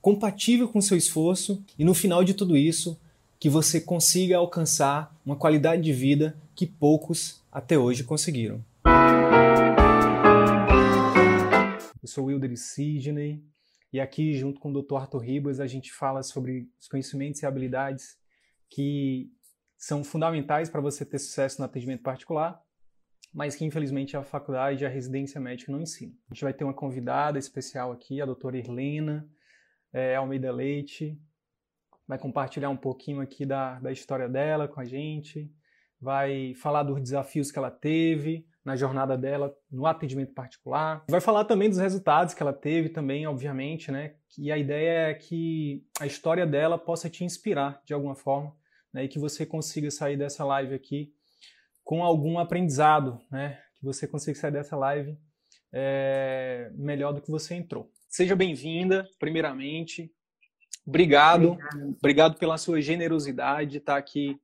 compatível 0.00 0.66
com 0.66 0.80
seu 0.80 0.96
esforço 0.96 1.62
e 1.78 1.84
no 1.84 1.94
final 1.94 2.24
de 2.24 2.32
tudo 2.32 2.56
isso, 2.56 2.98
que 3.38 3.48
você 3.48 3.80
consiga 3.80 4.36
alcançar 4.36 5.14
uma 5.24 5.36
qualidade 5.36 5.82
de 5.82 5.92
vida 5.92 6.36
que 6.54 6.66
poucos 6.66 7.42
até 7.52 7.78
hoje 7.78 8.04
conseguiram. 8.04 8.64
Eu 12.02 12.08
sou 12.08 12.26
Wilder 12.26 12.56
Sidney 12.56 13.42
e 13.92 14.00
aqui, 14.00 14.34
junto 14.34 14.58
com 14.58 14.70
o 14.70 14.82
Dr. 14.82 14.96
Arthur 14.96 15.18
Ribas, 15.18 15.60
a 15.60 15.66
gente 15.66 15.92
fala 15.92 16.22
sobre 16.22 16.68
os 16.80 16.88
conhecimentos 16.88 17.42
e 17.42 17.46
habilidades 17.46 18.16
que 18.68 19.30
são 19.76 20.04
fundamentais 20.04 20.70
para 20.70 20.80
você 20.80 21.04
ter 21.04 21.18
sucesso 21.18 21.58
no 21.58 21.64
atendimento 21.64 22.02
particular, 22.02 22.62
mas 23.32 23.54
que 23.54 23.64
infelizmente 23.64 24.16
a 24.16 24.22
faculdade 24.22 24.82
e 24.82 24.86
a 24.86 24.90
residência 24.90 25.40
médica 25.40 25.72
não 25.72 25.80
ensinam. 25.80 26.14
A 26.30 26.34
gente 26.34 26.44
vai 26.44 26.54
ter 26.54 26.64
uma 26.64 26.74
convidada 26.74 27.38
especial 27.38 27.92
aqui, 27.92 28.20
a 28.20 28.26
doutora 28.26 28.58
Irlena, 28.58 29.28
é, 29.92 30.16
Almeida 30.16 30.52
Leite, 30.52 31.18
vai 32.06 32.18
compartilhar 32.18 32.70
um 32.70 32.76
pouquinho 32.76 33.20
aqui 33.20 33.46
da, 33.46 33.78
da 33.78 33.92
história 33.92 34.28
dela 34.28 34.66
com 34.66 34.80
a 34.80 34.84
gente, 34.84 35.50
vai 36.00 36.54
falar 36.54 36.82
dos 36.82 37.00
desafios 37.00 37.52
que 37.52 37.58
ela 37.58 37.70
teve 37.70 38.46
na 38.64 38.76
jornada 38.76 39.16
dela 39.16 39.54
no 39.70 39.86
atendimento 39.86 40.34
particular, 40.34 41.04
vai 41.08 41.20
falar 41.20 41.44
também 41.44 41.68
dos 41.68 41.78
resultados 41.78 42.34
que 42.34 42.42
ela 42.42 42.52
teve 42.52 42.88
também, 42.88 43.26
obviamente, 43.26 43.90
né? 43.90 44.14
E 44.38 44.52
a 44.52 44.58
ideia 44.58 45.10
é 45.10 45.14
que 45.14 45.84
a 45.98 46.06
história 46.06 46.46
dela 46.46 46.78
possa 46.78 47.08
te 47.08 47.24
inspirar 47.24 47.80
de 47.84 47.94
alguma 47.94 48.14
forma, 48.14 48.54
né? 48.92 49.04
E 49.04 49.08
que 49.08 49.18
você 49.18 49.46
consiga 49.46 49.90
sair 49.90 50.16
dessa 50.16 50.44
live 50.44 50.74
aqui 50.74 51.12
com 51.82 52.04
algum 52.04 52.38
aprendizado, 52.38 53.20
né? 53.30 53.58
Que 53.74 53.84
você 53.84 54.06
consiga 54.06 54.38
sair 54.38 54.52
dessa 54.52 54.76
live 54.76 55.18
é, 55.72 56.70
melhor 56.74 57.12
do 57.12 57.22
que 57.22 57.30
você 57.30 57.54
entrou. 57.54 57.90
Seja 58.10 58.34
bem-vinda, 58.34 59.08
primeiramente. 59.20 60.10
Obrigado, 60.84 61.52
obrigado, 61.52 61.96
obrigado 61.98 62.38
pela 62.38 62.58
sua 62.58 62.82
generosidade 62.82 63.70
de 63.70 63.78
estar 63.78 63.96
aqui 63.96 64.36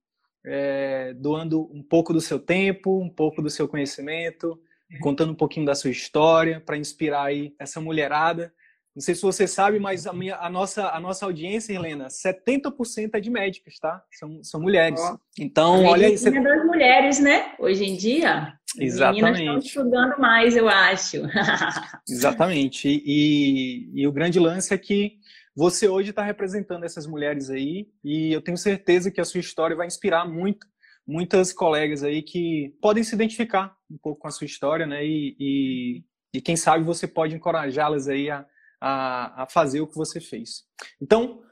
é, 0.46 1.12
doando 1.14 1.68
um 1.74 1.82
pouco 1.82 2.12
do 2.12 2.20
seu 2.20 2.38
tempo, 2.38 3.02
um 3.02 3.10
pouco 3.10 3.42
do 3.42 3.50
seu 3.50 3.66
conhecimento, 3.66 4.50
uhum. 4.50 4.98
contando 5.00 5.32
um 5.32 5.34
pouquinho 5.34 5.66
da 5.66 5.74
sua 5.74 5.90
história 5.90 6.60
para 6.60 6.76
inspirar 6.76 7.24
aí 7.24 7.56
essa 7.58 7.80
mulherada. 7.80 8.54
Não 8.94 9.02
sei 9.02 9.16
se 9.16 9.22
você 9.22 9.48
sabe, 9.48 9.80
mas 9.80 10.06
a, 10.06 10.12
minha, 10.12 10.36
a, 10.36 10.48
nossa, 10.48 10.88
a 10.90 11.00
nossa 11.00 11.26
audiência, 11.26 11.74
Helena, 11.74 12.06
70% 12.06 13.10
é 13.14 13.20
de 13.20 13.30
médicas, 13.30 13.80
tá? 13.80 14.00
São, 14.12 14.44
são 14.44 14.60
mulheres. 14.60 15.00
Oh. 15.00 15.18
Então, 15.38 15.84
olha 15.86 16.06
aí. 16.06 16.16
Você... 16.16 16.28
É 16.28 16.40
das 16.40 16.64
mulheres, 16.64 17.18
né? 17.18 17.52
Hoje 17.58 17.84
em 17.84 17.96
dia. 17.96 18.54
Exatamente. 18.78 19.40
estão 19.40 19.58
estudando 19.58 20.18
mais, 20.18 20.56
eu 20.56 20.68
acho. 20.68 21.22
Exatamente. 22.08 22.88
E, 22.88 23.02
e, 23.06 24.02
e, 24.02 24.06
o 24.06 24.12
grande 24.12 24.38
lance 24.38 24.72
é 24.72 24.78
que 24.78 25.18
você 25.54 25.88
hoje 25.88 26.10
está 26.10 26.22
representando 26.22 26.84
essas 26.84 27.06
mulheres 27.06 27.50
aí 27.50 27.88
e 28.04 28.32
eu 28.32 28.42
tenho 28.42 28.56
certeza 28.56 29.10
que 29.10 29.20
a 29.20 29.24
sua 29.24 29.40
história 29.40 29.76
vai 29.76 29.86
inspirar 29.86 30.26
muito 30.26 30.66
muitas 31.06 31.52
colegas 31.52 32.02
aí 32.02 32.20
que 32.20 32.74
podem 32.82 33.04
se 33.04 33.14
identificar 33.14 33.76
um 33.88 33.96
pouco 33.96 34.22
com 34.22 34.28
a 34.28 34.30
sua 34.32 34.44
história, 34.44 34.86
né? 34.86 35.06
E, 35.06 35.36
e, 35.38 36.04
e 36.34 36.40
quem 36.40 36.56
sabe 36.56 36.84
você 36.84 37.06
pode 37.06 37.34
encorajá-las 37.34 38.08
aí 38.08 38.28
a, 38.28 38.44
a, 38.80 39.44
a 39.44 39.46
fazer 39.46 39.80
o 39.80 39.86
que 39.86 39.94
você 39.94 40.20
fez. 40.20 40.64
Então, 41.00 41.42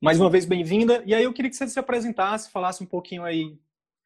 mais 0.00 0.18
uma 0.18 0.30
vez, 0.30 0.46
bem-vinda. 0.46 1.02
E 1.04 1.14
aí 1.14 1.24
eu 1.24 1.32
queria 1.32 1.50
que 1.50 1.56
você 1.56 1.68
se 1.68 1.78
apresentasse, 1.78 2.50
falasse 2.50 2.82
um 2.82 2.86
pouquinho 2.86 3.24
aí 3.24 3.58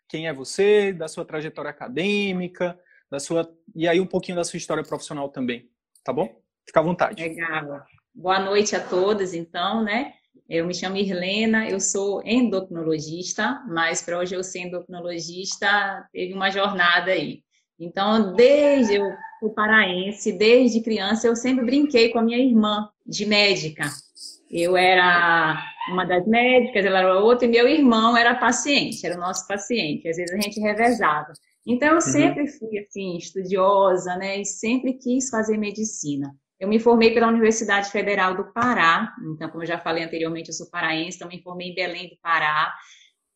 quem 0.09 0.27
é 0.27 0.33
você, 0.33 0.93
da 0.93 1.07
sua 1.07 1.25
trajetória 1.25 1.71
acadêmica, 1.71 2.79
da 3.11 3.21
sua 3.21 3.49
e 3.75 3.87
aí 3.87 4.01
um 4.01 4.07
pouquinho 4.07 4.37
da 4.37 4.45
sua 4.45 4.57
história 4.57 4.83
profissional 4.83 5.29
também, 5.29 5.71
tá 6.03 6.13
bom? 6.13 6.41
Fica 6.67 6.81
à 6.81 6.83
vontade. 6.83 7.23
Legal. 7.23 7.83
Boa 8.15 8.41
noite 8.41 8.75
a 8.75 8.81
todos, 8.81 9.33
então, 9.35 9.83
né? 9.83 10.15
Eu 10.49 10.67
me 10.67 10.75
chamo 10.75 10.97
Irlena, 10.97 11.69
eu 11.69 11.79
sou 11.79 12.23
endocrinologista, 12.25 13.63
mas 13.69 14.01
para 14.03 14.19
hoje 14.19 14.35
eu 14.35 14.43
ser 14.43 14.61
endocrinologista 14.61 16.09
teve 16.13 16.33
uma 16.33 16.51
jornada 16.51 17.11
aí. 17.11 17.43
Então, 17.79 18.35
desde 18.35 18.99
fui 19.39 19.51
paraense, 19.51 20.33
desde 20.33 20.81
criança 20.81 21.27
eu 21.27 21.37
sempre 21.37 21.65
brinquei 21.65 22.09
com 22.11 22.19
a 22.19 22.23
minha 22.23 22.39
irmã 22.39 22.89
de 23.07 23.25
médica. 23.25 23.85
Eu 24.51 24.77
era 24.77 25.63
uma 25.91 26.05
das 26.05 26.27
médicas, 26.27 26.85
ela 26.85 27.01
era 27.01 27.19
outra, 27.19 27.47
e 27.47 27.51
meu 27.51 27.69
irmão 27.69 28.17
era 28.17 28.35
paciente, 28.35 29.05
era 29.07 29.17
o 29.17 29.21
nosso 29.21 29.47
paciente. 29.47 30.09
Às 30.09 30.17
vezes 30.17 30.33
a 30.35 30.41
gente 30.41 30.61
revezava. 30.61 31.33
Então, 31.67 31.89
eu 31.89 31.95
uhum. 31.95 32.01
sempre 32.01 32.47
fui, 32.47 32.79
assim, 32.79 33.17
estudiosa, 33.19 34.17
né? 34.17 34.41
E 34.41 34.45
sempre 34.45 34.95
quis 34.95 35.29
fazer 35.29 35.59
medicina. 35.59 36.35
Eu 36.59 36.69
me 36.69 36.81
formei 36.81 37.13
pela 37.13 37.29
Universidade 37.29 37.91
Federal 37.91 38.35
do 38.35 38.53
Pará. 38.53 39.15
Então, 39.35 39.49
como 39.51 39.63
eu 39.63 39.67
já 39.67 39.79
falei 39.79 40.03
anteriormente, 40.03 40.49
eu 40.49 40.55
sou 40.55 40.71
paraense, 40.71 41.17
então 41.17 41.29
me 41.29 41.43
formei 41.43 41.69
em 41.69 41.75
Belém 41.75 42.09
do 42.09 42.17
Pará. 42.23 42.75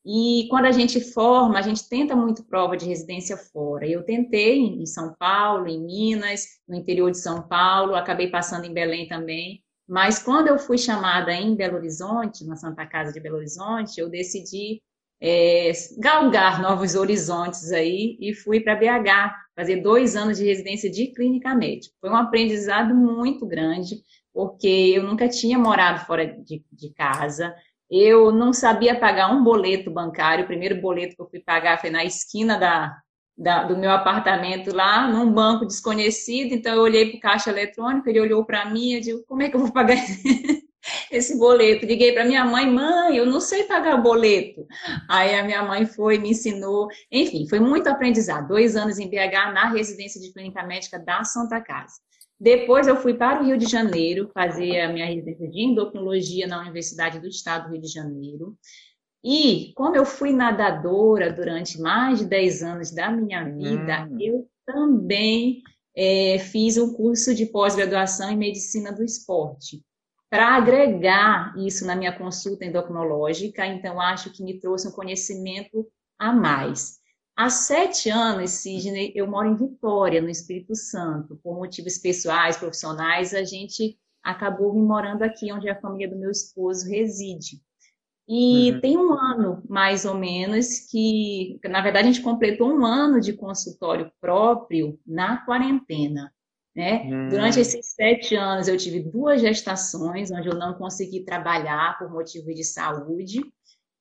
E 0.04 0.48
quando 0.50 0.64
a 0.64 0.72
gente 0.72 1.00
forma, 1.12 1.58
a 1.58 1.62
gente 1.62 1.88
tenta 1.88 2.16
muito 2.16 2.44
prova 2.44 2.76
de 2.76 2.86
residência 2.86 3.36
fora. 3.36 3.86
Eu 3.86 4.02
tentei 4.02 4.58
em 4.58 4.86
São 4.86 5.14
Paulo, 5.16 5.68
em 5.68 5.80
Minas, 5.80 6.44
no 6.66 6.74
interior 6.74 7.10
de 7.10 7.18
São 7.18 7.46
Paulo, 7.46 7.94
acabei 7.94 8.28
passando 8.28 8.64
em 8.64 8.74
Belém 8.74 9.06
também. 9.06 9.61
Mas 9.88 10.19
quando 10.19 10.48
eu 10.48 10.59
fui 10.59 10.78
chamada 10.78 11.32
em 11.32 11.54
Belo 11.54 11.76
Horizonte, 11.76 12.47
na 12.47 12.56
Santa 12.56 12.87
Casa 12.87 13.12
de 13.12 13.20
Belo 13.20 13.37
Horizonte, 13.37 14.00
eu 14.00 14.09
decidi 14.09 14.81
é, 15.20 15.72
galgar 15.98 16.60
novos 16.60 16.94
horizontes 16.94 17.70
aí 17.72 18.16
e 18.20 18.34
fui 18.34 18.60
para 18.60 18.76
BH 18.76 19.34
fazer 19.54 19.76
dois 19.82 20.16
anos 20.16 20.38
de 20.38 20.44
residência 20.44 20.91
de 20.91 21.09
clínica 21.09 21.54
médica. 21.54 21.94
Foi 22.00 22.10
um 22.10 22.16
aprendizado 22.16 22.94
muito 22.94 23.47
grande, 23.47 24.03
porque 24.32 24.93
eu 24.94 25.03
nunca 25.03 25.28
tinha 25.28 25.59
morado 25.59 26.04
fora 26.06 26.26
de, 26.26 26.64
de 26.72 26.91
casa, 26.94 27.54
eu 27.94 28.32
não 28.32 28.54
sabia 28.54 28.99
pagar 28.99 29.31
um 29.31 29.44
boleto 29.44 29.91
bancário. 29.91 30.44
O 30.44 30.47
primeiro 30.47 30.81
boleto 30.81 31.14
que 31.14 31.20
eu 31.20 31.28
fui 31.28 31.41
pagar 31.41 31.78
foi 31.78 31.91
na 31.91 32.03
esquina 32.03 32.59
da, 32.59 32.97
da, 33.37 33.65
do 33.65 33.76
meu 33.76 33.91
apartamento 33.91 34.75
lá, 34.75 35.09
num 35.09 35.32
banco 35.32 35.66
desconhecido. 35.66 36.53
Então, 36.53 36.75
eu 36.75 36.82
olhei 36.82 37.10
para 37.10 37.19
o 37.19 37.20
caixa 37.20 37.50
eletrônico, 37.50 38.09
ele 38.09 38.20
olhou 38.20 38.44
para 38.44 38.66
mim, 38.70 38.94
eu 38.94 39.00
digo, 39.00 39.25
como 39.26 39.43
é 39.43 39.48
que 39.48 39.56
eu 39.56 39.60
vou 39.60 39.72
pagar 39.72 39.97
esse 41.10 41.38
boleto? 41.38 41.87
Liguei 41.87 42.12
para 42.12 42.25
minha 42.25 42.44
mãe, 42.44 42.66
mãe, 42.70 43.16
eu 43.16 43.26
não 43.26 43.41
sei 43.41 43.65
pagar 43.65 43.97
boleto. 43.97 44.66
Aí 45.09 45.34
a 45.34 45.44
minha 45.44 45.62
mãe 45.62 45.87
foi, 45.87 46.19
me 46.19 46.31
ensinou. 46.31 46.88
Enfim, 47.10 47.48
foi 47.48 47.60
muito 47.60 47.88
aprendizado. 47.88 48.48
Dois 48.48 48.76
anos 48.76 48.98
em 48.98 49.09
BH, 49.09 49.53
na 49.53 49.70
residência 49.70 50.20
de 50.20 50.32
clínica 50.32 50.62
médica 50.62 50.99
da 50.99 51.25
Santa 51.25 51.60
Casa. 51.60 51.94
Depois 52.43 52.88
eu 52.88 52.97
fui 52.97 53.14
para 53.14 53.41
o 53.41 53.47
Rio 53.47 53.56
de 53.56 53.70
Janeiro 53.70 54.28
fazer 54.34 54.81
a 54.81 54.93
minha 54.93 55.06
residência 55.06 55.49
de 55.49 55.60
endocrinologia 55.60 56.44
na 56.44 56.60
Universidade 56.60 57.20
do 57.20 57.28
Estado 57.28 57.69
do 57.69 57.72
Rio 57.72 57.81
de 57.81 57.87
Janeiro. 57.87 58.56
E 59.24 59.72
como 59.74 59.94
eu 59.94 60.04
fui 60.04 60.32
nadadora 60.32 61.32
durante 61.32 61.80
mais 61.80 62.18
de 62.18 62.26
10 62.26 62.62
anos 62.62 62.90
da 62.90 63.10
minha 63.10 63.44
vida, 63.44 64.08
hum. 64.10 64.18
eu 64.20 64.48
também 64.66 65.62
é, 65.96 66.38
fiz 66.38 66.76
um 66.76 66.92
curso 66.92 67.34
de 67.34 67.46
pós-graduação 67.46 68.30
em 68.30 68.36
medicina 68.36 68.92
do 68.92 69.04
esporte. 69.04 69.82
Para 70.28 70.56
agregar 70.56 71.54
isso 71.58 71.86
na 71.86 71.94
minha 71.94 72.16
consulta 72.16 72.64
endocrinológica, 72.64 73.66
então 73.66 74.00
acho 74.00 74.32
que 74.32 74.42
me 74.42 74.58
trouxe 74.58 74.88
um 74.88 74.92
conhecimento 74.92 75.86
a 76.18 76.32
mais. 76.32 77.00
Há 77.36 77.48
sete 77.48 78.08
anos, 78.10 78.50
Sidney, 78.50 79.12
eu 79.14 79.26
moro 79.26 79.48
em 79.48 79.56
Vitória, 79.56 80.20
no 80.20 80.28
Espírito 80.28 80.75
Santo. 80.75 81.38
Por 81.42 81.54
motivos 81.54 81.98
pessoais, 81.98 82.56
profissionais, 82.56 83.34
a 83.34 83.44
gente 83.44 83.98
acabou 84.22 84.75
me 84.75 84.82
morando 84.82 85.22
aqui, 85.22 85.52
onde 85.52 85.68
a 85.68 85.80
família 85.80 86.08
do 86.08 86.18
meu 86.18 86.30
esposo 86.30 86.88
reside. 86.88 87.60
E 88.28 88.72
uhum. 88.72 88.80
tem 88.80 88.96
um 88.96 89.12
ano, 89.12 89.62
mais 89.69 90.04
ou 90.04 90.14
menos, 90.14 90.80
que, 90.90 91.58
na 91.64 91.82
verdade, 91.82 92.08
a 92.08 92.12
gente 92.12 92.22
completou 92.22 92.72
um 92.72 92.84
ano 92.84 93.20
de 93.20 93.32
consultório 93.32 94.10
próprio 94.20 94.98
na 95.06 95.44
quarentena. 95.44 96.32
Né? 96.74 97.04
Durante 97.28 97.60
esses 97.60 97.94
sete 97.94 98.34
anos, 98.34 98.66
eu 98.66 98.78
tive 98.78 99.00
duas 99.00 99.42
gestações, 99.42 100.30
onde 100.30 100.48
eu 100.48 100.54
não 100.54 100.74
consegui 100.74 101.20
trabalhar 101.24 101.98
por 101.98 102.10
motivo 102.10 102.46
de 102.54 102.64
saúde. 102.64 103.40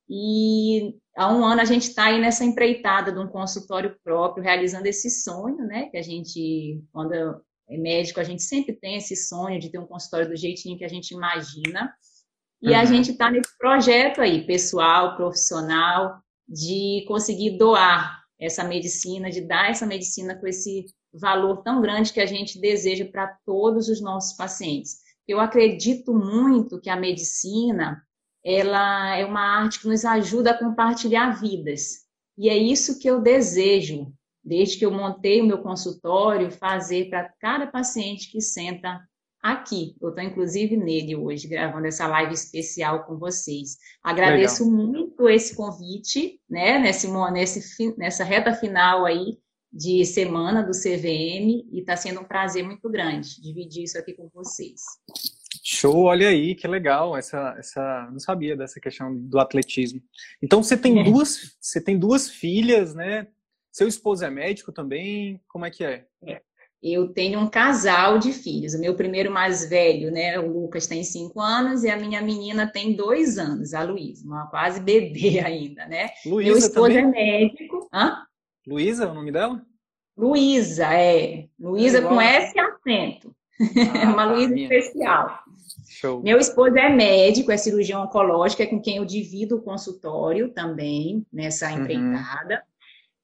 E 0.09 0.95
há 1.17 1.33
um 1.33 1.43
ano 1.43 1.61
a 1.61 1.65
gente 1.65 1.83
está 1.83 2.05
aí 2.05 2.19
nessa 2.19 2.45
empreitada 2.45 3.11
de 3.11 3.19
um 3.19 3.27
consultório 3.27 3.97
próprio, 4.03 4.43
realizando 4.43 4.85
esse 4.85 5.09
sonho, 5.09 5.65
né? 5.65 5.89
Que 5.89 5.97
a 5.97 6.01
gente, 6.01 6.81
quando 6.93 7.13
é 7.13 7.77
médico, 7.77 8.19
a 8.19 8.23
gente 8.23 8.43
sempre 8.43 8.73
tem 8.73 8.97
esse 8.97 9.15
sonho 9.15 9.59
de 9.59 9.69
ter 9.69 9.79
um 9.79 9.87
consultório 9.87 10.29
do 10.29 10.35
jeitinho 10.35 10.77
que 10.77 10.85
a 10.85 10.89
gente 10.89 11.11
imagina. 11.13 11.93
E 12.61 12.69
uhum. 12.69 12.75
a 12.77 12.85
gente 12.85 13.11
está 13.11 13.29
nesse 13.31 13.57
projeto 13.57 14.21
aí, 14.21 14.45
pessoal, 14.45 15.15
profissional, 15.15 16.21
de 16.47 17.03
conseguir 17.07 17.57
doar 17.57 18.21
essa 18.39 18.63
medicina, 18.63 19.29
de 19.29 19.41
dar 19.41 19.69
essa 19.69 19.85
medicina 19.85 20.35
com 20.35 20.47
esse 20.47 20.85
valor 21.13 21.61
tão 21.63 21.81
grande 21.81 22.13
que 22.13 22.21
a 22.21 22.25
gente 22.25 22.59
deseja 22.59 23.05
para 23.05 23.35
todos 23.45 23.89
os 23.89 24.01
nossos 24.01 24.35
pacientes. 24.35 24.97
Eu 25.27 25.39
acredito 25.39 26.13
muito 26.13 26.79
que 26.79 26.89
a 26.89 26.95
medicina, 26.95 28.01
ela 28.43 29.15
é 29.15 29.25
uma 29.25 29.41
arte 29.41 29.79
que 29.79 29.87
nos 29.87 30.05
ajuda 30.05 30.51
a 30.51 30.57
compartilhar 30.57 31.31
vidas. 31.39 32.05
E 32.37 32.49
é 32.49 32.57
isso 32.57 32.99
que 32.99 33.09
eu 33.09 33.21
desejo, 33.21 34.11
desde 34.43 34.77
que 34.77 34.85
eu 34.85 34.91
montei 34.91 35.41
o 35.41 35.45
meu 35.45 35.59
consultório, 35.59 36.51
fazer 36.51 37.09
para 37.09 37.31
cada 37.39 37.67
paciente 37.67 38.31
que 38.31 38.41
senta 38.41 38.99
aqui. 39.41 39.95
Eu 40.01 40.09
estou, 40.09 40.23
inclusive, 40.23 40.77
nele 40.77 41.15
hoje, 41.15 41.47
gravando 41.47 41.87
essa 41.87 42.07
live 42.07 42.33
especial 42.33 43.05
com 43.05 43.17
vocês. 43.17 43.77
Agradeço 44.03 44.63
Legal. 44.63 44.85
muito 44.85 45.29
esse 45.29 45.55
convite, 45.55 46.39
né, 46.49 46.77
nesse, 46.79 47.07
nesse, 47.31 47.97
nessa 47.97 48.23
reta 48.23 48.53
final 48.53 49.05
aí 49.05 49.39
de 49.73 50.05
semana 50.05 50.61
do 50.61 50.71
CVM, 50.71 51.65
e 51.71 51.79
está 51.79 51.95
sendo 51.95 52.19
um 52.19 52.25
prazer 52.25 52.61
muito 52.63 52.89
grande 52.89 53.41
dividir 53.41 53.83
isso 53.83 53.97
aqui 53.97 54.13
com 54.13 54.29
vocês. 54.33 54.81
Show, 55.63 56.03
olha 56.03 56.27
aí, 56.27 56.55
que 56.55 56.67
legal. 56.67 57.15
Essa, 57.15 57.55
essa, 57.57 58.09
não 58.11 58.19
sabia 58.19 58.57
dessa 58.57 58.79
questão 58.79 59.15
do 59.15 59.39
atletismo. 59.39 60.01
Então 60.41 60.61
você 60.61 60.75
tem 60.75 60.99
é. 60.99 61.03
duas, 61.03 61.55
você 61.59 61.79
tem 61.79 61.97
duas 61.97 62.29
filhas, 62.29 62.93
né? 62.93 63.27
Seu 63.71 63.87
esposo 63.87 64.25
é 64.25 64.29
médico 64.29 64.73
também? 64.73 65.39
Como 65.47 65.65
é 65.65 65.71
que 65.71 65.83
é? 65.85 66.05
é 66.23 66.41
eu 66.81 67.09
tenho 67.09 67.39
um 67.39 67.47
casal 67.47 68.17
de 68.17 68.33
filhos. 68.33 68.73
O 68.73 68.79
meu 68.79 68.95
primeiro 68.95 69.31
mais 69.31 69.69
velho, 69.69 70.11
né, 70.11 70.39
o 70.39 70.51
Lucas, 70.51 70.87
tem 70.87 71.03
cinco 71.03 71.39
anos 71.39 71.83
e 71.83 71.89
a 71.89 71.97
minha 71.97 72.21
menina 72.21 72.65
tem 72.65 72.93
dois 72.93 73.37
anos, 73.37 73.73
a 73.73 73.83
Luísa, 73.83 74.25
uma 74.25 74.47
quase 74.47 74.79
bebê 74.79 75.39
ainda, 75.45 75.85
né? 75.85 76.09
Luísa 76.25 76.49
meu 76.49 76.57
esposo 76.57 76.93
também? 76.93 77.03
é 77.03 77.43
médico. 77.43 77.89
Hã? 77.93 78.23
Luísa, 78.67 79.05
é 79.05 79.07
o 79.07 79.13
nome 79.13 79.31
dela? 79.31 79.61
Luísa, 80.17 80.93
é. 80.93 81.47
Luísa 81.59 81.99
é 81.99 82.01
com 82.01 82.19
S 82.19 82.59
acento. 82.59 83.35
Ah, 84.03 84.09
uma 84.09 84.25
tá, 84.27 84.33
Luísa 84.33 84.55
especial. 84.55 85.39
Show. 85.87 86.21
Meu 86.21 86.39
esposo 86.39 86.77
é 86.77 86.89
médico, 86.89 87.51
é 87.51 87.57
cirurgião 87.57 88.03
oncológico, 88.03 88.61
é 88.63 88.65
com 88.65 88.81
quem 88.81 88.97
eu 88.97 89.05
divido 89.05 89.57
o 89.57 89.61
consultório 89.61 90.49
também 90.49 91.25
nessa 91.31 91.69
uhum. 91.69 91.81
empreitada. 91.81 92.55
Uhum. 92.55 92.70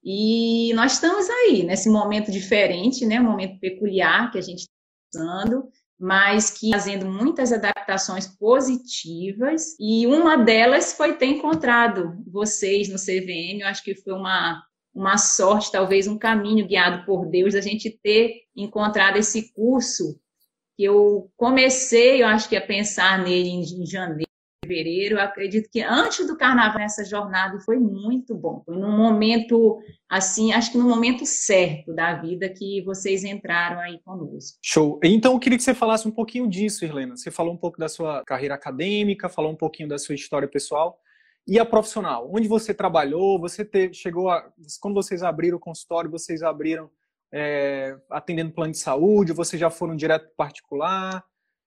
E 0.10 0.74
nós 0.74 0.94
estamos 0.94 1.30
aí, 1.30 1.64
nesse 1.64 1.90
momento 1.90 2.32
diferente, 2.32 3.06
né, 3.06 3.20
um 3.20 3.26
momento 3.26 3.60
peculiar 3.60 4.32
que 4.32 4.38
a 4.38 4.42
gente 4.42 4.60
está 4.60 4.72
passando, 5.12 5.68
mas 6.00 6.50
que 6.50 6.72
fazendo 6.72 7.06
muitas 7.06 7.52
adaptações 7.52 8.26
positivas, 8.26 9.76
e 9.78 10.08
uma 10.08 10.38
delas 10.38 10.94
foi 10.94 11.18
ter 11.18 11.26
encontrado 11.26 12.24
vocês 12.26 12.88
no 12.88 12.96
CVM, 12.96 13.60
eu 13.60 13.68
acho 13.68 13.84
que 13.84 13.96
foi 13.96 14.14
uma, 14.14 14.64
uma 14.96 15.18
sorte, 15.18 15.74
talvez 15.74 16.08
um 16.08 16.18
caminho 16.18 16.66
guiado 16.66 17.06
por 17.06 17.26
Deus, 17.26 17.54
a 17.54 17.60
gente 17.60 17.90
ter 18.02 18.44
encontrado 18.56 19.18
esse 19.18 19.52
curso, 19.52 20.18
que 20.78 20.86
eu 20.86 21.30
comecei, 21.36 22.24
eu 22.24 22.28
acho 22.28 22.48
que 22.48 22.56
a 22.56 22.66
pensar 22.66 23.22
nele 23.22 23.50
em, 23.50 23.86
janeiro, 23.86 24.27
fevereiro, 24.68 25.16
eu 25.16 25.22
acredito 25.22 25.70
que 25.72 25.82
antes 25.82 26.28
do 26.28 26.38
carnaval 26.38 26.82
essa 26.82 27.06
jornada 27.06 27.60
foi 27.62 27.78
muito 27.80 28.36
bom. 28.36 28.62
Foi 28.66 28.76
num 28.76 28.96
momento 28.96 29.80
assim, 30.10 30.52
acho 30.52 30.72
que 30.72 30.78
no 30.78 30.88
momento 30.88 31.26
certo 31.26 31.94
da 31.94 32.14
vida 32.14 32.50
que 32.50 32.82
vocês 32.82 33.24
entraram 33.24 33.80
aí 33.80 34.00
conosco. 34.04 34.58
Show. 34.62 35.00
Então 35.04 35.34
eu 35.34 35.40
queria 35.40 35.58
que 35.58 35.64
você 35.64 35.74
falasse 35.74 36.08
um 36.08 36.12
pouquinho 36.12 36.48
disso, 36.48 36.84
Irlena. 36.84 37.16
Você 37.16 37.32
falou 37.32 37.54
um 37.54 37.58
pouco 37.58 37.80
da 37.80 37.88
sua 37.88 38.24
carreira 38.26 38.56
acadêmica, 38.56 39.30
falou 39.30 39.52
um 39.52 39.56
pouquinho 39.56 39.88
da 39.88 39.98
sua 39.98 40.16
história 40.16 40.48
pessoal 40.48 41.00
e 41.48 41.58
a 41.58 41.66
profissional. 41.66 42.30
Onde 42.32 42.48
você 42.48 42.74
trabalhou? 42.74 43.40
Você 43.40 43.64
te, 43.64 43.94
chegou 43.94 44.30
a 44.30 44.52
quando 44.82 44.94
vocês 44.94 45.24
abriram 45.24 45.58
o 45.58 45.62
consultório, 45.62 46.12
vocês 46.12 46.44
abriram 46.44 46.90
é, 47.32 47.98
atendendo 48.10 48.52
plano 48.52 48.72
de 48.74 48.80
saúde? 48.80 49.32
Vocês 49.32 49.60
já 49.60 49.70
foram 49.70 49.96
direto 49.96 50.30
particular? 50.36 51.24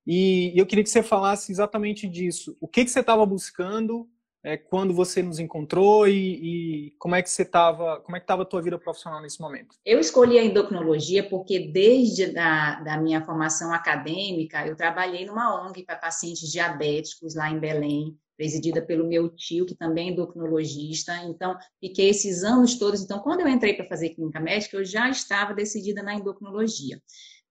E 0.07 0.53
eu 0.57 0.67
queria 0.67 0.85
que 0.85 0.91
você 0.91 1.03
falasse 1.03 1.53
exatamente 1.53 2.09
disso. 2.09 2.57
O 2.61 2.67
que, 2.67 2.85
que 2.85 2.91
você 2.91 3.01
estava 3.01 3.25
buscando 3.27 4.09
é, 4.43 4.57
quando 4.57 4.95
você 4.95 5.23
nos 5.23 5.39
encontrou 5.39 6.09
e, 6.09 6.89
e 6.89 6.91
como 6.99 7.15
é 7.15 7.23
que 7.23 7.29
você 7.29 7.43
estava, 7.43 8.01
como 8.01 8.17
é 8.17 8.21
que 8.21 8.25
estava 8.25 8.43
a 8.43 8.47
tua 8.47 8.63
vida 8.63 8.79
profissional 8.79 9.21
nesse 9.21 9.41
momento? 9.41 9.77
Eu 9.85 10.01
escolhi 10.01 10.39
a 10.39 10.45
endocrinologia 10.45 11.29
porque 11.29 11.59
desde 11.59 12.33
da, 12.33 12.81
da 12.81 12.97
minha 12.97 13.23
formação 13.23 13.73
acadêmica 13.73 14.67
eu 14.67 14.75
trabalhei 14.75 15.27
numa 15.27 15.67
ONG 15.67 15.85
para 15.85 15.97
pacientes 15.97 16.51
diabéticos 16.51 17.35
lá 17.35 17.51
em 17.51 17.59
Belém, 17.59 18.17
presidida 18.37 18.81
pelo 18.81 19.07
meu 19.07 19.29
tio, 19.29 19.67
que 19.67 19.75
também 19.75 20.09
é 20.09 20.13
endocrinologista. 20.13 21.15
Então, 21.25 21.59
fiquei 21.79 22.09
esses 22.09 22.43
anos 22.43 22.79
todos. 22.79 23.03
Então, 23.03 23.19
quando 23.19 23.41
eu 23.41 23.49
entrei 23.49 23.75
para 23.75 23.85
fazer 23.85 24.11
clínica 24.11 24.41
médica, 24.41 24.79
eu 24.79 24.85
já 24.85 25.11
estava 25.11 25.53
decidida 25.53 26.03
na 26.03 26.15
endocrinologia. 26.15 26.99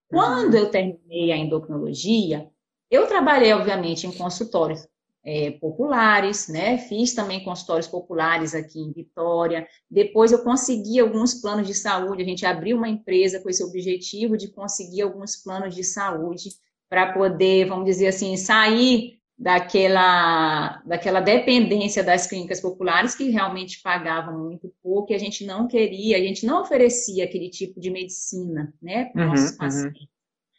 Quando 0.10 0.54
uhum. 0.54 0.60
eu 0.60 0.72
terminei 0.72 1.32
a 1.32 1.38
endocrinologia, 1.38 2.50
eu 2.90 3.06
trabalhei, 3.08 3.54
obviamente, 3.54 4.08
em 4.08 4.12
consultórios 4.12 4.88
é, 5.24 5.52
populares, 5.52 6.48
né? 6.48 6.78
Fiz 6.78 7.14
também 7.14 7.44
consultórios 7.44 7.88
populares 7.88 8.56
aqui 8.56 8.80
em 8.80 8.92
Vitória. 8.92 9.68
Depois 9.90 10.32
eu 10.32 10.44
consegui 10.44 11.00
alguns 11.00 11.36
planos 11.36 11.68
de 11.68 11.76
saúde. 11.76 12.24
A 12.24 12.26
gente 12.26 12.46
abriu 12.46 12.76
uma 12.76 12.90
empresa 12.90 13.40
com 13.40 13.50
esse 13.50 13.64
objetivo 13.64 14.36
de 14.36 14.48
conseguir 14.52 15.04
alguns 15.04 15.36
planos 15.36 15.76
de 15.76 15.84
saúde 15.84 16.50
para 16.90 17.14
poder, 17.14 17.68
vamos 17.68 17.86
dizer 17.86 18.08
assim, 18.08 18.36
sair 18.36 19.19
daquela, 19.40 20.82
daquela 20.86 21.22
dependência 21.22 22.04
das 22.04 22.28
clínicas 22.28 22.60
populares 22.60 23.16
que 23.16 23.30
realmente 23.30 23.82
pagavam 23.82 24.38
muito 24.38 24.70
pouco 24.84 25.14
e 25.14 25.16
a 25.16 25.18
gente 25.18 25.46
não 25.46 25.66
queria, 25.66 26.18
a 26.18 26.20
gente 26.20 26.46
não 26.46 26.62
oferecia 26.62 27.24
aquele 27.24 27.50
tipo 27.50 27.80
de 27.80 27.90
medicina, 27.90 28.74
né, 28.82 29.06
para 29.06 29.24
uhum, 29.24 29.30
nossos 29.30 29.52
uhum. 29.52 29.58
pacientes. 29.58 30.08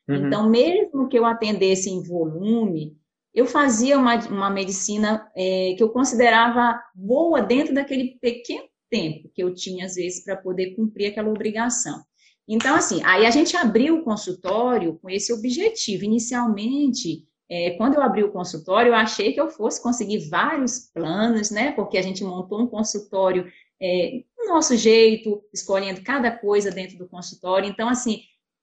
Uhum. 0.08 0.26
Então, 0.26 0.48
mesmo 0.48 1.08
que 1.08 1.18
eu 1.18 1.26
atendesse 1.26 1.90
em 1.90 2.02
volume, 2.02 2.96
eu 3.34 3.44
fazia 3.44 3.98
uma, 3.98 4.16
uma 4.28 4.50
medicina 4.50 5.30
é, 5.36 5.74
que 5.76 5.82
eu 5.82 5.90
considerava 5.90 6.80
boa 6.94 7.42
dentro 7.42 7.74
daquele 7.74 8.18
pequeno 8.18 8.64
tempo 8.88 9.30
que 9.32 9.42
eu 9.42 9.54
tinha, 9.54 9.84
às 9.84 9.94
vezes, 9.94 10.24
para 10.24 10.36
poder 10.36 10.74
cumprir 10.74 11.08
aquela 11.08 11.28
obrigação. 11.28 12.02
Então, 12.48 12.74
assim, 12.74 13.00
aí 13.04 13.26
a 13.26 13.30
gente 13.30 13.56
abriu 13.56 13.98
o 13.98 14.02
consultório 14.02 14.98
com 15.00 15.08
esse 15.08 15.32
objetivo. 15.32 16.04
Inicialmente, 16.04 17.24
é, 17.50 17.70
quando 17.70 17.94
eu 17.94 18.02
abri 18.02 18.22
o 18.22 18.30
consultório, 18.30 18.90
eu 18.90 18.94
achei 18.94 19.32
que 19.32 19.40
eu 19.40 19.50
fosse 19.50 19.82
conseguir 19.82 20.28
vários 20.28 20.90
planos, 20.94 21.50
né? 21.50 21.72
Porque 21.72 21.98
a 21.98 22.02
gente 22.02 22.22
montou 22.22 22.60
um 22.60 22.66
consultório 22.66 23.50
é, 23.82 24.22
do 24.38 24.52
nosso 24.52 24.76
jeito, 24.76 25.42
escolhendo 25.52 26.02
cada 26.02 26.30
coisa 26.30 26.70
dentro 26.70 26.96
do 26.96 27.08
consultório. 27.08 27.68
Então, 27.68 27.88
assim, 27.88 28.20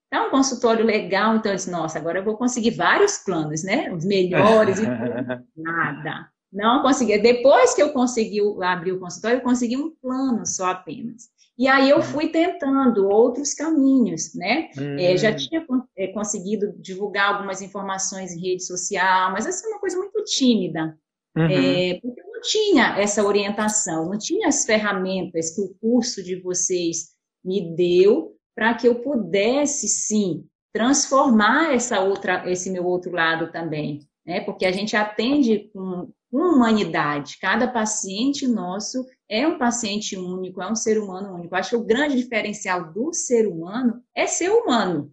é 0.10 0.22
um 0.22 0.29
consultório 0.29 0.86
legal. 0.86 1.36
Então, 1.36 1.51
eu 1.51 1.58
disse, 1.58 1.70
nossa, 1.70 2.00
agora 2.00 2.20
eu 2.20 2.24
vou 2.24 2.38
conseguir 2.38 2.72
vários 2.72 3.17
planos, 3.17 3.62
né? 3.62 3.91
Os 3.91 4.06
melhores 4.06 4.79
e. 4.79 4.84
Nada. 5.56 6.32
Não 6.51 6.82
consegui. 6.82 7.17
Depois 7.17 7.74
que 7.74 7.82
eu 7.82 7.91
consegui 7.91 8.39
abrir 8.63 8.94
o 8.94 9.00
consultório, 9.00 9.39
eu 9.39 9.44
consegui 9.44 9.75
um 9.75 9.91
plano 9.91 10.46
só 10.46 10.67
apenas. 10.67 11.29
E 11.58 11.68
aí 11.68 11.90
eu 11.90 11.98
uhum. 11.98 12.04
fui 12.04 12.30
tentando 12.30 13.08
outros 13.08 13.54
caminhos, 13.54 14.36
né? 14.36 14.70
Uhum. 14.78 15.00
É, 15.00 15.18
já 15.18 15.32
hum. 15.32 15.36
tinha 15.36 15.66
é, 15.98 16.08
conseguido 16.08 16.72
divulgar 16.78 17.34
algumas 17.34 17.62
informações 17.62 18.32
em 18.32 18.40
rede 18.40 18.64
social, 18.64 19.32
mas 19.32 19.48
essa 19.48 19.66
é 19.66 19.70
uma 19.70 19.80
coisa 19.80 19.98
muito 19.98 20.24
tímida. 20.24 20.96
Uhum. 21.36 21.46
É, 21.46 22.00
porque 22.00 22.22
eu 22.22 22.26
não 22.26 22.42
tinha 22.42 23.00
essa 23.00 23.24
orientação, 23.24 24.10
não 24.10 24.18
tinha 24.18 24.48
as 24.48 24.66
ferramentas 24.66 25.56
que 25.56 25.62
o 25.62 25.74
curso 25.82 26.24
de 26.24 26.40
vocês 26.40 27.10
me 27.44 27.76
deu 27.76 28.36
para 28.56 28.74
que 28.74 28.88
eu 28.88 28.96
pudesse, 28.96 29.88
sim, 29.88 30.46
transformar 30.74 31.74
essa 31.74 32.02
outra, 32.02 32.50
esse 32.50 32.70
meu 32.70 32.86
outro 32.86 33.12
lado 33.12 33.52
também, 33.52 34.00
né? 34.27 34.41
Porque 34.41 34.65
a 34.65 34.72
gente 34.72 34.96
atende 34.96 35.72
com 35.74 36.12
humanidade. 36.29 37.38
Cada 37.39 37.67
paciente 37.67 38.46
nosso 38.46 39.05
é 39.29 39.48
um 39.48 39.57
paciente 39.57 40.17
único, 40.17 40.62
é 40.62 40.69
um 40.69 40.75
ser 40.75 41.00
humano 41.01 41.34
único. 41.34 41.55
acho 41.55 41.72
que 41.72 41.75
o 41.77 41.86
grande 41.86 42.17
diferencial 42.17 42.91
do 42.91 43.13
ser 43.13 43.48
humano 43.48 44.01
é 44.13 44.27
ser 44.27 44.50
humano. 44.50 45.10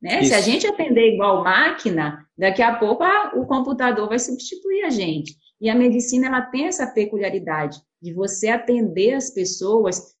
Né? 0.00 0.22
Se 0.22 0.34
a 0.34 0.40
gente 0.40 0.66
atender 0.66 1.14
igual 1.14 1.42
máquina, 1.42 2.24
daqui 2.36 2.62
a 2.62 2.76
pouco 2.76 3.02
ah, 3.02 3.32
o 3.34 3.46
computador 3.46 4.08
vai 4.08 4.18
substituir 4.18 4.84
a 4.84 4.90
gente. 4.90 5.34
E 5.60 5.68
a 5.68 5.74
medicina 5.74 6.28
ela 6.28 6.42
tem 6.42 6.66
essa 6.66 6.86
peculiaridade 6.86 7.80
de 8.00 8.12
você 8.12 8.48
atender 8.48 9.14
as 9.14 9.30
pessoas 9.30 10.14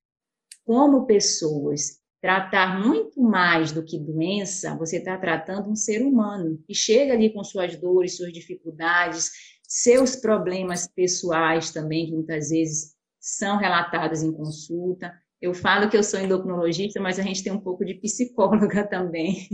como 0.64 1.06
pessoas. 1.06 2.00
Tratar 2.20 2.80
muito 2.84 3.20
mais 3.20 3.70
do 3.70 3.84
que 3.84 3.98
doença, 3.98 4.76
você 4.76 4.96
está 4.98 5.16
tratando 5.16 5.70
um 5.70 5.76
ser 5.76 6.02
humano 6.02 6.58
que 6.66 6.74
chega 6.74 7.12
ali 7.12 7.32
com 7.32 7.44
suas 7.44 7.76
dores, 7.76 8.16
suas 8.16 8.32
dificuldades, 8.32 9.30
seus 9.62 10.16
problemas 10.16 10.88
pessoais 10.88 11.70
também, 11.70 12.06
que 12.06 12.12
muitas 12.12 12.50
vezes 12.50 12.96
são 13.20 13.58
relatadas 13.58 14.22
em 14.22 14.32
consulta. 14.32 15.12
Eu 15.40 15.54
falo 15.54 15.88
que 15.88 15.96
eu 15.96 16.02
sou 16.02 16.18
endocrinologista, 16.18 17.00
mas 17.00 17.18
a 17.18 17.22
gente 17.22 17.44
tem 17.44 17.52
um 17.52 17.60
pouco 17.60 17.84
de 17.84 17.94
psicóloga 17.94 18.84
também. 18.88 19.46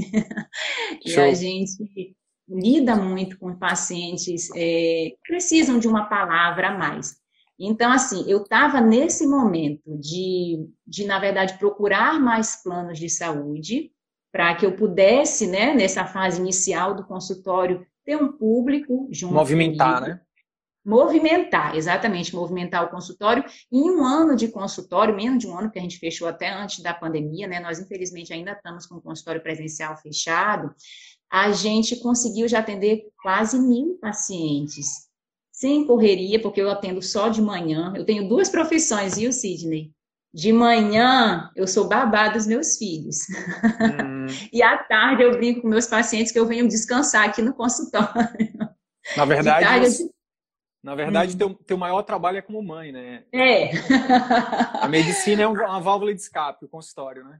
e 1.04 1.14
a 1.16 1.34
gente 1.34 2.16
lida 2.48 2.96
muito 2.96 3.38
com 3.38 3.58
pacientes 3.58 4.48
é, 4.54 5.10
que 5.10 5.18
precisam 5.26 5.78
de 5.78 5.88
uma 5.88 6.06
palavra 6.06 6.68
a 6.68 6.78
mais. 6.78 7.16
Então, 7.58 7.92
assim, 7.92 8.24
eu 8.28 8.42
estava 8.42 8.80
nesse 8.80 9.26
momento 9.26 9.96
de, 9.98 10.68
de, 10.86 11.04
na 11.04 11.18
verdade, 11.18 11.58
procurar 11.58 12.20
mais 12.20 12.62
planos 12.62 12.98
de 12.98 13.08
saúde 13.08 13.92
para 14.32 14.54
que 14.56 14.66
eu 14.66 14.74
pudesse, 14.74 15.46
né, 15.46 15.72
nessa 15.72 16.04
fase 16.04 16.40
inicial 16.40 16.94
do 16.94 17.06
consultório, 17.06 17.86
ter 18.04 18.16
um 18.16 18.32
público 18.32 19.08
junto. 19.10 19.34
Movimentar, 19.34 20.00
comigo. 20.00 20.16
né? 20.16 20.20
Movimentar, 20.84 21.76
exatamente, 21.76 22.34
movimentar 22.34 22.84
o 22.84 22.90
consultório. 22.90 23.44
Em 23.72 23.90
um 23.90 24.04
ano 24.04 24.36
de 24.36 24.48
consultório, 24.48 25.14
menos 25.14 25.38
de 25.38 25.46
um 25.46 25.56
ano 25.56 25.70
que 25.70 25.78
a 25.78 25.82
gente 25.82 25.98
fechou 25.98 26.26
até 26.28 26.50
antes 26.50 26.80
da 26.80 26.92
pandemia, 26.92 27.46
né? 27.46 27.60
Nós, 27.60 27.78
infelizmente, 27.78 28.32
ainda 28.32 28.52
estamos 28.52 28.86
com 28.86 28.96
o 28.96 29.00
consultório 29.00 29.42
presencial 29.42 29.96
fechado. 29.96 30.74
A 31.30 31.52
gente 31.52 31.96
conseguiu 32.00 32.46
já 32.48 32.58
atender 32.58 33.04
quase 33.22 33.58
mil 33.58 33.96
pacientes 34.00 35.08
sem 35.54 35.86
correria, 35.86 36.42
porque 36.42 36.60
eu 36.60 36.68
atendo 36.68 37.00
só 37.00 37.28
de 37.28 37.40
manhã. 37.40 37.92
Eu 37.96 38.04
tenho 38.04 38.28
duas 38.28 38.48
profissões, 38.48 39.16
viu, 39.16 39.32
Sidney? 39.32 39.92
De 40.34 40.52
manhã, 40.52 41.48
eu 41.54 41.64
sou 41.68 41.88
babá 41.88 42.28
dos 42.28 42.44
meus 42.44 42.76
filhos. 42.76 43.18
Hum. 43.80 44.26
e 44.52 44.60
à 44.64 44.76
tarde, 44.76 45.22
eu 45.22 45.30
brinco 45.30 45.62
com 45.62 45.68
meus 45.68 45.86
pacientes 45.86 46.32
que 46.32 46.38
eu 46.40 46.44
venho 46.44 46.66
descansar 46.66 47.28
aqui 47.28 47.40
no 47.40 47.54
consultório. 47.54 48.52
Na 49.16 49.24
verdade, 49.24 49.64
tarde, 49.64 49.90
você... 49.90 50.10
na 50.82 50.96
verdade 50.96 51.34
hum. 51.34 51.38
teu, 51.38 51.54
teu 51.54 51.78
maior 51.78 52.02
trabalho 52.02 52.38
é 52.38 52.42
como 52.42 52.60
mãe, 52.60 52.90
né? 52.90 53.22
É. 53.32 53.70
A 54.80 54.88
medicina 54.88 55.42
é 55.42 55.46
uma 55.46 55.78
válvula 55.78 56.12
de 56.12 56.20
escape, 56.20 56.64
o 56.64 56.68
consultório, 56.68 57.22
né? 57.22 57.38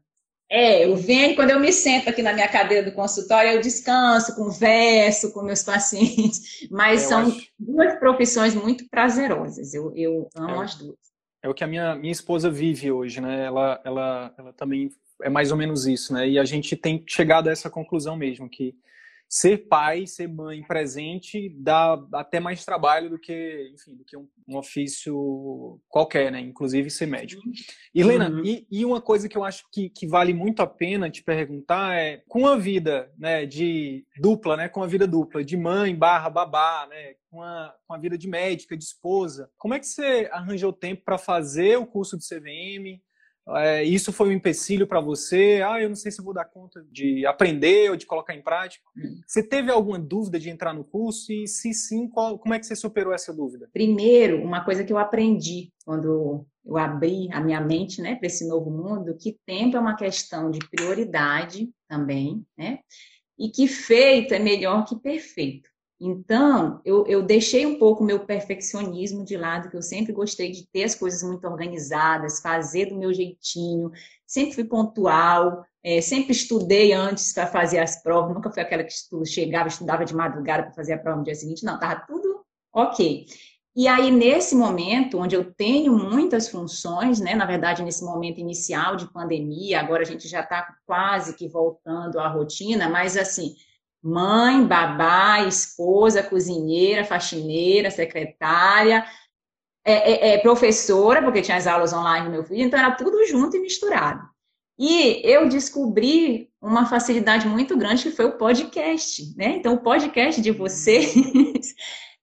É, 0.57 0.85
eu 0.85 0.95
venho, 0.95 1.35
quando 1.35 1.51
eu 1.51 1.59
me 1.59 1.73
sento 1.73 2.09
aqui 2.09 2.23
na 2.23 2.33
minha 2.33 2.47
cadeira 2.47 2.89
do 2.89 2.95
consultório, 2.95 3.51
eu 3.51 3.61
descanso, 3.61 4.37
converso 4.37 5.33
com 5.33 5.43
meus 5.43 5.65
pacientes, 5.65 6.69
mas 6.71 7.03
eu 7.03 7.09
são 7.09 7.23
acho... 7.23 7.49
duas 7.59 7.99
profissões 7.99 8.55
muito 8.55 8.89
prazerosas, 8.89 9.75
eu, 9.75 9.93
eu 9.97 10.29
amo 10.37 10.63
é, 10.63 10.65
as 10.65 10.77
duas. 10.77 10.97
É 11.43 11.49
o 11.49 11.55
que 11.55 11.65
a 11.65 11.67
minha, 11.67 11.97
minha 11.97 12.13
esposa 12.13 12.49
vive 12.49 12.93
hoje, 12.93 13.21
né? 13.21 13.45
Ela, 13.47 13.81
ela, 13.85 14.33
ela 14.39 14.53
também 14.53 14.91
é 15.23 15.29
mais 15.29 15.51
ou 15.51 15.57
menos 15.57 15.89
isso, 15.89 16.15
né? 16.15 16.29
E 16.29 16.39
a 16.39 16.45
gente 16.45 16.77
tem 16.77 17.03
chegado 17.05 17.49
a 17.49 17.53
essa 17.53 17.69
conclusão 17.69 18.17
mesmo, 18.17 18.49
que 18.49 18.77
ser 19.29 19.67
pai, 19.69 20.07
ser 20.07 20.29
mãe 20.29 20.63
presente 20.63 21.49
dá 21.59 22.01
até 22.13 22.39
mais 22.39 22.65
trabalho 22.65 23.11
do 23.11 23.19
que, 23.19 23.71
enfim, 23.75 23.97
do 23.97 24.05
que 24.05 24.17
um, 24.17 24.29
um 24.47 24.57
ofício 24.57 25.81
qualquer, 25.89 26.31
né? 26.31 26.41
Inclusive 26.41 26.91
ser 26.91 27.07
médico. 27.07 27.43
E 27.95 28.01
Helena, 28.01 28.31
uhum. 28.31 28.45
e, 28.45 28.67
e, 28.71 28.85
uma 28.85 29.01
coisa 29.01 29.29
que 29.29 29.37
eu 29.37 29.45
acho 29.45 29.65
que, 29.73 29.89
que 29.89 30.07
vale 30.07 30.33
muito 30.33 30.63
a 30.63 30.67
pena 30.67 31.11
te 31.11 31.23
perguntar 31.23 31.97
é, 31.97 32.23
com 32.29 32.47
a 32.47 32.57
vida, 32.57 33.13
né, 33.19 33.45
de 33.47 34.07
dupla, 34.21 34.57
né, 34.57 34.69
com 34.69 34.83
a 34.83 34.87
vida 34.87 35.07
dupla, 35.07 35.45
de 35.45 35.57
mãe 35.57 35.95
barra 35.95 36.31
babá, 36.31 36.87
né, 36.89 37.15
com 37.31 37.43
a, 37.43 37.75
com 37.87 37.95
a 37.95 37.99
vida 37.99 38.17
de 38.17 38.29
médica, 38.29 38.77
de 38.77 38.85
esposa, 38.85 39.51
como 39.59 39.75
é 39.75 39.81
que 39.81 39.87
você 39.87 40.29
arranjou 40.33 40.73
tempo 40.73 41.03
para 41.05 41.19
fazer 41.19 41.77
o 41.77 41.87
curso 41.87 42.17
de 42.17 42.25
CVM? 42.25 43.03
É, 43.49 43.85
isso 43.85 44.13
foi 44.13 44.29
um 44.29 44.33
empecilho 44.33 44.87
para 44.87 45.01
você? 45.01 45.63
Ah, 45.67 45.81
eu 45.81 45.89
não 45.89 45.97
sei 45.97 46.11
se 46.11 46.23
vou 46.23 46.33
dar 46.33 46.47
conta 46.47 46.85
de 46.91 47.27
aprender 47.27 47.91
ou 47.91 47.97
de 47.97 48.07
colocar 48.07 48.35
em 48.35 48.43
prática. 48.43 48.85
Hum. 48.97 49.21
Você 49.27 49.43
teve 49.43 49.71
alguma 49.71 49.99
dúvida 49.99 50.41
de 50.41 50.49
entrar 50.49 50.73
no 50.73 50.85
curso? 50.85 51.31
E 51.31 51.47
se 51.47 51.75
sim, 51.75 52.09
qual, 52.09 52.39
como 52.39 52.55
é 52.55 52.59
que 52.59 52.67
você 52.67 52.75
superou 52.75 53.13
essa 53.13 53.35
dúvida? 53.35 53.69
Primeiro, 53.73 54.43
uma 54.43 54.65
coisa 54.65 54.83
que 54.83 54.93
eu 54.93 54.99
aprendi 54.99 55.71
quando 55.85 56.47
eu 56.65 56.79
abri 56.79 57.29
a 57.33 57.41
minha 57.41 57.61
mente 57.61 58.01
né, 58.01 58.15
para 58.15 58.27
esse 58.27 58.49
novo 58.49 58.71
mundo, 58.71 59.17
que 59.19 59.39
tempo 59.45 59.77
é 59.77 59.81
uma 59.81 59.97
questão 59.97 60.51
de 60.51 60.61
prioridade 60.71 61.71
também, 61.87 62.43
né? 62.57 62.79
E 63.39 63.51
que 63.51 63.69
feito 63.69 64.33
é 64.33 64.39
melhor 64.39 64.87
que 64.87 64.97
perfeito. 64.97 65.69
Então, 66.07 66.83
eu, 66.85 67.07
eu 67.07 67.23
deixei 67.23 67.65
um 67.65 67.79
pouco 67.79 68.03
o 68.03 68.07
meu 68.07 68.27
perfeccionismo 68.27 69.25
de 69.25 69.39
lado, 69.39 69.71
que 69.71 69.77
eu 69.77 69.81
sempre 69.81 70.13
gostei 70.13 70.53
de 70.53 70.67
ter 70.67 70.85
as 70.85 70.95
coisas 70.95 71.23
muito 71.23 71.47
organizadas, 71.47 72.43
fazer 72.43 72.91
do 72.91 72.99
meu 72.99 73.11
jeitinho, 73.11 73.91
sempre 74.27 74.55
fui 74.55 74.65
pontual, 74.65 75.65
é, 75.83 76.03
sempre 76.03 76.33
estudei 76.33 76.93
antes 76.93 77.33
para 77.33 77.47
fazer 77.47 77.79
as 77.79 78.03
provas, 78.03 78.35
nunca 78.35 78.51
fui 78.51 78.61
aquela 78.61 78.85
que 78.85 78.93
chegava, 79.25 79.69
estudava 79.69 80.05
de 80.05 80.15
madrugada 80.15 80.65
para 80.65 80.75
fazer 80.75 80.93
a 80.93 80.99
prova 80.99 81.17
no 81.17 81.25
dia 81.25 81.35
seguinte, 81.35 81.65
não, 81.65 81.77
estava 81.77 81.99
tudo 82.07 82.45
ok. 82.71 83.25
E 83.75 83.89
aí, 83.89 84.11
nesse 84.11 84.55
momento, 84.55 85.19
onde 85.19 85.35
eu 85.35 85.55
tenho 85.55 85.97
muitas 85.97 86.51
funções, 86.51 87.19
né, 87.19 87.35
na 87.35 87.47
verdade, 87.47 87.83
nesse 87.83 88.05
momento 88.05 88.39
inicial 88.39 88.95
de 88.95 89.11
pandemia, 89.11 89.81
agora 89.81 90.03
a 90.03 90.07
gente 90.07 90.29
já 90.29 90.41
está 90.41 90.77
quase 90.85 91.35
que 91.35 91.49
voltando 91.49 92.21
à 92.21 92.29
rotina, 92.29 92.91
mas 92.91 93.17
assim, 93.17 93.55
mãe, 94.05 94.67
babá, 94.67 95.41
esposa, 95.47 96.23
cozinheira, 96.23 97.07
faxineira, 97.07 97.91
secretária, 97.91 99.03
é, 99.83 99.93
é, 99.93 100.35
é, 100.35 100.39
professora, 100.39 101.23
porque 101.23 101.41
tinha 101.41 101.57
as 101.57 101.67
aulas 101.67 101.95
online 101.95 102.27
do 102.27 102.33
meu 102.33 102.45
filho, 102.45 102.63
então 102.63 102.79
era 102.79 102.91
tudo 102.91 103.25
junto 103.27 103.57
e 103.57 103.61
misturado. 103.61 104.29
E 104.79 105.23
eu 105.25 105.49
descobri 105.49 106.51
uma 106.61 106.85
facilidade 106.85 107.49
muito 107.49 107.77
grande 107.77 108.03
que 108.03 108.11
foi 108.11 108.27
o 108.27 108.37
podcast, 108.37 109.35
né? 109.37 109.57
Então, 109.57 109.75
o 109.75 109.83
podcast 109.83 110.43
de 110.43 110.51
vocês, 110.51 111.15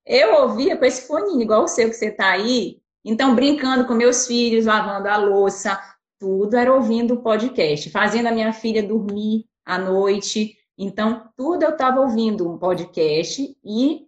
eu 0.06 0.42
ouvia 0.42 0.78
com 0.78 0.86
esse 0.86 1.08
foninho, 1.08 1.42
igual 1.42 1.64
o 1.64 1.68
seu 1.68 1.90
que 1.90 1.96
você 1.96 2.08
está 2.08 2.32
aí. 2.32 2.80
Então, 3.06 3.34
brincando 3.34 3.86
com 3.88 3.94
meus 3.94 4.28
filhos, 4.28 4.66
lavando 4.66 5.08
a 5.08 5.18
louça, 5.18 5.82
tudo 6.20 6.56
era 6.58 6.74
ouvindo 6.74 7.16
o 7.16 7.22
podcast, 7.22 7.90
fazendo 7.90 8.28
a 8.28 8.32
minha 8.32 8.52
filha 8.52 8.84
dormir 8.84 9.46
à 9.66 9.78
noite, 9.78 10.56
então, 10.78 11.30
tudo 11.38 11.64
eu 11.64 11.72
estava 11.72 12.00
ouvindo 12.02 12.50
um 12.50 12.58
podcast 12.58 13.56
e 13.64 14.08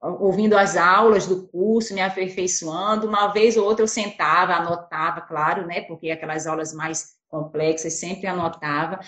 ouvindo 0.00 0.56
as 0.56 0.76
aulas 0.76 1.26
do 1.26 1.46
curso, 1.48 1.94
me 1.94 2.00
aperfeiçoando. 2.00 3.06
Uma 3.06 3.28
vez 3.28 3.56
ou 3.56 3.64
outra 3.64 3.82
eu 3.82 3.88
sentava, 3.88 4.54
anotava, 4.54 5.20
claro, 5.20 5.66
né? 5.66 5.82
Porque 5.82 6.10
aquelas 6.10 6.46
aulas 6.46 6.72
mais 6.72 7.16
complexas 7.28 7.94
sempre 7.94 8.26
anotava. 8.26 9.00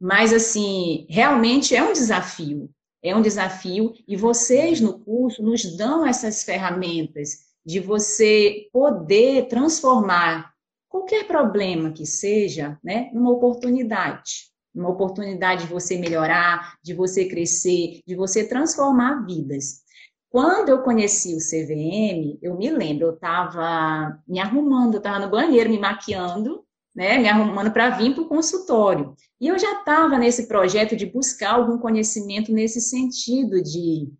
Mas, 0.00 0.32
assim, 0.32 1.06
realmente 1.08 1.74
é 1.74 1.82
um 1.82 1.92
desafio. 1.92 2.70
É 3.02 3.14
um 3.14 3.22
desafio 3.22 3.92
e 4.06 4.16
vocês 4.16 4.80
no 4.80 4.98
curso 4.98 5.42
nos 5.42 5.76
dão 5.76 6.06
essas 6.06 6.42
ferramentas 6.42 7.46
de 7.64 7.78
você 7.78 8.68
poder 8.72 9.48
transformar 9.48 10.52
qualquer 10.88 11.26
problema 11.26 11.92
que 11.92 12.06
seja, 12.06 12.78
né, 12.82 13.10
numa 13.12 13.30
oportunidade 13.30 14.55
uma 14.76 14.90
oportunidade 14.90 15.66
de 15.66 15.72
você 15.72 15.96
melhorar, 15.98 16.76
de 16.82 16.94
você 16.94 17.26
crescer, 17.26 18.00
de 18.06 18.14
você 18.14 18.46
transformar 18.46 19.24
vidas. 19.24 19.84
Quando 20.30 20.68
eu 20.68 20.82
conheci 20.82 21.34
o 21.34 21.38
CVM, 21.38 22.38
eu 22.42 22.56
me 22.56 22.70
lembro, 22.70 23.06
eu 23.06 23.14
estava 23.14 24.18
me 24.28 24.38
arrumando, 24.38 24.94
eu 24.94 24.98
estava 24.98 25.18
no 25.18 25.30
banheiro 25.30 25.70
me 25.70 25.78
maquiando, 25.78 26.62
né, 26.94 27.18
me 27.18 27.28
arrumando 27.28 27.70
para 27.70 27.90
vir 27.90 28.14
para 28.14 28.22
o 28.22 28.28
consultório. 28.28 29.14
E 29.40 29.48
eu 29.48 29.58
já 29.58 29.78
estava 29.78 30.18
nesse 30.18 30.46
projeto 30.46 30.96
de 30.96 31.06
buscar 31.06 31.54
algum 31.54 31.78
conhecimento 31.78 32.52
nesse 32.52 32.80
sentido 32.80 33.62
de, 33.62 34.10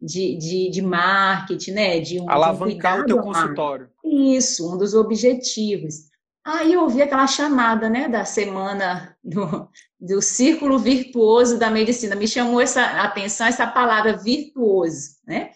de, 0.00 0.36
de, 0.36 0.70
de 0.70 0.82
marketing, 0.82 1.70
né? 1.72 2.00
De 2.00 2.20
um, 2.20 2.28
Alavancar 2.28 3.00
o 3.00 3.06
teu 3.06 3.18
consultório. 3.18 3.88
Isso, 4.04 4.72
um 4.72 4.76
dos 4.76 4.94
objetivos. 4.94 6.10
Aí 6.44 6.74
eu 6.74 6.82
ouvi 6.82 7.00
aquela 7.00 7.26
chamada, 7.26 7.88
né, 7.88 8.06
da 8.06 8.24
semana 8.26 9.16
do, 9.24 9.68
do 9.98 10.20
círculo 10.20 10.78
virtuoso 10.78 11.58
da 11.58 11.70
medicina. 11.70 12.14
Me 12.14 12.28
chamou 12.28 12.60
essa 12.60 12.84
atenção 13.02 13.46
essa 13.46 13.66
palavra 13.66 14.16
virtuoso, 14.16 15.16
né? 15.26 15.52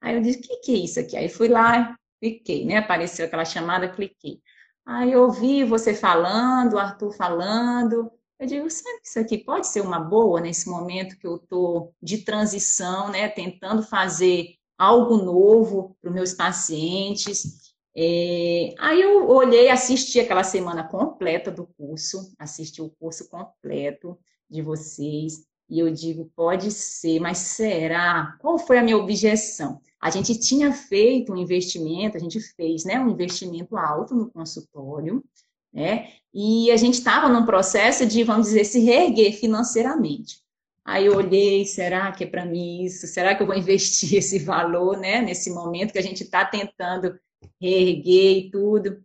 Aí 0.00 0.16
eu 0.16 0.20
disse, 0.20 0.40
o 0.40 0.42
que, 0.42 0.56
que 0.56 0.72
é 0.74 0.78
isso 0.78 0.98
aqui? 0.98 1.16
Aí 1.16 1.28
fui 1.28 1.48
lá, 1.48 1.96
cliquei, 2.20 2.66
né? 2.66 2.78
Apareceu 2.78 3.26
aquela 3.26 3.44
chamada, 3.44 3.88
cliquei. 3.88 4.40
Aí 4.84 5.12
eu 5.12 5.22
ouvi 5.22 5.64
você 5.64 5.94
falando, 5.94 6.74
o 6.74 6.78
Arthur 6.78 7.12
falando. 7.12 8.10
Eu 8.38 8.46
digo, 8.46 8.68
sabe 8.68 9.00
que 9.00 9.06
isso 9.08 9.18
aqui 9.20 9.38
pode 9.38 9.68
ser 9.68 9.80
uma 9.82 10.00
boa 10.00 10.40
nesse 10.40 10.68
momento 10.68 11.16
que 11.16 11.26
eu 11.26 11.36
estou 11.36 11.94
de 12.02 12.18
transição, 12.18 13.08
né? 13.08 13.28
Tentando 13.28 13.84
fazer 13.84 14.56
algo 14.76 15.16
novo 15.16 15.96
para 16.02 16.08
os 16.10 16.14
meus 16.14 16.34
pacientes. 16.34 17.63
É, 17.96 18.74
aí 18.78 19.00
eu 19.00 19.28
olhei, 19.28 19.68
assisti 19.68 20.18
aquela 20.18 20.42
semana 20.42 20.82
completa 20.82 21.50
do 21.50 21.66
curso, 21.78 22.34
assisti 22.38 22.82
o 22.82 22.90
curso 22.98 23.28
completo 23.28 24.18
de 24.50 24.62
vocês, 24.62 25.44
e 25.68 25.78
eu 25.78 25.90
digo, 25.90 26.30
pode 26.36 26.70
ser, 26.70 27.20
mas 27.20 27.38
será? 27.38 28.36
Qual 28.40 28.58
foi 28.58 28.78
a 28.78 28.82
minha 28.82 28.98
objeção? 28.98 29.80
A 30.00 30.10
gente 30.10 30.38
tinha 30.38 30.72
feito 30.72 31.32
um 31.32 31.36
investimento, 31.36 32.16
a 32.16 32.20
gente 32.20 32.38
fez 32.40 32.84
né, 32.84 33.00
um 33.00 33.08
investimento 33.08 33.76
alto 33.76 34.14
no 34.14 34.30
consultório, 34.30 35.24
né? 35.72 36.08
E 36.32 36.70
a 36.70 36.76
gente 36.76 36.94
estava 36.94 37.28
num 37.28 37.46
processo 37.46 38.04
de, 38.04 38.22
vamos 38.22 38.48
dizer, 38.48 38.64
se 38.64 38.80
reerguer 38.80 39.32
financeiramente. 39.32 40.44
Aí 40.84 41.06
eu 41.06 41.16
olhei, 41.16 41.64
será 41.64 42.12
que 42.12 42.24
é 42.24 42.26
para 42.26 42.44
mim 42.44 42.84
isso? 42.84 43.06
Será 43.06 43.34
que 43.34 43.42
eu 43.42 43.46
vou 43.46 43.56
investir 43.58 44.18
esse 44.18 44.38
valor, 44.38 44.98
né? 44.98 45.22
Nesse 45.22 45.50
momento 45.50 45.92
que 45.92 45.98
a 45.98 46.02
gente 46.02 46.24
está 46.24 46.44
tentando 46.44 47.18
reerguei 47.60 48.50
tudo. 48.50 48.98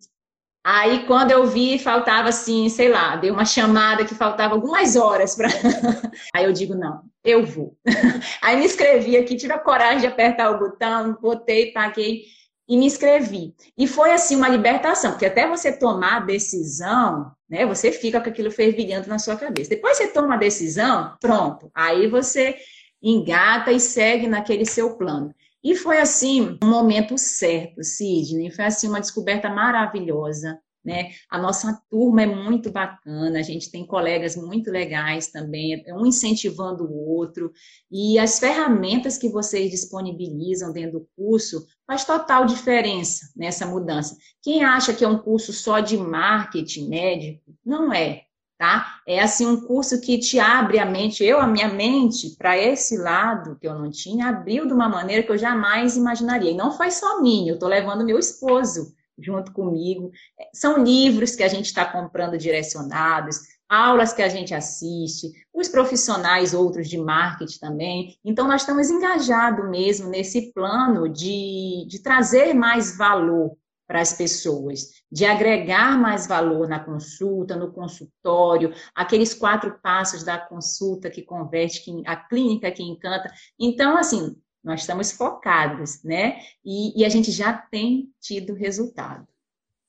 Aí, 0.64 1.06
quando 1.08 1.32
eu 1.32 1.48
vi, 1.48 1.80
faltava 1.80 2.30
assim, 2.30 2.70
sei 2.70 2.90
lá, 2.90 3.16
deu 3.16 3.34
uma 3.34 3.46
chamada 3.46 4.06
que 4.06 4.14
faltava 4.14 4.54
algumas 4.54 4.96
horas 4.96 5.36
para. 5.36 5.48
Aí 6.36 6.46
eu 6.46 6.52
digo, 6.52 6.76
não, 6.76 7.02
eu 7.24 7.46
vou. 7.46 7.78
Aí 8.42 8.58
me 8.58 8.66
inscrevi 8.66 9.18
aqui, 9.18 9.36
tive 9.36 9.54
a 9.54 9.60
coragem 9.60 10.02
de 10.02 10.08
apertar 10.08 10.52
o 10.52 10.60
botão, 10.60 11.18
botei, 11.22 11.72
paguei 11.72 12.24
e 12.68 12.78
me 12.78 12.86
inscrevi. 12.86 13.56
E 13.76 13.88
foi 13.88 14.12
assim 14.12 14.36
uma 14.36 14.48
libertação, 14.48 15.12
porque 15.12 15.26
até 15.26 15.48
você 15.48 15.72
tomar 15.72 16.18
a 16.18 16.26
decisão, 16.26 17.32
né, 17.50 17.66
você 17.66 17.92
fica 17.92 18.22
com 18.22 18.30
aquilo 18.30 18.52
fervilhando 18.52 19.08
na 19.08 19.18
sua 19.18 19.36
cabeça. 19.36 19.72
Depois 19.72 19.98
você 19.98 20.10
toma 20.10 20.36
a 20.36 20.38
decisão, 20.38 21.16
pronto. 21.20 21.72
Aí 21.74 22.08
você 22.08 22.56
engata 23.02 23.72
e 23.72 23.80
segue 23.80 24.28
naquele 24.28 24.66
seu 24.66 24.96
plano. 24.98 25.34
E 25.64 25.76
foi 25.76 26.00
assim 26.00 26.58
um 26.64 26.68
momento 26.70 27.18
certo, 27.18 27.84
Sidney. 27.84 28.52
Foi 28.52 28.66
assim 28.66 28.88
uma 28.88 29.02
descoberta 29.02 29.50
maravilhosa. 29.50 30.60
Né? 30.84 31.12
A 31.30 31.38
nossa 31.38 31.78
turma 31.90 32.22
é 32.22 32.26
muito 32.26 32.72
bacana, 32.72 33.38
a 33.38 33.42
gente 33.42 33.70
tem 33.70 33.86
colegas 33.86 34.38
muito 34.38 34.72
legais 34.72 35.28
também, 35.28 35.84
um 35.90 36.06
incentivando 36.06 36.86
o 36.86 37.18
outro, 37.18 37.52
e 37.92 38.18
as 38.18 38.40
ferramentas 38.40 39.18
que 39.18 39.28
vocês 39.30 39.70
disponibilizam 39.72 40.72
dentro 40.72 41.00
do 41.00 41.08
curso 41.18 41.66
faz 41.86 42.06
total 42.06 42.46
diferença 42.46 43.30
nessa 43.36 43.66
mudança. 43.66 44.16
Quem 44.42 44.64
acha 44.64 44.94
que 44.94 45.04
é 45.04 45.08
um 45.08 45.20
curso 45.20 45.52
só 45.52 45.82
de 45.82 45.98
marketing 45.98 46.88
médico, 46.88 47.54
não 47.64 47.92
é 47.92 48.24
tá? 48.60 49.00
É 49.08 49.22
assim 49.22 49.48
um 49.48 49.62
curso 49.62 50.02
que 50.02 50.20
te 50.20 50.38
abre 50.38 50.80
a 50.80 50.86
mente, 50.86 51.24
eu 51.24 51.40
a 51.40 51.48
minha 51.48 51.70
mente 51.70 52.36
para 52.38 52.58
esse 52.58 52.98
lado 52.98 53.58
que 53.58 53.66
eu 53.66 53.74
não 53.74 53.90
tinha, 53.90 54.28
abriu 54.28 54.68
de 54.68 54.74
uma 54.74 54.90
maneira 54.90 55.24
que 55.24 55.32
eu 55.32 55.38
jamais 55.38 55.96
imaginaria. 55.96 56.52
E 56.52 56.58
não 56.58 56.74
foi 56.74 56.92
só 56.92 57.22
minha, 57.22 57.52
eu 57.52 57.54
estou 57.54 57.70
levando 57.70 58.06
meu 58.06 58.20
esposo 58.20 58.94
junto 59.18 59.54
comigo. 59.54 60.12
São 60.54 60.84
livros 60.84 61.38
que 61.38 61.44
a 61.44 61.48
gente 61.48 61.68
está 61.68 61.86
comprando 61.86 62.38
direcionados, 62.38 63.38
aulas 63.70 64.12
que 64.12 64.22
a 64.22 64.28
gente 64.28 64.54
assiste, 64.54 65.32
os 65.54 65.70
profissionais 65.70 66.54
outros 66.54 66.90
de 66.90 66.98
marketing 66.98 67.60
também. 67.60 68.18
Então, 68.26 68.46
nós 68.46 68.62
estamos 68.62 68.90
engajados 68.90 69.70
mesmo 69.70 70.10
nesse 70.10 70.52
plano 70.52 71.08
de, 71.08 71.86
de 71.88 72.00
trazer 72.04 72.54
mais 72.54 72.98
valor 72.98 73.56
para 73.90 74.02
as 74.02 74.14
pessoas, 74.14 75.02
de 75.12 75.26
agregar 75.26 76.00
mais 76.00 76.28
valor 76.28 76.70
na 76.70 76.80
consulta, 76.80 77.56
no 77.56 77.72
consultório, 77.74 78.72
aqueles 78.94 79.34
quatro 79.34 79.80
passos 79.82 80.24
da 80.24 80.38
consulta 80.38 81.10
que 81.10 81.24
converte, 81.24 81.84
que, 81.84 82.04
a 82.06 82.16
clínica 82.16 82.72
que 82.72 82.84
encanta. 82.84 83.34
Então, 83.60 83.98
assim, 83.98 84.40
nós 84.64 84.82
estamos 84.82 85.12
focados, 85.12 86.04
né? 86.04 86.40
E, 86.64 87.02
e 87.02 87.04
a 87.04 87.10
gente 87.10 87.32
já 87.32 87.52
tem 87.52 88.14
tido 88.22 88.54
resultado. 88.54 89.28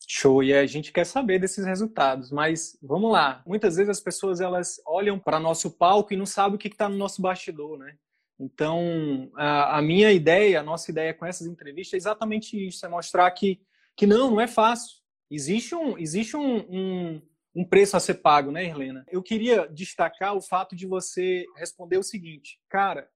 Show, 0.09 0.42
e 0.42 0.54
a 0.54 0.64
gente 0.64 0.92
quer 0.92 1.04
saber 1.04 1.38
desses 1.38 1.66
resultados, 1.66 2.33
mas 2.33 2.78
vamos 2.83 3.12
lá. 3.12 3.42
Muitas 3.47 3.76
vezes 3.76 3.90
as 3.90 4.00
pessoas 4.00 4.40
elas 4.40 4.80
olham 4.87 5.19
para 5.19 5.38
nosso 5.38 5.71
palco 5.73 6.14
e 6.14 6.16
não 6.16 6.25
sabem 6.25 6.54
o 6.54 6.59
que 6.59 6.69
está 6.69 6.88
no 6.88 6.97
nosso 6.97 7.21
bastidor, 7.21 7.78
né? 7.78 7.95
Então, 8.38 9.30
a, 9.37 9.76
a, 9.76 9.83
minha 9.83 10.11
ideia, 10.11 10.61
a 10.61 10.62
nossa 10.62 10.90
ideia 10.90 11.12
com 11.12 11.26
essas 11.26 11.47
entrevistas 11.47 11.92
é 11.92 11.97
exatamente 11.99 12.57
isso: 12.66 12.87
é 12.87 12.88
mostrar 12.88 13.30
que 13.33 13.61
que 14.00 14.07
não, 14.07 14.30
não 14.30 14.40
é 14.40 14.47
fácil. 14.47 14.97
Existe 15.30 15.75
um, 15.75 15.99
existe 15.99 16.35
um, 16.35 16.57
um, 16.71 17.23
um 17.54 17.69
preço 17.69 17.99
a 17.99 18.00
ser 18.00 18.14
pago, 18.14 18.50
né, 18.50 18.64
Helena? 18.64 19.04
Eu 19.11 19.23
queria 19.23 19.69
destacar 19.69 20.35
o 20.35 20.40
fato 20.40 20.75
de 20.75 20.87
você 20.87 21.45
responder 21.54 21.99
o 21.99 22.02
seguinte, 22.02 22.59
cara, 22.66 23.11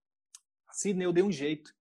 Sidney, 0.71 1.07
eu 1.07 1.13
dei 1.13 1.25
um 1.25 1.33
jeito. 1.33 1.75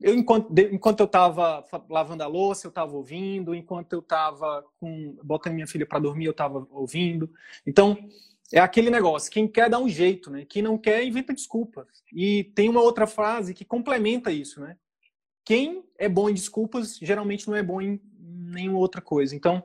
Eu, 0.00 0.14
enquanto, 0.14 0.56
enquanto 0.72 1.00
eu 1.00 1.06
estava 1.06 1.64
lavando 1.88 2.22
a 2.22 2.28
louça, 2.28 2.68
eu 2.68 2.68
estava 2.68 2.94
ouvindo. 2.94 3.56
Enquanto 3.56 3.92
eu 3.92 3.98
estava 3.98 4.64
botando 5.24 5.54
minha 5.54 5.66
filha 5.66 5.84
para 5.84 5.98
dormir, 5.98 6.26
eu 6.26 6.30
estava 6.30 6.64
ouvindo. 6.70 7.28
Então, 7.66 7.98
é 8.52 8.60
aquele 8.60 8.88
negócio. 8.88 9.32
Quem 9.32 9.48
quer 9.48 9.68
dá 9.68 9.80
um 9.80 9.88
jeito, 9.88 10.30
né? 10.30 10.46
Quem 10.48 10.62
não 10.62 10.78
quer, 10.78 11.02
inventa 11.02 11.34
desculpas. 11.34 11.88
E 12.14 12.44
tem 12.54 12.68
uma 12.68 12.82
outra 12.82 13.08
frase 13.08 13.52
que 13.52 13.64
complementa 13.64 14.30
isso, 14.30 14.60
né? 14.60 14.76
Quem 15.50 15.84
é 15.98 16.08
bom 16.08 16.30
em 16.30 16.34
desculpas 16.34 16.96
geralmente 16.96 17.48
não 17.48 17.56
é 17.56 17.62
bom 17.62 17.80
em 17.80 18.00
nenhuma 18.16 18.78
outra 18.78 19.00
coisa. 19.00 19.34
Então, 19.34 19.60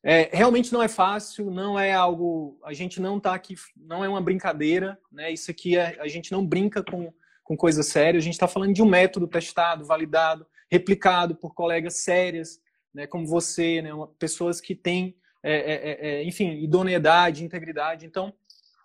é, 0.00 0.30
realmente 0.32 0.72
não 0.72 0.80
é 0.80 0.86
fácil, 0.86 1.50
não 1.50 1.76
é 1.76 1.92
algo. 1.92 2.56
A 2.62 2.72
gente 2.72 3.00
não 3.00 3.16
está 3.16 3.34
aqui, 3.34 3.56
não 3.76 4.04
é 4.04 4.08
uma 4.08 4.20
brincadeira, 4.20 4.96
né? 5.10 5.32
Isso 5.32 5.50
aqui 5.50 5.76
é, 5.76 6.00
a 6.00 6.06
gente 6.06 6.30
não 6.30 6.46
brinca 6.46 6.80
com, 6.80 7.12
com 7.42 7.56
coisa 7.56 7.82
séria. 7.82 8.18
A 8.18 8.22
gente 8.22 8.34
está 8.34 8.46
falando 8.46 8.72
de 8.72 8.80
um 8.80 8.88
método 8.88 9.26
testado, 9.26 9.84
validado, 9.84 10.46
replicado 10.70 11.34
por 11.34 11.54
colegas 11.54 12.04
sérias, 12.04 12.60
né? 12.94 13.08
Como 13.08 13.26
você, 13.26 13.82
né? 13.82 13.90
Pessoas 14.20 14.60
que 14.60 14.76
têm, 14.76 15.16
é, 15.42 15.56
é, 15.56 16.08
é, 16.08 16.22
enfim, 16.22 16.52
idoneidade, 16.62 17.42
integridade. 17.42 18.06
Então, 18.06 18.32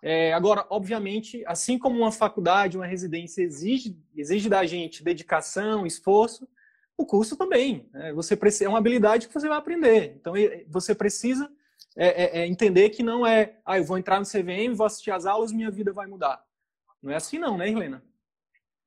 é, 0.02 0.32
agora, 0.32 0.66
obviamente, 0.68 1.44
assim 1.46 1.78
como 1.78 1.96
uma 1.96 2.10
faculdade, 2.10 2.76
uma 2.76 2.86
residência 2.86 3.40
exige, 3.40 3.96
exige 4.16 4.48
da 4.48 4.66
gente 4.66 5.04
dedicação, 5.04 5.86
esforço, 5.86 6.48
o 6.96 7.06
curso 7.06 7.36
também. 7.36 7.88
Né? 7.92 8.12
Você 8.12 8.36
precisa, 8.36 8.64
é 8.64 8.68
uma 8.68 8.78
habilidade 8.78 9.28
que 9.28 9.34
você 9.34 9.48
vai 9.48 9.56
aprender. 9.56 10.16
Então, 10.18 10.34
você 10.68 10.92
precisa 10.92 11.48
é, 11.96 12.24
é, 12.24 12.40
é, 12.40 12.46
entender 12.48 12.90
que 12.90 13.02
não 13.02 13.24
é, 13.24 13.56
ah, 13.64 13.78
eu 13.78 13.84
vou 13.84 13.96
entrar 13.96 14.18
no 14.18 14.26
CVM, 14.26 14.74
vou 14.74 14.86
assistir 14.86 15.12
as 15.12 15.24
aulas, 15.24 15.52
minha 15.52 15.70
vida 15.70 15.92
vai 15.92 16.08
mudar. 16.08 16.42
Não 17.00 17.12
é 17.12 17.16
assim 17.16 17.38
não, 17.38 17.56
né, 17.56 17.68
Helena? 17.68 18.02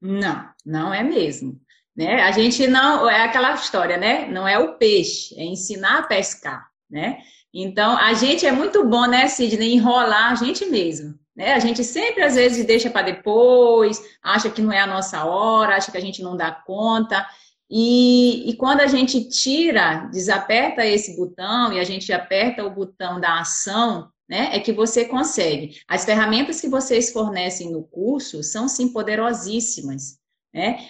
Não, 0.01 0.49
não 0.65 0.93
é 0.93 1.01
mesmo. 1.01 1.59
Né? 1.95 2.21
A 2.23 2.31
gente 2.31 2.67
não, 2.67 3.09
é 3.09 3.23
aquela 3.23 3.53
história, 3.53 3.95
né? 3.95 4.27
Não 4.27 4.45
é 4.45 4.59
o 4.59 4.77
peixe, 4.77 5.33
é 5.39 5.45
ensinar 5.45 5.99
a 5.99 6.03
pescar, 6.03 6.69
né? 6.89 7.21
Então, 7.57 7.97
a 7.97 8.13
gente 8.13 8.45
é 8.45 8.51
muito 8.51 8.85
bom, 8.85 9.05
né, 9.05 9.29
Sidney, 9.29 9.75
enrolar 9.75 10.33
a 10.33 10.35
gente 10.35 10.65
mesmo. 10.65 11.17
Né? 11.33 11.53
A 11.53 11.59
gente 11.59 11.85
sempre, 11.85 12.21
às 12.21 12.35
vezes, 12.35 12.65
deixa 12.65 12.89
para 12.89 13.05
depois, 13.05 14.01
acha 14.21 14.49
que 14.49 14.61
não 14.61 14.73
é 14.73 14.81
a 14.81 14.87
nossa 14.87 15.23
hora, 15.23 15.77
acha 15.77 15.89
que 15.89 15.97
a 15.97 16.01
gente 16.01 16.21
não 16.21 16.35
dá 16.35 16.51
conta. 16.51 17.25
E, 17.69 18.49
e, 18.49 18.57
quando 18.57 18.81
a 18.81 18.87
gente 18.87 19.29
tira, 19.29 20.09
desaperta 20.11 20.85
esse 20.85 21.15
botão 21.15 21.71
e 21.71 21.79
a 21.79 21.85
gente 21.85 22.11
aperta 22.11 22.65
o 22.65 22.69
botão 22.69 23.21
da 23.21 23.39
ação, 23.39 24.11
né, 24.27 24.49
é 24.51 24.59
que 24.59 24.73
você 24.73 25.05
consegue. 25.05 25.79
As 25.87 26.03
ferramentas 26.03 26.59
que 26.59 26.67
vocês 26.67 27.13
fornecem 27.13 27.71
no 27.71 27.83
curso 27.83 28.43
são, 28.43 28.67
sim, 28.67 28.91
poderosíssimas. 28.91 30.19
Né? 30.53 30.89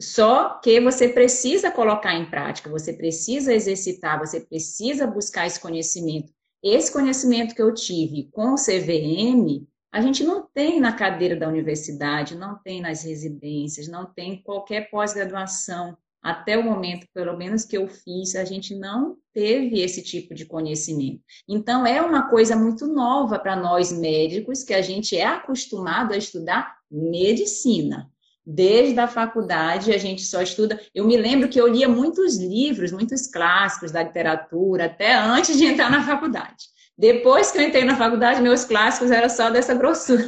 Só 0.00 0.60
que 0.60 0.80
você 0.80 1.08
precisa 1.08 1.70
colocar 1.70 2.14
em 2.14 2.28
prática, 2.28 2.68
você 2.68 2.92
precisa 2.92 3.54
exercitar, 3.54 4.18
você 4.18 4.40
precisa 4.40 5.06
buscar 5.06 5.46
esse 5.46 5.58
conhecimento. 5.58 6.32
Esse 6.62 6.92
conhecimento 6.92 7.54
que 7.54 7.62
eu 7.62 7.72
tive 7.72 8.28
com 8.32 8.52
o 8.52 8.56
CVM, 8.56 9.66
a 9.92 10.00
gente 10.02 10.22
não 10.22 10.46
tem 10.52 10.80
na 10.80 10.92
cadeira 10.92 11.34
da 11.34 11.48
universidade, 11.48 12.36
não 12.36 12.58
tem 12.58 12.82
nas 12.82 13.04
residências, 13.04 13.88
não 13.88 14.04
tem 14.04 14.42
qualquer 14.42 14.90
pós-graduação. 14.90 15.96
Até 16.22 16.58
o 16.58 16.62
momento, 16.64 17.06
pelo 17.14 17.36
menos 17.36 17.64
que 17.64 17.78
eu 17.78 17.86
fiz, 17.88 18.34
a 18.34 18.44
gente 18.44 18.74
não 18.74 19.16
teve 19.32 19.80
esse 19.80 20.02
tipo 20.02 20.34
de 20.34 20.44
conhecimento. 20.44 21.22
Então, 21.48 21.86
é 21.86 22.02
uma 22.02 22.28
coisa 22.28 22.56
muito 22.56 22.86
nova 22.86 23.38
para 23.38 23.54
nós 23.54 23.92
médicos, 23.92 24.64
que 24.64 24.74
a 24.74 24.82
gente 24.82 25.16
é 25.16 25.24
acostumado 25.24 26.12
a 26.12 26.16
estudar 26.16 26.76
medicina. 26.90 28.10
Desde 28.48 29.00
a 29.00 29.08
faculdade 29.08 29.92
a 29.92 29.98
gente 29.98 30.22
só 30.22 30.40
estuda. 30.40 30.80
Eu 30.94 31.04
me 31.04 31.16
lembro 31.16 31.48
que 31.48 31.60
eu 31.60 31.66
lia 31.66 31.88
muitos 31.88 32.38
livros, 32.38 32.92
muitos 32.92 33.26
clássicos 33.26 33.90
da 33.90 34.04
literatura, 34.04 34.84
até 34.84 35.16
antes 35.16 35.56
de 35.56 35.64
entrar 35.64 35.90
na 35.90 36.04
faculdade. 36.04 36.66
Depois 36.96 37.50
que 37.50 37.58
eu 37.58 37.62
entrei 37.62 37.84
na 37.84 37.96
faculdade, 37.96 38.40
meus 38.40 38.64
clássicos 38.64 39.10
eram 39.10 39.28
só 39.28 39.50
dessa 39.50 39.74
grossura. 39.74 40.22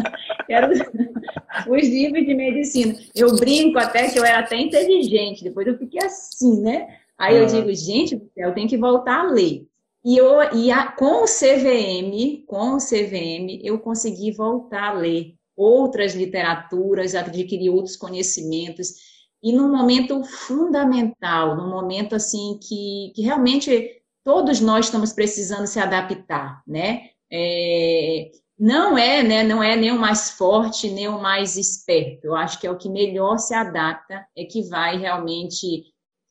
eram 0.48 0.70
os 0.70 1.88
livros 1.88 2.24
de 2.24 2.34
medicina. 2.34 2.94
Eu 3.14 3.36
brinco 3.36 3.78
até 3.78 4.08
que 4.08 4.18
eu 4.18 4.24
era 4.24 4.38
até 4.38 4.56
inteligente, 4.56 5.44
depois 5.44 5.66
eu 5.66 5.76
fiquei 5.76 6.02
assim, 6.02 6.62
né? 6.62 6.88
Aí 7.18 7.36
eu 7.36 7.46
digo, 7.46 7.72
gente, 7.74 8.20
eu 8.36 8.54
tenho 8.54 8.68
que 8.68 8.78
voltar 8.78 9.20
a 9.26 9.30
ler. 9.30 9.66
E, 10.04 10.16
eu, 10.16 10.40
e 10.54 10.70
a, 10.70 10.86
com 10.86 11.22
o 11.22 11.26
CVM, 11.26 12.44
com 12.46 12.76
o 12.76 12.78
CVM, 12.78 13.60
eu 13.62 13.78
consegui 13.78 14.32
voltar 14.32 14.90
a 14.90 14.92
ler 14.92 15.34
outras 15.58 16.14
literaturas, 16.14 17.14
adquirir 17.14 17.70
outros 17.70 17.96
conhecimentos, 17.96 18.94
e 19.42 19.52
num 19.52 19.70
momento 19.70 20.22
fundamental, 20.24 21.56
num 21.56 21.68
momento 21.68 22.14
assim 22.14 22.58
que, 22.62 23.12
que 23.14 23.22
realmente 23.22 24.02
todos 24.24 24.60
nós 24.60 24.86
estamos 24.86 25.12
precisando 25.12 25.66
se 25.66 25.78
adaptar, 25.78 26.62
né? 26.66 27.10
É, 27.30 28.30
não 28.58 28.98
é, 28.98 29.22
né? 29.22 29.42
Não 29.44 29.62
é 29.62 29.76
nem 29.76 29.92
o 29.92 29.98
mais 29.98 30.30
forte, 30.30 30.90
nem 30.90 31.08
o 31.08 31.20
mais 31.20 31.56
esperto. 31.56 32.24
Eu 32.24 32.34
acho 32.34 32.60
que 32.60 32.66
é 32.66 32.70
o 32.70 32.76
que 32.76 32.88
melhor 32.88 33.38
se 33.38 33.54
adapta, 33.54 34.26
é 34.36 34.44
que 34.44 34.62
vai 34.68 34.98
realmente 34.98 35.84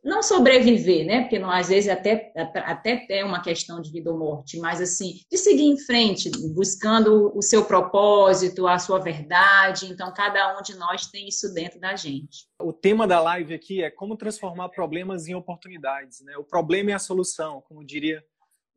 não 0.08 0.24
sobreviver, 0.24 1.06
né? 1.06 1.22
Porque 1.22 1.38
não, 1.38 1.52
às 1.52 1.67
vezes 1.67 1.89
até, 1.89 2.32
até 2.56 3.06
é 3.10 3.26
uma 3.26 3.41
questão 3.41 3.82
de 3.82 3.91
vida 3.91 4.10
ou 4.10 4.17
morte, 4.17 4.58
mas 4.58 4.80
assim, 4.80 5.20
de 5.30 5.38
seguir 5.38 5.65
em 5.65 5.78
frente, 5.78 6.32
buscando 6.56 7.38
o 7.38 7.41
seu 7.41 7.65
propósito, 7.65 8.65
a 8.67 8.80
sua 8.80 9.00
verdade. 9.00 9.91
Então, 9.91 10.13
cada 10.13 10.58
um 10.58 10.62
de 10.62 10.76
nós 10.78 11.08
tem 11.08 11.28
isso 11.28 11.54
dentro 11.54 11.78
da 11.80 11.96
gente. 11.98 12.48
O 12.62 12.72
tema 12.72 13.06
da 13.06 13.20
live 13.20 13.54
aqui 13.54 13.84
é 13.84 13.91
como 13.91 14.15
transformar 14.15 14.70
problemas 14.70 15.28
em 15.28 15.36
oportunidades, 15.36 16.22
né? 16.22 16.38
O 16.38 16.43
problema 16.43 16.91
é 16.91 16.93
a 16.93 17.00
solução, 17.00 17.62
como 17.67 17.86
diria 17.86 18.24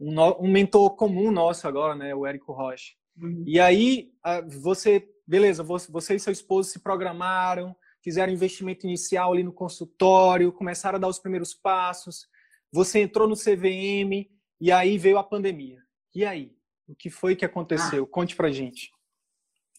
um, 0.00 0.20
um 0.44 0.50
mentor 0.50 0.96
comum 0.96 1.30
nosso 1.30 1.68
agora, 1.68 1.94
né? 1.94 2.12
O 2.12 2.26
Érico 2.26 2.52
Rocha. 2.52 2.92
Uhum. 3.16 3.44
E 3.46 3.60
aí, 3.60 4.10
você, 4.48 5.08
beleza, 5.24 5.62
você 5.62 6.16
e 6.16 6.20
seu 6.20 6.32
esposo 6.32 6.70
se 6.70 6.80
programaram, 6.80 7.76
fizeram 8.02 8.32
investimento 8.32 8.86
inicial 8.86 9.32
ali 9.32 9.42
no 9.42 9.52
consultório, 9.52 10.52
começaram 10.52 10.96
a 10.96 11.00
dar 11.00 11.08
os 11.08 11.18
primeiros 11.18 11.54
passos, 11.54 12.26
você 12.72 13.00
entrou 13.00 13.28
no 13.28 13.36
CVM 13.36 14.28
e 14.60 14.70
aí 14.70 14.96
veio 14.98 15.18
a 15.18 15.24
pandemia. 15.24 15.82
E 16.14 16.24
aí? 16.24 16.52
O 16.86 16.94
que 16.94 17.08
foi 17.08 17.36
que 17.36 17.44
aconteceu? 17.44 18.04
Ah. 18.04 18.06
Conte 18.10 18.34
pra 18.34 18.50
gente. 18.50 18.90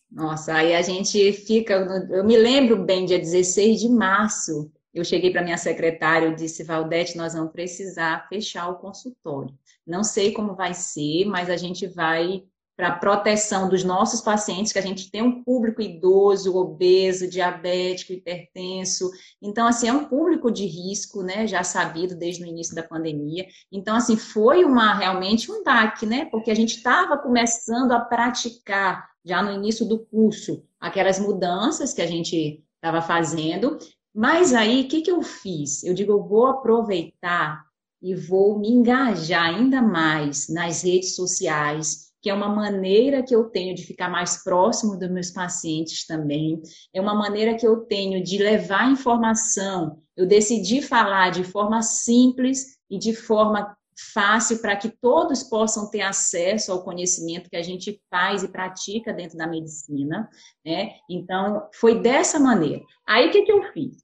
Nossa, 0.09 0.53
aí 0.53 0.75
a 0.75 0.81
gente 0.81 1.31
fica. 1.31 1.73
Eu 2.09 2.25
me 2.25 2.37
lembro 2.37 2.83
bem, 2.83 3.05
dia 3.05 3.19
16 3.19 3.79
de 3.79 3.89
março, 3.89 4.71
eu 4.93 5.05
cheguei 5.05 5.31
para 5.31 5.43
minha 5.43 5.57
secretária 5.57 6.27
e 6.27 6.35
disse: 6.35 6.63
Valdete, 6.63 7.17
nós 7.17 7.33
vamos 7.33 7.51
precisar 7.51 8.27
fechar 8.27 8.69
o 8.69 8.79
consultório. 8.79 9.57
Não 9.87 10.03
sei 10.03 10.33
como 10.33 10.55
vai 10.55 10.73
ser, 10.73 11.25
mas 11.25 11.49
a 11.49 11.55
gente 11.55 11.87
vai 11.87 12.43
para 12.81 12.95
proteção 12.95 13.69
dos 13.69 13.83
nossos 13.83 14.21
pacientes, 14.21 14.73
que 14.73 14.79
a 14.79 14.81
gente 14.81 15.11
tem 15.11 15.21
um 15.21 15.43
público 15.43 15.83
idoso, 15.83 16.57
obeso, 16.57 17.29
diabético, 17.29 18.11
hipertenso. 18.11 19.11
Então, 19.39 19.67
assim, 19.67 19.87
é 19.87 19.93
um 19.93 20.05
público 20.05 20.49
de 20.49 20.65
risco, 20.65 21.21
né, 21.21 21.45
já 21.45 21.63
sabido 21.63 22.15
desde 22.15 22.43
o 22.43 22.47
início 22.47 22.73
da 22.73 22.81
pandemia. 22.81 23.45
Então, 23.71 23.95
assim, 23.95 24.17
foi 24.17 24.65
uma 24.65 24.95
realmente 24.95 25.51
um 25.51 25.63
baque, 25.63 26.07
né, 26.07 26.25
porque 26.25 26.49
a 26.49 26.55
gente 26.55 26.77
estava 26.77 27.19
começando 27.19 27.91
a 27.91 27.99
praticar 27.99 29.11
já 29.23 29.43
no 29.43 29.51
início 29.51 29.87
do 29.87 29.99
curso 29.99 30.63
aquelas 30.79 31.19
mudanças 31.19 31.93
que 31.93 32.01
a 32.01 32.07
gente 32.07 32.63
estava 32.77 32.99
fazendo. 32.99 33.77
Mas 34.11 34.55
aí, 34.55 34.85
o 34.85 34.87
que, 34.87 35.01
que 35.01 35.11
eu 35.11 35.21
fiz? 35.21 35.83
Eu 35.83 35.93
digo, 35.93 36.13
eu 36.13 36.23
vou 36.23 36.47
aproveitar 36.47 37.63
e 38.01 38.15
vou 38.15 38.57
me 38.57 38.69
engajar 38.69 39.53
ainda 39.53 39.83
mais 39.83 40.49
nas 40.49 40.81
redes 40.81 41.15
sociais, 41.15 42.10
que 42.21 42.29
é 42.29 42.33
uma 42.33 42.49
maneira 42.49 43.23
que 43.23 43.35
eu 43.35 43.45
tenho 43.45 43.73
de 43.73 43.83
ficar 43.83 44.07
mais 44.07 44.43
próximo 44.43 44.97
dos 44.97 45.09
meus 45.09 45.31
pacientes 45.31 46.05
também, 46.05 46.61
é 46.93 47.01
uma 47.01 47.15
maneira 47.15 47.55
que 47.55 47.65
eu 47.65 47.77
tenho 47.77 48.23
de 48.23 48.37
levar 48.37 48.91
informação. 48.91 49.97
Eu 50.15 50.27
decidi 50.27 50.81
falar 50.81 51.31
de 51.31 51.43
forma 51.43 51.81
simples 51.81 52.77
e 52.89 52.99
de 52.99 53.15
forma 53.15 53.75
fácil 54.13 54.59
para 54.59 54.75
que 54.75 54.89
todos 54.89 55.43
possam 55.43 55.89
ter 55.89 56.01
acesso 56.01 56.71
ao 56.71 56.83
conhecimento 56.83 57.49
que 57.49 57.57
a 57.57 57.63
gente 57.63 57.99
faz 58.09 58.43
e 58.43 58.47
pratica 58.47 59.11
dentro 59.13 59.37
da 59.37 59.47
medicina, 59.47 60.29
né? 60.65 60.93
Então, 61.09 61.67
foi 61.73 62.01
dessa 62.01 62.39
maneira. 62.39 62.83
Aí, 63.05 63.27
o 63.27 63.31
que, 63.31 63.43
que 63.43 63.51
eu 63.51 63.63
fiz? 63.73 63.97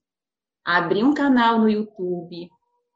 Abri 0.64 1.02
um 1.02 1.14
canal 1.14 1.58
no 1.58 1.68
YouTube, 1.68 2.48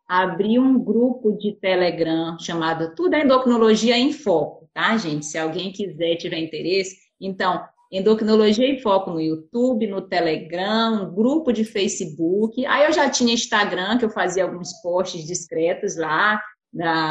abri 0.07 0.59
um 0.59 0.79
grupo 0.79 1.33
de 1.39 1.53
Telegram 1.53 2.39
chamado 2.39 2.95
Tudo 2.95 3.15
é 3.15 3.25
Endocrinologia 3.25 3.97
em 3.97 4.13
Foco 4.13 4.62
tá, 4.73 4.97
gente? 4.97 5.27
Se 5.27 5.39
alguém 5.39 5.73
quiser, 5.73 6.17
tiver 6.17 6.39
interesse. 6.39 6.97
Então, 7.21 7.63
Endocrinologia 7.93 8.67
em 8.67 8.81
Foco 8.81 9.11
no 9.11 9.21
YouTube, 9.21 9.87
no 9.87 10.01
Telegram, 10.01 11.13
grupo 11.15 11.53
de 11.53 11.63
Facebook. 11.63 12.65
Aí 12.65 12.87
eu 12.87 12.93
já 12.93 13.11
tinha 13.11 13.35
Instagram, 13.35 13.99
que 13.99 14.05
eu 14.07 14.11
fazia 14.11 14.45
alguns 14.45 14.73
posts 14.81 15.27
discretos 15.27 15.97
lá 15.97 16.41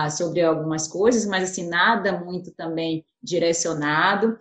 sobre 0.10 0.42
algumas 0.42 0.88
coisas, 0.88 1.24
mas 1.28 1.44
assim, 1.52 1.70
nada 1.70 2.20
muito 2.20 2.52
também 2.56 3.06
direcionado. 3.22 4.40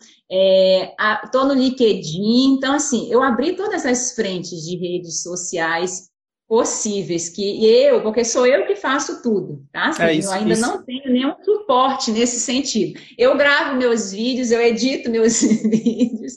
Estou 1.24 1.42
é, 1.42 1.46
no 1.46 1.52
LinkedIn, 1.52 2.54
então 2.54 2.72
assim, 2.72 3.12
eu 3.12 3.22
abri 3.22 3.54
todas 3.54 3.84
as 3.84 4.12
frentes 4.12 4.62
de 4.62 4.78
redes 4.78 5.22
sociais 5.22 6.08
possíveis 6.48 7.28
que 7.28 7.64
eu, 7.64 8.02
porque 8.02 8.24
sou 8.24 8.46
eu 8.46 8.66
que 8.66 8.74
faço 8.74 9.22
tudo, 9.22 9.62
tá? 9.70 9.90
Assim, 9.90 10.02
é 10.02 10.14
isso, 10.14 10.28
eu 10.28 10.32
ainda 10.32 10.52
isso. 10.54 10.62
não 10.62 10.82
tenho 10.82 10.89
nenhum 11.12 11.34
suporte 11.42 12.10
nesse 12.10 12.40
sentido. 12.40 13.00
Eu 13.16 13.36
gravo 13.36 13.76
meus 13.76 14.12
vídeos, 14.12 14.50
eu 14.50 14.60
edito 14.60 15.10
meus 15.10 15.40
vídeos, 15.42 16.36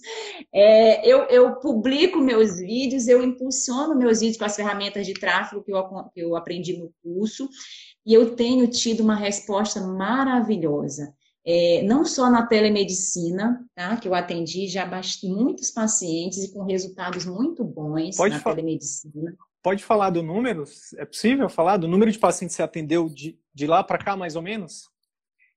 é, 0.54 1.08
eu, 1.08 1.24
eu, 1.24 1.56
publico 1.56 2.20
meus 2.20 2.58
vídeos, 2.58 3.08
eu 3.08 3.24
impulsiono 3.24 3.96
meus 3.96 4.20
vídeos 4.20 4.38
com 4.38 4.46
as 4.46 4.56
ferramentas 4.56 5.06
de 5.06 5.14
tráfego 5.14 5.64
que 5.64 5.74
eu, 5.74 5.84
que 6.14 6.20
eu 6.20 6.36
aprendi 6.36 6.78
no 6.78 6.94
curso, 7.04 7.50
e 8.06 8.14
eu 8.14 8.36
tenho 8.36 8.68
tido 8.68 9.02
uma 9.02 9.16
resposta 9.16 9.82
maravilhosa. 9.82 11.14
É, 11.46 11.82
não 11.84 12.06
só 12.06 12.30
na 12.30 12.48
telemedicina, 12.48 13.66
tá? 13.76 13.98
Que 13.98 14.08
eu 14.08 14.16
atendi 14.16 14.68
já 14.68 14.90
muitos 15.24 15.72
pacientes 15.72 16.42
e 16.42 16.54
com 16.54 16.64
resultados 16.64 17.26
muito 17.26 17.66
bons 17.66 18.16
Pode 18.16 18.36
na 18.36 18.40
telemedicina 18.40 19.36
Pode 19.64 19.82
falar 19.82 20.10
do 20.10 20.22
número? 20.22 20.66
É 20.98 21.06
possível 21.06 21.48
falar 21.48 21.78
do 21.78 21.88
número 21.88 22.12
de 22.12 22.20
pacientes 22.20 22.54
que 22.54 22.58
você 22.58 22.64
atendeu 22.64 23.08
de, 23.08 23.40
de 23.56 23.66
lá 23.66 23.82
para 23.82 23.98
cá, 23.98 24.18
mais 24.18 24.36
ou 24.36 24.42
menos? 24.42 24.90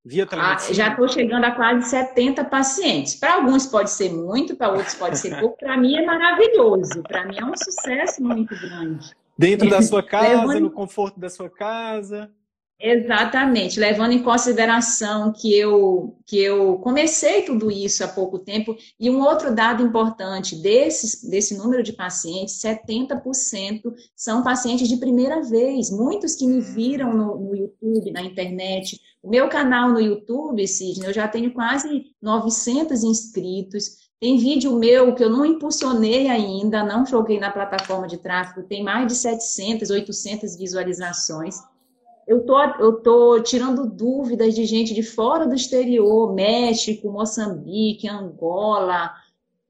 Via 0.04 0.22
ah, 0.22 0.26
telemedicina? 0.28 0.70
Ah, 0.70 0.74
já 0.74 0.88
estou 0.90 1.08
chegando 1.08 1.44
a 1.44 1.50
quase 1.50 1.90
70 1.90 2.44
pacientes. 2.44 3.16
Para 3.16 3.34
alguns 3.34 3.66
pode 3.66 3.90
ser 3.90 4.12
muito, 4.12 4.54
para 4.54 4.68
outros 4.68 4.94
pode 4.94 5.18
ser 5.18 5.40
pouco. 5.40 5.58
Para 5.58 5.76
mim 5.76 5.96
é 5.96 6.04
maravilhoso. 6.06 7.02
Para 7.02 7.26
mim 7.26 7.36
é 7.36 7.44
um 7.44 7.56
sucesso 7.56 8.22
muito 8.22 8.54
grande. 8.54 9.10
Dentro 9.36 9.68
da 9.68 9.82
sua 9.82 10.02
casa, 10.06 10.60
no 10.60 10.70
conforto 10.70 11.18
da 11.18 11.28
sua 11.28 11.50
casa. 11.50 12.30
Exatamente, 12.78 13.80
levando 13.80 14.12
em 14.12 14.22
consideração 14.22 15.32
que 15.32 15.58
eu, 15.58 16.14
que 16.26 16.38
eu 16.38 16.76
comecei 16.80 17.40
tudo 17.40 17.70
isso 17.70 18.04
há 18.04 18.08
pouco 18.08 18.38
tempo, 18.38 18.76
e 19.00 19.08
um 19.08 19.22
outro 19.22 19.54
dado 19.54 19.82
importante 19.82 20.54
desse, 20.54 21.28
desse 21.30 21.56
número 21.56 21.82
de 21.82 21.94
pacientes, 21.94 22.60
70% 22.60 23.80
são 24.14 24.42
pacientes 24.42 24.88
de 24.90 24.98
primeira 24.98 25.42
vez, 25.42 25.90
muitos 25.90 26.34
que 26.34 26.46
me 26.46 26.60
viram 26.60 27.14
no, 27.14 27.38
no 27.38 27.56
YouTube, 27.56 28.12
na 28.12 28.20
internet. 28.20 29.00
O 29.22 29.30
meu 29.30 29.48
canal 29.48 29.88
no 29.90 30.00
YouTube, 30.00 30.68
Sidney, 30.68 31.08
eu 31.08 31.14
já 31.14 31.26
tenho 31.26 31.54
quase 31.54 32.04
900 32.20 33.02
inscritos, 33.02 34.06
tem 34.20 34.36
vídeo 34.36 34.78
meu 34.78 35.14
que 35.14 35.24
eu 35.24 35.30
não 35.30 35.46
impulsionei 35.46 36.28
ainda, 36.28 36.84
não 36.84 37.06
joguei 37.06 37.40
na 37.40 37.50
plataforma 37.50 38.06
de 38.06 38.18
tráfego, 38.18 38.68
tem 38.68 38.84
mais 38.84 39.06
de 39.06 39.14
700, 39.14 39.88
800 39.88 40.56
visualizações 40.56 41.56
eu 42.26 42.44
tô, 42.44 42.60
eu 42.60 43.00
tô 43.00 43.40
tirando 43.40 43.86
dúvidas 43.86 44.54
de 44.54 44.64
gente 44.64 44.92
de 44.92 45.02
fora 45.02 45.46
do 45.46 45.54
exterior, 45.54 46.34
México, 46.34 47.10
Moçambique, 47.10 48.08
Angola, 48.08 49.12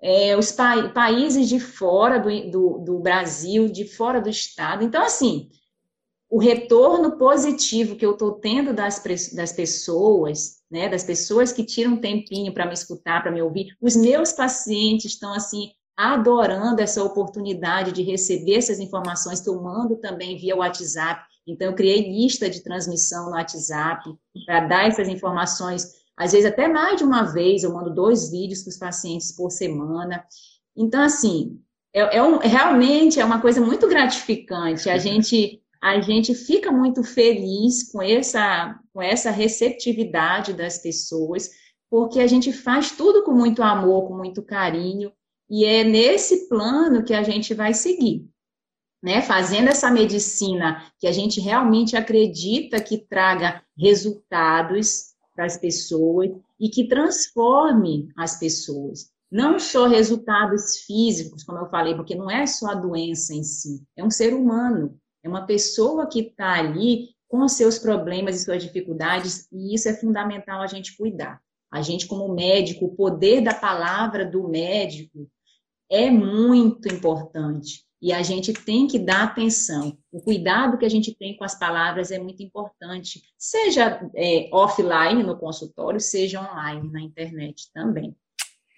é, 0.00 0.36
os 0.36 0.52
pa 0.52 0.88
países 0.88 1.48
de 1.48 1.60
fora 1.60 2.18
do, 2.18 2.50
do, 2.50 2.78
do, 2.78 2.98
Brasil, 2.98 3.68
de 3.68 3.84
fora 3.84 4.20
do 4.20 4.30
estado. 4.30 4.82
Então, 4.82 5.04
assim, 5.04 5.50
o 6.30 6.38
retorno 6.38 7.18
positivo 7.18 7.94
que 7.94 8.06
eu 8.06 8.12
estou 8.12 8.32
tendo 8.32 8.72
das, 8.72 9.02
das 9.34 9.52
pessoas, 9.52 10.62
né, 10.70 10.88
das 10.88 11.04
pessoas 11.04 11.52
que 11.52 11.62
tiram 11.62 11.92
um 11.92 12.00
tempinho 12.00 12.54
para 12.54 12.66
me 12.66 12.72
escutar, 12.72 13.22
para 13.22 13.32
me 13.32 13.42
ouvir, 13.42 13.76
os 13.82 13.94
meus 13.94 14.32
pacientes 14.32 15.12
estão, 15.12 15.34
assim, 15.34 15.72
adorando 15.94 16.80
essa 16.80 17.02
oportunidade 17.02 17.92
de 17.92 18.02
receber 18.02 18.56
essas 18.56 18.80
informações 18.80 19.40
que 19.40 19.48
eu 19.48 19.60
mando 19.62 19.96
também 19.96 20.36
via 20.36 20.56
WhatsApp 20.56 21.22
então, 21.46 21.68
eu 21.68 21.74
criei 21.74 22.10
lista 22.10 22.50
de 22.50 22.60
transmissão 22.62 23.26
no 23.26 23.36
WhatsApp 23.36 24.02
para 24.44 24.60
dar 24.66 24.88
essas 24.88 25.08
informações, 25.08 25.92
às 26.16 26.32
vezes 26.32 26.46
até 26.46 26.66
mais 26.66 26.96
de 26.96 27.04
uma 27.04 27.22
vez, 27.22 27.62
eu 27.62 27.72
mando 27.72 27.94
dois 27.94 28.30
vídeos 28.30 28.62
para 28.62 28.70
os 28.70 28.78
pacientes 28.78 29.30
por 29.32 29.50
semana. 29.50 30.24
Então, 30.76 31.00
assim, 31.00 31.60
é, 31.94 32.16
é 32.16 32.22
um, 32.22 32.38
realmente 32.38 33.20
é 33.20 33.24
uma 33.24 33.40
coisa 33.40 33.60
muito 33.60 33.86
gratificante. 33.86 34.90
A 34.90 34.98
gente, 34.98 35.62
a 35.80 36.00
gente 36.00 36.34
fica 36.34 36.72
muito 36.72 37.04
feliz 37.04 37.92
com 37.92 38.02
essa, 38.02 38.76
com 38.92 39.00
essa 39.00 39.30
receptividade 39.30 40.52
das 40.52 40.78
pessoas, 40.78 41.50
porque 41.88 42.18
a 42.18 42.26
gente 42.26 42.52
faz 42.52 42.90
tudo 42.90 43.22
com 43.22 43.30
muito 43.30 43.62
amor, 43.62 44.08
com 44.08 44.16
muito 44.16 44.42
carinho, 44.42 45.12
e 45.48 45.64
é 45.64 45.84
nesse 45.84 46.48
plano 46.48 47.04
que 47.04 47.14
a 47.14 47.22
gente 47.22 47.54
vai 47.54 47.72
seguir 47.72 48.28
né, 49.02 49.22
fazendo 49.22 49.68
essa 49.68 49.90
medicina 49.90 50.82
que 50.98 51.06
a 51.06 51.12
gente 51.12 51.40
realmente 51.40 51.96
acredita 51.96 52.80
que 52.80 52.98
traga 52.98 53.62
resultados 53.76 55.14
para 55.34 55.44
as 55.44 55.56
pessoas 55.56 56.30
e 56.58 56.68
que 56.68 56.88
transforme 56.88 58.08
as 58.16 58.38
pessoas. 58.38 59.10
Não 59.30 59.58
só 59.58 59.86
resultados 59.86 60.78
físicos, 60.86 61.44
como 61.44 61.58
eu 61.58 61.68
falei, 61.68 61.94
porque 61.94 62.14
não 62.14 62.30
é 62.30 62.46
só 62.46 62.70
a 62.70 62.74
doença 62.74 63.34
em 63.34 63.42
si, 63.42 63.82
é 63.96 64.04
um 64.04 64.10
ser 64.10 64.32
humano, 64.32 64.98
é 65.22 65.28
uma 65.28 65.46
pessoa 65.46 66.06
que 66.08 66.20
está 66.20 66.54
ali 66.54 67.10
com 67.28 67.46
seus 67.48 67.78
problemas 67.78 68.36
e 68.36 68.44
suas 68.44 68.62
dificuldades, 68.62 69.48
e 69.52 69.74
isso 69.74 69.88
é 69.88 69.94
fundamental 69.94 70.62
a 70.62 70.66
gente 70.66 70.96
cuidar. 70.96 71.40
A 71.70 71.82
gente, 71.82 72.06
como 72.06 72.32
médico, 72.32 72.86
o 72.86 72.94
poder 72.94 73.42
da 73.42 73.52
palavra 73.52 74.24
do 74.24 74.48
médico 74.48 75.28
é 75.90 76.10
muito 76.10 76.88
importante. 76.88 77.85
E 78.00 78.12
a 78.12 78.22
gente 78.22 78.52
tem 78.52 78.86
que 78.86 78.98
dar 78.98 79.24
atenção. 79.24 79.96
O 80.12 80.20
cuidado 80.20 80.78
que 80.78 80.84
a 80.84 80.88
gente 80.88 81.14
tem 81.14 81.36
com 81.36 81.44
as 81.44 81.58
palavras 81.58 82.10
é 82.10 82.18
muito 82.18 82.42
importante, 82.42 83.22
seja 83.38 84.00
é, 84.14 84.48
offline 84.52 85.22
no 85.22 85.38
consultório, 85.38 86.00
seja 86.00 86.40
online 86.40 86.90
na 86.90 87.00
internet 87.00 87.70
também. 87.72 88.14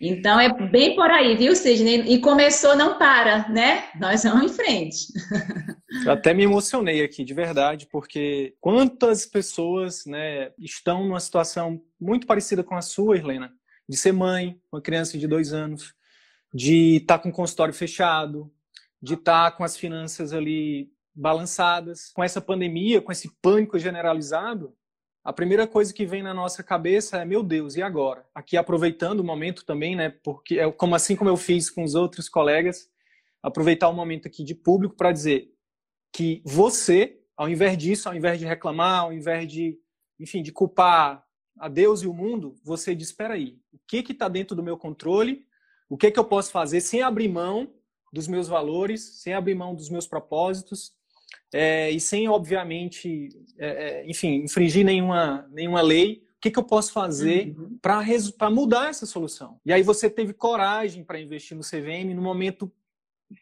Então 0.00 0.38
é 0.38 0.48
bem 0.68 0.94
por 0.94 1.10
aí, 1.10 1.36
viu, 1.36 1.56
Sidney? 1.56 2.02
E 2.12 2.20
começou, 2.20 2.76
não 2.76 2.96
para, 2.98 3.48
né? 3.48 3.88
Nós 4.00 4.22
vamos 4.22 4.52
em 4.52 4.54
frente. 4.54 5.06
Eu 6.04 6.12
até 6.12 6.32
me 6.32 6.44
emocionei 6.44 7.02
aqui, 7.02 7.24
de 7.24 7.34
verdade, 7.34 7.88
porque 7.90 8.54
quantas 8.60 9.26
pessoas 9.26 10.04
né, 10.06 10.52
estão 10.58 11.04
numa 11.04 11.18
situação 11.18 11.82
muito 12.00 12.26
parecida 12.26 12.62
com 12.62 12.76
a 12.76 12.82
sua, 12.82 13.18
Helena, 13.18 13.50
de 13.88 13.96
ser 13.96 14.12
mãe, 14.12 14.60
uma 14.70 14.80
criança 14.80 15.18
de 15.18 15.26
dois 15.26 15.52
anos, 15.52 15.94
de 16.54 16.98
estar 16.98 17.18
tá 17.18 17.22
com 17.22 17.30
o 17.30 17.32
consultório 17.32 17.74
fechado, 17.74 18.52
de 19.02 19.14
estar 19.14 19.50
tá 19.50 19.56
com 19.56 19.64
as 19.64 19.76
finanças 19.76 20.32
ali 20.32 20.90
balançadas. 21.14 22.10
Com 22.12 22.22
essa 22.22 22.40
pandemia, 22.40 23.02
com 23.02 23.12
esse 23.12 23.30
pânico 23.42 23.78
generalizado, 23.78 24.74
a 25.24 25.32
primeira 25.32 25.66
coisa 25.66 25.92
que 25.92 26.06
vem 26.06 26.22
na 26.22 26.32
nossa 26.32 26.62
cabeça 26.62 27.18
é, 27.18 27.24
meu 27.24 27.42
Deus, 27.42 27.76
e 27.76 27.82
agora? 27.82 28.24
Aqui 28.34 28.56
aproveitando 28.56 29.20
o 29.20 29.24
momento 29.24 29.64
também, 29.64 29.94
né, 29.94 30.10
porque 30.22 30.58
é 30.58 30.70
como 30.72 30.94
assim 30.94 31.16
como 31.16 31.28
eu 31.28 31.36
fiz 31.36 31.68
com 31.68 31.84
os 31.84 31.94
outros 31.94 32.28
colegas, 32.28 32.88
aproveitar 33.42 33.88
o 33.88 33.92
momento 33.92 34.26
aqui 34.26 34.42
de 34.42 34.54
público 34.54 34.96
para 34.96 35.12
dizer 35.12 35.52
que 36.12 36.40
você, 36.44 37.20
ao 37.36 37.48
invés 37.48 37.76
disso, 37.76 38.08
ao 38.08 38.14
invés 38.14 38.38
de 38.38 38.46
reclamar, 38.46 39.02
ao 39.02 39.12
invés 39.12 39.46
de, 39.50 39.78
enfim, 40.18 40.42
de 40.42 40.50
culpar 40.50 41.22
a 41.58 41.68
Deus 41.68 42.02
e 42.02 42.06
o 42.06 42.14
mundo, 42.14 42.54
você 42.64 42.94
diz, 42.94 43.08
espera 43.08 43.34
aí, 43.34 43.58
o 43.72 43.78
que 43.86 44.02
que 44.02 44.12
está 44.12 44.28
dentro 44.28 44.56
do 44.56 44.62
meu 44.62 44.78
controle? 44.78 45.46
O 45.88 45.96
que 45.96 46.10
que 46.10 46.18
eu 46.18 46.24
posso 46.24 46.50
fazer 46.50 46.80
sem 46.80 47.02
abrir 47.02 47.28
mão 47.28 47.70
dos 48.12 48.28
meus 48.28 48.48
valores, 48.48 49.22
sem 49.22 49.34
abrir 49.34 49.54
mão 49.54 49.74
dos 49.74 49.88
meus 49.90 50.06
propósitos 50.06 50.92
é, 51.52 51.90
e 51.90 52.00
sem, 52.00 52.28
obviamente, 52.28 53.28
é, 53.58 53.68
é, 53.68 54.10
enfim, 54.10 54.42
infringir 54.44 54.84
nenhuma, 54.84 55.48
nenhuma 55.50 55.80
lei. 55.80 56.24
O 56.36 56.40
que, 56.40 56.50
que 56.50 56.58
eu 56.58 56.64
posso 56.64 56.92
fazer 56.92 57.54
uhum. 57.58 57.78
para 57.80 58.50
mudar 58.50 58.90
essa 58.90 59.06
solução? 59.06 59.60
E 59.64 59.72
aí 59.72 59.82
você 59.82 60.08
teve 60.08 60.32
coragem 60.32 61.02
para 61.02 61.20
investir 61.20 61.56
no 61.56 61.64
CVM 61.64 62.14
no 62.14 62.22
momento, 62.22 62.70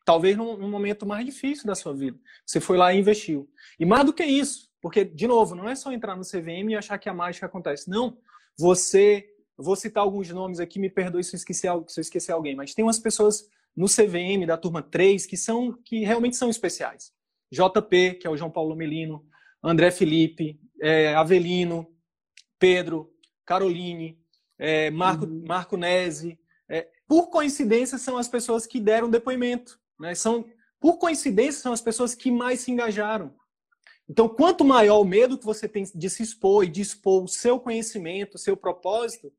talvez 0.04 0.36
num, 0.36 0.56
num 0.56 0.70
momento 0.70 1.04
mais 1.04 1.24
difícil 1.26 1.66
da 1.66 1.74
sua 1.74 1.92
vida. 1.92 2.18
Você 2.44 2.58
foi 2.58 2.78
lá 2.78 2.94
e 2.94 2.98
investiu. 2.98 3.50
E 3.78 3.84
mais 3.84 4.04
do 4.04 4.14
que 4.14 4.24
isso, 4.24 4.70
porque, 4.80 5.04
de 5.04 5.26
novo, 5.26 5.54
não 5.54 5.68
é 5.68 5.74
só 5.74 5.92
entrar 5.92 6.16
no 6.16 6.22
CVM 6.22 6.70
e 6.70 6.76
achar 6.76 6.96
que 6.96 7.08
a 7.08 7.14
mágica 7.14 7.46
acontece. 7.46 7.90
Não, 7.90 8.16
você 8.56 9.28
vou 9.58 9.76
citar 9.76 10.02
alguns 10.02 10.30
nomes 10.30 10.60
aqui, 10.60 10.78
me 10.78 10.88
perdoe 10.88 11.24
se 11.24 11.34
eu 11.34 11.38
esquecer, 11.38 11.70
se 11.88 12.00
eu 12.00 12.02
esquecer 12.02 12.32
alguém, 12.32 12.54
mas 12.54 12.72
tem 12.72 12.84
umas 12.84 12.98
pessoas 12.98 13.48
no 13.76 13.86
CVM 13.86 14.46
da 14.46 14.56
turma 14.56 14.82
3 14.82 15.26
que 15.26 15.36
são 15.36 15.72
que 15.84 16.04
realmente 16.04 16.36
são 16.36 16.48
especiais. 16.48 17.12
JP, 17.52 18.14
que 18.14 18.26
é 18.26 18.30
o 18.30 18.36
João 18.36 18.50
Paulo 18.50 18.74
Melino, 18.74 19.24
André 19.62 19.90
Felipe, 19.90 20.58
é, 20.80 21.14
Avelino, 21.14 21.86
Pedro, 22.58 23.12
Caroline, 23.44 24.18
é, 24.58 24.90
Marco, 24.90 25.26
uhum. 25.26 25.44
Marco 25.46 25.76
Nese. 25.76 26.38
É, 26.68 26.88
por 27.06 27.28
coincidência, 27.28 27.98
são 27.98 28.16
as 28.16 28.28
pessoas 28.28 28.66
que 28.66 28.80
deram 28.80 29.10
depoimento. 29.10 29.78
Né? 29.98 30.14
São, 30.14 30.44
por 30.80 30.98
coincidência, 30.98 31.60
são 31.60 31.72
as 31.72 31.80
pessoas 31.80 32.14
que 32.14 32.30
mais 32.30 32.60
se 32.60 32.70
engajaram. 32.70 33.34
Então, 34.08 34.28
quanto 34.28 34.64
maior 34.64 35.00
o 35.00 35.04
medo 35.04 35.38
que 35.38 35.44
você 35.44 35.68
tem 35.68 35.84
de 35.94 36.10
se 36.10 36.22
expor 36.22 36.64
e 36.64 36.68
de 36.68 36.80
expor 36.80 37.24
o 37.24 37.28
seu 37.28 37.58
conhecimento, 37.58 38.36
o 38.36 38.38
seu 38.38 38.56
propósito, 38.56 39.32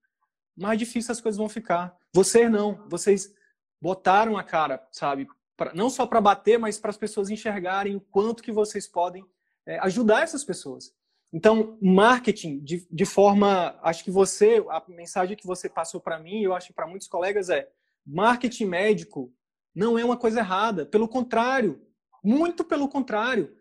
mais 0.55 0.77
difícil 0.77 1.11
as 1.11 1.21
coisas 1.21 1.37
vão 1.37 1.47
ficar. 1.47 1.95
Vocês 2.13 2.51
não. 2.51 2.85
Vocês 2.89 3.33
botaram 3.81 4.37
a 4.37 4.43
cara, 4.43 4.85
sabe? 4.91 5.27
Pra, 5.55 5.73
não 5.73 5.89
só 5.89 6.05
para 6.05 6.21
bater, 6.21 6.57
mas 6.59 6.79
para 6.79 6.89
as 6.89 6.97
pessoas 6.97 7.29
enxergarem 7.29 7.95
o 7.95 8.01
quanto 8.01 8.43
que 8.43 8.51
vocês 8.51 8.87
podem 8.87 9.25
é, 9.65 9.79
ajudar 9.79 10.23
essas 10.23 10.43
pessoas. 10.43 10.93
Então, 11.31 11.77
marketing, 11.81 12.59
de, 12.59 12.87
de 12.89 13.05
forma, 13.05 13.77
acho 13.81 14.03
que 14.03 14.11
você, 14.11 14.63
a 14.69 14.83
mensagem 14.87 15.35
que 15.35 15.45
você 15.45 15.67
passou 15.67 15.99
para 15.99 16.19
mim, 16.19 16.41
eu 16.41 16.53
acho 16.53 16.67
que 16.67 16.73
para 16.73 16.87
muitos 16.87 17.07
colegas 17.07 17.49
é, 17.49 17.69
marketing 18.05 18.65
médico 18.65 19.33
não 19.75 19.99
é 19.99 20.05
uma 20.05 20.17
coisa 20.17 20.39
errada, 20.39 20.85
pelo 20.85 21.07
contrário, 21.07 21.81
muito 22.23 22.63
pelo 22.63 22.87
contrário. 22.87 23.55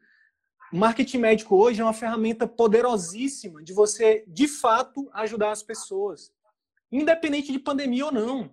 Marketing 0.72 1.18
médico 1.18 1.56
hoje 1.56 1.80
é 1.80 1.84
uma 1.84 1.92
ferramenta 1.92 2.46
poderosíssima 2.46 3.62
de 3.62 3.72
você, 3.72 4.24
de 4.26 4.48
fato, 4.48 5.08
ajudar 5.12 5.50
as 5.50 5.62
pessoas, 5.62 6.32
independente 6.90 7.52
de 7.52 7.58
pandemia 7.58 8.06
ou 8.06 8.12
não. 8.12 8.52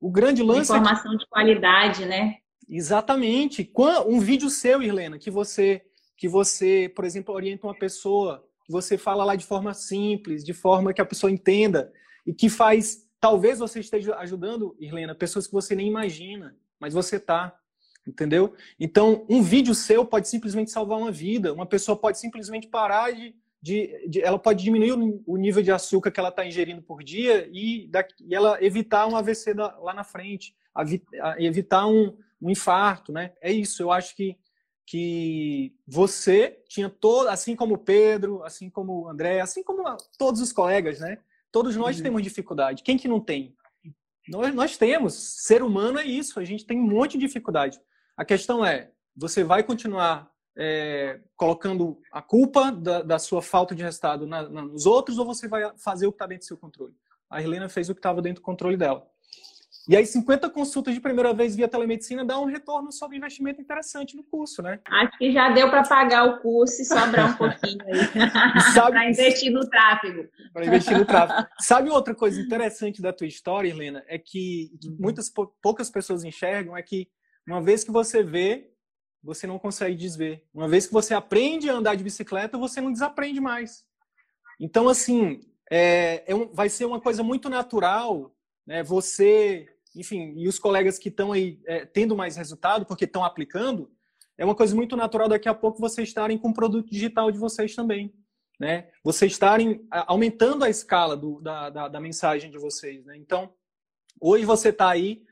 O 0.00 0.10
grande 0.10 0.42
lance. 0.42 0.72
Informação 0.72 1.12
é 1.12 1.16
que... 1.16 1.24
de 1.24 1.28
qualidade, 1.28 2.06
né? 2.06 2.38
Exatamente. 2.68 3.70
Um 4.06 4.20
vídeo 4.20 4.48
seu, 4.48 4.82
Irlena, 4.82 5.18
que 5.18 5.30
você, 5.30 5.82
que 6.16 6.28
você, 6.28 6.90
por 6.94 7.04
exemplo, 7.04 7.34
orienta 7.34 7.66
uma 7.66 7.78
pessoa, 7.78 8.46
que 8.64 8.72
você 8.72 8.96
fala 8.96 9.24
lá 9.24 9.34
de 9.34 9.44
forma 9.44 9.74
simples, 9.74 10.44
de 10.44 10.52
forma 10.52 10.94
que 10.94 11.00
a 11.00 11.06
pessoa 11.06 11.30
entenda, 11.30 11.92
e 12.26 12.32
que 12.32 12.48
faz. 12.48 13.06
Talvez 13.20 13.58
você 13.58 13.80
esteja 13.80 14.16
ajudando, 14.16 14.74
Irlena, 14.80 15.14
pessoas 15.14 15.46
que 15.46 15.52
você 15.52 15.74
nem 15.74 15.88
imagina, 15.88 16.56
mas 16.78 16.94
você 16.94 17.16
está. 17.16 17.54
Entendeu? 18.06 18.54
Então, 18.78 19.26
um 19.28 19.42
vídeo 19.42 19.74
seu 19.74 20.06
pode 20.06 20.26
simplesmente 20.26 20.70
salvar 20.70 20.98
uma 20.98 21.12
vida. 21.12 21.52
Uma 21.52 21.66
pessoa 21.66 21.94
pode 21.94 22.18
simplesmente 22.18 22.66
parar 22.66 23.12
de, 23.12 23.34
de, 23.62 24.08
de, 24.08 24.22
ela 24.22 24.38
pode 24.38 24.62
diminuir 24.62 24.92
o, 24.92 25.22
o, 25.26 25.36
nível 25.36 25.62
de 25.62 25.70
açúcar 25.70 26.10
que 26.10 26.18
ela 26.18 26.30
está 26.30 26.46
ingerindo 26.46 26.80
por 26.82 27.02
dia 27.02 27.48
e, 27.52 27.86
da, 27.88 28.06
e, 28.20 28.34
ela 28.34 28.62
evitar 28.64 29.06
um 29.06 29.16
AVC 29.16 29.52
da, 29.52 29.76
lá 29.78 29.92
na 29.92 30.04
frente, 30.04 30.54
a, 30.74 30.82
a, 30.82 31.42
evitar 31.42 31.86
um, 31.86 32.16
um, 32.40 32.50
infarto, 32.50 33.12
né? 33.12 33.32
É 33.40 33.52
isso. 33.52 33.82
Eu 33.82 33.92
acho 33.92 34.16
que 34.16 34.36
que 34.86 35.72
você 35.86 36.60
tinha 36.68 36.90
todo, 36.90 37.28
assim 37.28 37.54
como 37.54 37.74
o 37.74 37.78
Pedro, 37.78 38.42
assim 38.42 38.68
como 38.68 39.02
o 39.02 39.08
André, 39.08 39.40
assim 39.40 39.62
como 39.62 39.84
todos 40.18 40.40
os 40.40 40.52
colegas, 40.52 40.98
né? 40.98 41.18
Todos 41.52 41.76
nós 41.76 41.98
uhum. 41.98 42.02
temos 42.02 42.22
dificuldade. 42.22 42.82
Quem 42.82 42.96
que 42.96 43.06
não 43.06 43.20
tem? 43.20 43.54
Nós, 44.28 44.52
nós 44.52 44.76
temos. 44.76 45.14
Ser 45.14 45.62
humano 45.62 45.98
é 45.98 46.04
isso. 46.04 46.40
A 46.40 46.44
gente 46.44 46.66
tem 46.66 46.76
um 46.76 46.88
monte 46.88 47.12
de 47.12 47.26
dificuldade. 47.26 47.80
A 48.16 48.24
questão 48.24 48.64
é, 48.64 48.90
você 49.16 49.44
vai 49.44 49.62
continuar 49.62 50.29
é, 50.56 51.20
colocando 51.36 51.98
a 52.12 52.20
culpa 52.20 52.70
da, 52.70 53.02
da, 53.02 53.18
sua 53.18 53.40
falta 53.40 53.74
de 53.74 53.82
resultado 53.82 54.26
na, 54.26 54.48
na, 54.48 54.62
nos 54.62 54.86
outros 54.86 55.18
ou 55.18 55.24
você 55.24 55.48
vai 55.48 55.70
fazer 55.78 56.06
o 56.06 56.12
que 56.12 56.16
está 56.16 56.26
dentro 56.26 56.44
do 56.44 56.48
seu 56.48 56.56
controle? 56.56 56.94
A 57.28 57.42
Helena 57.42 57.68
fez 57.68 57.88
o 57.88 57.94
que 57.94 58.00
estava 58.00 58.20
dentro 58.20 58.42
do 58.42 58.44
controle 58.44 58.76
dela. 58.76 59.06
E 59.88 59.96
aí, 59.96 60.04
50 60.04 60.50
consultas 60.50 60.94
de 60.94 61.00
primeira 61.00 61.32
vez 61.32 61.56
via 61.56 61.66
telemedicina 61.66 62.24
dá 62.24 62.38
um 62.38 62.44
retorno 62.44 62.92
sobre 62.92 63.16
investimento 63.16 63.60
interessante 63.60 64.16
no 64.16 64.22
curso, 64.22 64.62
né? 64.62 64.78
Acho 64.86 65.18
que 65.18 65.32
já 65.32 65.50
deu 65.50 65.70
para 65.70 65.82
pagar 65.82 66.24
o 66.26 66.40
curso 66.40 66.82
e 66.82 66.84
sobrar 66.84 67.30
um 67.30 67.34
pouquinho 67.38 67.78
aí. 67.86 68.30
para 68.74 69.10
investir 69.10 69.50
no 69.50 69.68
tráfego. 69.68 70.28
Para 70.52 70.66
investir 70.66 70.98
no 70.98 71.04
tráfego. 71.04 71.48
Sabe 71.58 71.90
outra 71.90 72.14
coisa 72.14 72.40
interessante 72.40 73.00
da 73.00 73.12
tua 73.12 73.26
história, 73.26 73.70
Helena? 73.70 74.04
É 74.06 74.18
que 74.18 74.70
muitas 74.98 75.32
poucas 75.62 75.90
pessoas 75.90 76.24
enxergam 76.24 76.76
é 76.76 76.82
que 76.82 77.08
uma 77.46 77.60
vez 77.60 77.82
que 77.82 77.90
você 77.90 78.22
vê 78.22 78.70
você 79.22 79.46
não 79.46 79.58
consegue 79.58 79.96
desver. 79.96 80.44
Uma 80.52 80.68
vez 80.68 80.86
que 80.86 80.92
você 80.92 81.14
aprende 81.14 81.68
a 81.68 81.74
andar 81.74 81.94
de 81.94 82.04
bicicleta, 82.04 82.58
você 82.58 82.80
não 82.80 82.92
desaprende 82.92 83.40
mais. 83.40 83.84
Então, 84.58 84.88
assim, 84.88 85.40
é, 85.70 86.24
é 86.26 86.34
um, 86.34 86.52
vai 86.52 86.68
ser 86.68 86.84
uma 86.84 87.00
coisa 87.00 87.22
muito 87.22 87.48
natural, 87.48 88.34
né? 88.66 88.82
Você, 88.82 89.68
enfim, 89.94 90.34
e 90.36 90.48
os 90.48 90.58
colegas 90.58 90.98
que 90.98 91.08
estão 91.08 91.32
aí 91.32 91.60
é, 91.66 91.84
tendo 91.84 92.16
mais 92.16 92.36
resultado, 92.36 92.84
porque 92.86 93.04
estão 93.04 93.24
aplicando, 93.24 93.90
é 94.36 94.44
uma 94.44 94.54
coisa 94.54 94.74
muito 94.74 94.96
natural 94.96 95.28
daqui 95.28 95.48
a 95.48 95.54
pouco 95.54 95.80
vocês 95.80 96.08
estarem 96.08 96.38
com 96.38 96.48
o 96.48 96.54
produto 96.54 96.90
digital 96.90 97.30
de 97.30 97.38
vocês 97.38 97.74
também. 97.74 98.12
Né? 98.58 98.90
Vocês 99.04 99.32
estarem 99.32 99.86
aumentando 99.90 100.64
a 100.64 100.70
escala 100.70 101.16
do, 101.16 101.40
da, 101.40 101.70
da, 101.70 101.88
da, 101.88 102.00
mensagem 102.00 102.50
de 102.50 102.58
vocês. 102.58 103.04
Né? 103.06 103.16
Então, 103.16 103.52
hoje 104.20 104.44
você 104.44 104.68
está 104.68 104.90
aí 104.90 105.22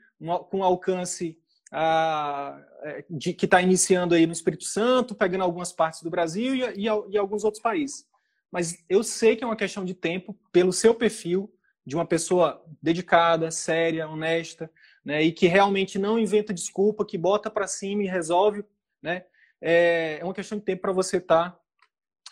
com 0.49 0.63
alcance 0.63 1.39
é, 1.71 3.05
de, 3.09 3.33
que 3.33 3.45
está 3.45 3.61
iniciando 3.61 4.15
aí 4.15 4.25
no 4.25 4.33
Espírito 4.33 4.63
Santo, 4.63 5.13
pegando 5.13 5.43
algumas 5.43 5.71
partes 5.71 6.01
do 6.01 6.09
Brasil 6.09 6.55
e, 6.55 6.63
e, 6.63 6.85
e, 6.85 7.17
alguns 7.17 7.43
outros 7.43 7.61
países. 7.61 8.07
Mas 8.51 8.83
eu 8.89 9.03
sei 9.03 9.35
que 9.35 9.43
é 9.43 9.47
uma 9.47 9.55
questão 9.55 9.85
de 9.85 9.93
tempo, 9.93 10.35
pelo 10.51 10.73
seu 10.73 10.95
perfil, 10.95 11.53
de 11.85 11.95
uma 11.95 12.05
pessoa 12.05 12.63
dedicada, 12.81 13.51
séria, 13.51 14.07
honesta, 14.07 14.71
né, 15.03 15.23
e 15.23 15.31
que 15.31 15.47
realmente 15.47 15.97
não 15.97 16.19
inventa 16.19 16.53
desculpa, 16.53 17.05
que 17.05 17.17
bota 17.17 17.49
para 17.49 17.67
cima 17.67 18.03
e 18.03 18.07
resolve, 18.07 18.63
né, 19.01 19.25
é, 19.61 20.17
é 20.19 20.23
uma 20.23 20.33
questão 20.33 20.57
de 20.57 20.63
tempo 20.63 20.81
para 20.81 20.91
você 20.91 21.17
estar 21.17 21.51
tá 21.51 21.59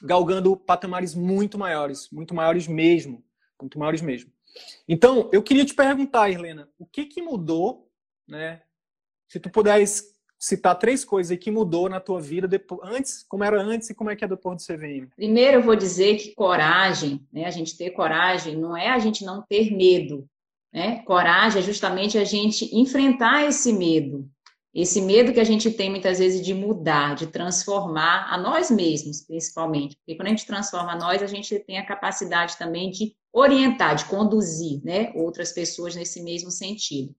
galgando 0.02 0.56
patamares 0.56 1.16
muito 1.16 1.58
maiores, 1.58 2.10
muito 2.12 2.34
maiores 2.34 2.68
mesmo, 2.68 3.24
muito 3.60 3.80
maiores 3.80 4.02
mesmo. 4.02 4.32
Então, 4.88 5.30
eu 5.32 5.44
queria 5.44 5.66
te 5.66 5.74
perguntar, 5.74 6.32
Helena, 6.32 6.70
o 6.78 6.86
que, 6.86 7.06
que 7.06 7.22
mudou 7.22 7.92
né, 8.28 8.62
se 9.28 9.40
tu 9.40 9.50
puderes 9.50 10.04
citar 10.40 10.78
três 10.78 11.04
coisas 11.04 11.38
que 11.38 11.50
mudou 11.50 11.90
na 11.90 12.00
tua 12.00 12.22
vida 12.22 12.48
depois, 12.48 12.80
antes, 12.84 13.24
como 13.28 13.44
era 13.44 13.62
antes 13.62 13.90
e 13.90 13.96
como 13.96 14.12
é 14.12 14.16
que 14.16 14.24
é 14.24 14.28
depois 14.28 14.58
do 14.58 14.66
CVM. 14.66 15.10
Primeiro 15.16 15.58
eu 15.58 15.64
vou 15.64 15.76
dizer 15.76 16.18
que 16.18 16.36
coragem, 16.36 17.26
né? 17.34 17.46
A 17.46 17.52
gente 17.52 17.76
ter 17.76 17.92
coragem 17.92 18.56
não 18.56 18.78
é 18.78 18.90
a 18.90 19.00
gente 19.00 19.26
não 19.26 19.42
ter 19.42 19.76
medo, 19.76 20.28
né? 20.72 21.02
Coragem 21.06 21.60
é 21.60 21.66
justamente 21.66 22.18
a 22.18 22.24
gente 22.24 22.70
enfrentar 22.76 23.46
esse 23.46 23.74
medo. 23.74 24.30
esse 24.76 25.02
medo 25.02 25.34
que 25.34 25.40
a 25.40 25.44
gente 25.44 25.72
tem 25.72 25.90
muitas 25.90 26.20
vezes 26.20 26.46
de 26.46 26.54
mudar, 26.54 27.16
de 27.16 27.26
transformar 27.26 28.32
a 28.32 28.38
nós 28.38 28.70
mesmos, 28.70 29.22
principalmente. 29.22 29.96
Porque 29.96 30.16
quando 30.16 30.28
a 30.28 30.30
gente 30.30 30.46
transforma 30.46 30.96
nós, 30.96 31.24
a 31.24 31.26
gente 31.26 31.58
tem 31.62 31.80
a 31.80 31.86
capacidade 31.86 32.56
também 32.60 32.92
de 32.92 33.16
orientar, 33.34 33.96
de 33.96 34.06
conduzir 34.06 34.80
né, 34.84 35.12
outras 35.16 35.52
pessoas 35.52 35.96
nesse 35.96 36.22
mesmo 36.22 36.52
sentido. 36.52 37.16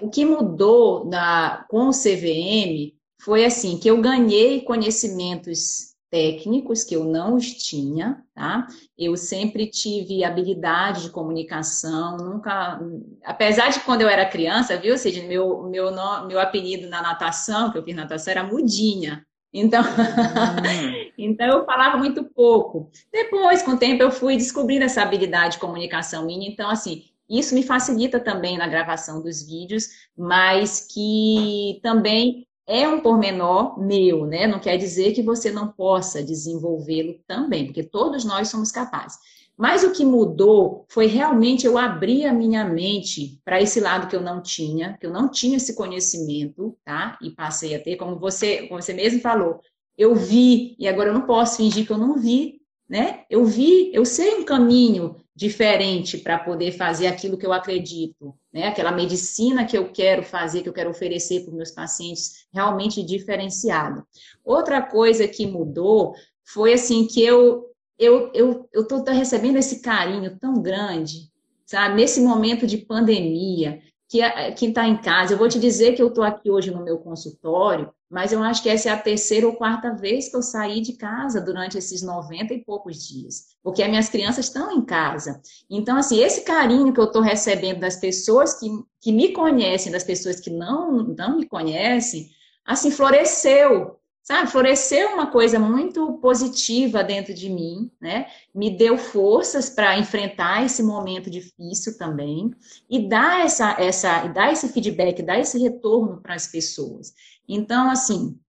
O 0.00 0.10
que 0.10 0.24
mudou 0.24 1.04
na, 1.04 1.64
com 1.68 1.88
o 1.88 1.92
CVM 1.92 2.94
foi 3.20 3.44
assim, 3.44 3.78
que 3.78 3.88
eu 3.88 4.00
ganhei 4.00 4.60
conhecimentos 4.62 5.94
técnicos 6.10 6.84
que 6.84 6.94
eu 6.94 7.04
não 7.04 7.34
os 7.34 7.52
tinha, 7.54 8.22
tá? 8.34 8.68
Eu 8.96 9.16
sempre 9.16 9.66
tive 9.66 10.22
habilidade 10.22 11.02
de 11.02 11.10
comunicação, 11.10 12.16
nunca, 12.16 12.80
apesar 13.24 13.70
de 13.70 13.80
quando 13.80 14.02
eu 14.02 14.08
era 14.08 14.24
criança, 14.24 14.76
viu, 14.76 14.96
Cid, 14.96 15.22
meu 15.22 15.64
meu 15.64 15.90
meu 16.28 16.38
apelido 16.38 16.88
na 16.88 17.02
natação, 17.02 17.72
que 17.72 17.78
eu 17.78 17.82
fiz 17.82 17.96
natação 17.96 18.30
era 18.30 18.44
mudinha. 18.44 19.26
Então, 19.52 19.82
hum. 19.82 21.10
então 21.18 21.46
eu 21.46 21.64
falava 21.64 21.96
muito 21.96 22.24
pouco. 22.24 22.90
Depois, 23.12 23.62
com 23.62 23.72
o 23.72 23.78
tempo, 23.78 24.02
eu 24.02 24.12
fui 24.12 24.36
descobrindo 24.36 24.84
essa 24.84 25.02
habilidade 25.02 25.54
de 25.54 25.60
comunicação 25.60 26.26
minha. 26.26 26.48
Então, 26.48 26.68
assim, 26.70 27.04
isso 27.28 27.54
me 27.54 27.62
facilita 27.62 28.20
também 28.20 28.58
na 28.58 28.68
gravação 28.68 29.22
dos 29.22 29.46
vídeos, 29.46 29.88
mas 30.16 30.86
que 30.92 31.80
também 31.82 32.46
é 32.66 32.88
um 32.88 33.00
pormenor 33.00 33.78
meu, 33.78 34.26
né? 34.26 34.46
Não 34.46 34.58
quer 34.58 34.76
dizer 34.76 35.12
que 35.12 35.22
você 35.22 35.50
não 35.50 35.68
possa 35.68 36.22
desenvolvê-lo 36.22 37.14
também, 37.26 37.66
porque 37.66 37.82
todos 37.82 38.24
nós 38.24 38.48
somos 38.48 38.70
capazes. 38.70 39.18
Mas 39.56 39.84
o 39.84 39.92
que 39.92 40.04
mudou 40.04 40.84
foi 40.88 41.06
realmente 41.06 41.64
eu 41.64 41.78
abrir 41.78 42.26
a 42.26 42.32
minha 42.32 42.64
mente 42.64 43.40
para 43.44 43.62
esse 43.62 43.80
lado 43.80 44.08
que 44.08 44.16
eu 44.16 44.20
não 44.20 44.42
tinha, 44.42 44.96
que 44.98 45.06
eu 45.06 45.12
não 45.12 45.30
tinha 45.30 45.56
esse 45.56 45.76
conhecimento, 45.76 46.76
tá? 46.84 47.16
E 47.22 47.30
passei 47.30 47.74
a 47.74 47.80
ter, 47.80 47.96
como 47.96 48.18
você, 48.18 48.66
como 48.66 48.82
você 48.82 48.92
mesmo 48.92 49.20
falou, 49.20 49.60
eu 49.96 50.14
vi 50.14 50.74
e 50.78 50.88
agora 50.88 51.10
eu 51.10 51.14
não 51.14 51.22
posso 51.22 51.58
fingir 51.58 51.86
que 51.86 51.92
eu 51.92 51.98
não 51.98 52.18
vi, 52.18 52.60
né? 52.88 53.24
Eu 53.30 53.44
vi, 53.44 53.92
eu 53.94 54.04
sei 54.04 54.34
um 54.34 54.44
caminho 54.44 55.16
diferente 55.34 56.18
para 56.18 56.38
poder 56.38 56.72
fazer 56.72 57.08
aquilo 57.08 57.36
que 57.36 57.44
eu 57.44 57.52
acredito, 57.52 58.34
né? 58.52 58.68
Aquela 58.68 58.92
medicina 58.92 59.64
que 59.64 59.76
eu 59.76 59.90
quero 59.90 60.22
fazer, 60.22 60.62
que 60.62 60.68
eu 60.68 60.72
quero 60.72 60.90
oferecer 60.90 61.40
para 61.40 61.50
os 61.50 61.56
meus 61.56 61.70
pacientes, 61.72 62.46
realmente 62.52 63.02
diferenciado. 63.02 64.06
Outra 64.44 64.80
coisa 64.80 65.26
que 65.26 65.46
mudou 65.46 66.14
foi 66.44 66.74
assim 66.74 67.06
que 67.06 67.22
eu 67.22 67.70
eu 67.98 68.30
eu 68.32 68.68
eu 68.72 68.86
tô 68.86 69.02
recebendo 69.10 69.56
esse 69.56 69.80
carinho 69.80 70.38
tão 70.38 70.62
grande, 70.62 71.30
sabe? 71.66 71.96
Nesse 71.96 72.20
momento 72.20 72.66
de 72.66 72.78
pandemia, 72.78 73.80
que 74.18 74.52
quem 74.52 74.68
está 74.68 74.86
em 74.86 74.96
casa, 74.96 75.34
eu 75.34 75.38
vou 75.38 75.48
te 75.48 75.58
dizer 75.58 75.94
que 75.94 76.02
eu 76.02 76.08
estou 76.08 76.24
aqui 76.24 76.50
hoje 76.50 76.70
no 76.70 76.84
meu 76.84 76.98
consultório 76.98 77.92
mas 78.14 78.30
eu 78.30 78.40
acho 78.44 78.62
que 78.62 78.68
essa 78.68 78.90
é 78.90 78.92
a 78.92 78.96
terceira 78.96 79.44
ou 79.44 79.56
quarta 79.56 79.92
vez 79.92 80.28
que 80.28 80.36
eu 80.36 80.42
saí 80.42 80.80
de 80.80 80.92
casa 80.92 81.40
durante 81.40 81.76
esses 81.76 82.00
90 82.00 82.54
e 82.54 82.64
poucos 82.64 83.08
dias, 83.08 83.56
porque 83.60 83.82
as 83.82 83.88
minhas 83.88 84.08
crianças 84.08 84.46
estão 84.46 84.70
em 84.70 84.82
casa. 84.82 85.42
Então, 85.68 85.96
assim, 85.96 86.22
esse 86.22 86.42
carinho 86.42 86.92
que 86.92 87.00
eu 87.00 87.06
estou 87.06 87.20
recebendo 87.20 87.80
das 87.80 87.96
pessoas 87.96 88.54
que, 88.54 88.68
que 89.00 89.10
me 89.10 89.32
conhecem, 89.32 89.90
das 89.90 90.04
pessoas 90.04 90.38
que 90.38 90.48
não, 90.48 91.02
não 91.02 91.38
me 91.38 91.48
conhecem, 91.48 92.30
assim, 92.64 92.88
floresceu, 92.88 93.98
sabe? 94.24 94.50
Floresceu 94.50 95.10
uma 95.10 95.30
coisa 95.30 95.58
muito 95.58 96.14
positiva 96.14 97.04
dentro 97.04 97.34
de 97.34 97.50
mim, 97.50 97.90
né? 98.00 98.26
Me 98.54 98.74
deu 98.74 98.96
forças 98.96 99.68
para 99.68 99.98
enfrentar 99.98 100.64
esse 100.64 100.82
momento 100.82 101.30
difícil 101.30 101.98
também 101.98 102.50
e 102.88 103.06
dar 103.06 103.44
essa, 103.44 103.76
essa, 103.78 104.26
dar 104.28 104.50
esse 104.50 104.70
feedback, 104.70 105.22
dar 105.22 105.38
esse 105.38 105.58
retorno 105.58 106.22
para 106.22 106.34
as 106.34 106.46
pessoas. 106.46 107.12
Então, 107.46 107.90
assim, 107.90 108.40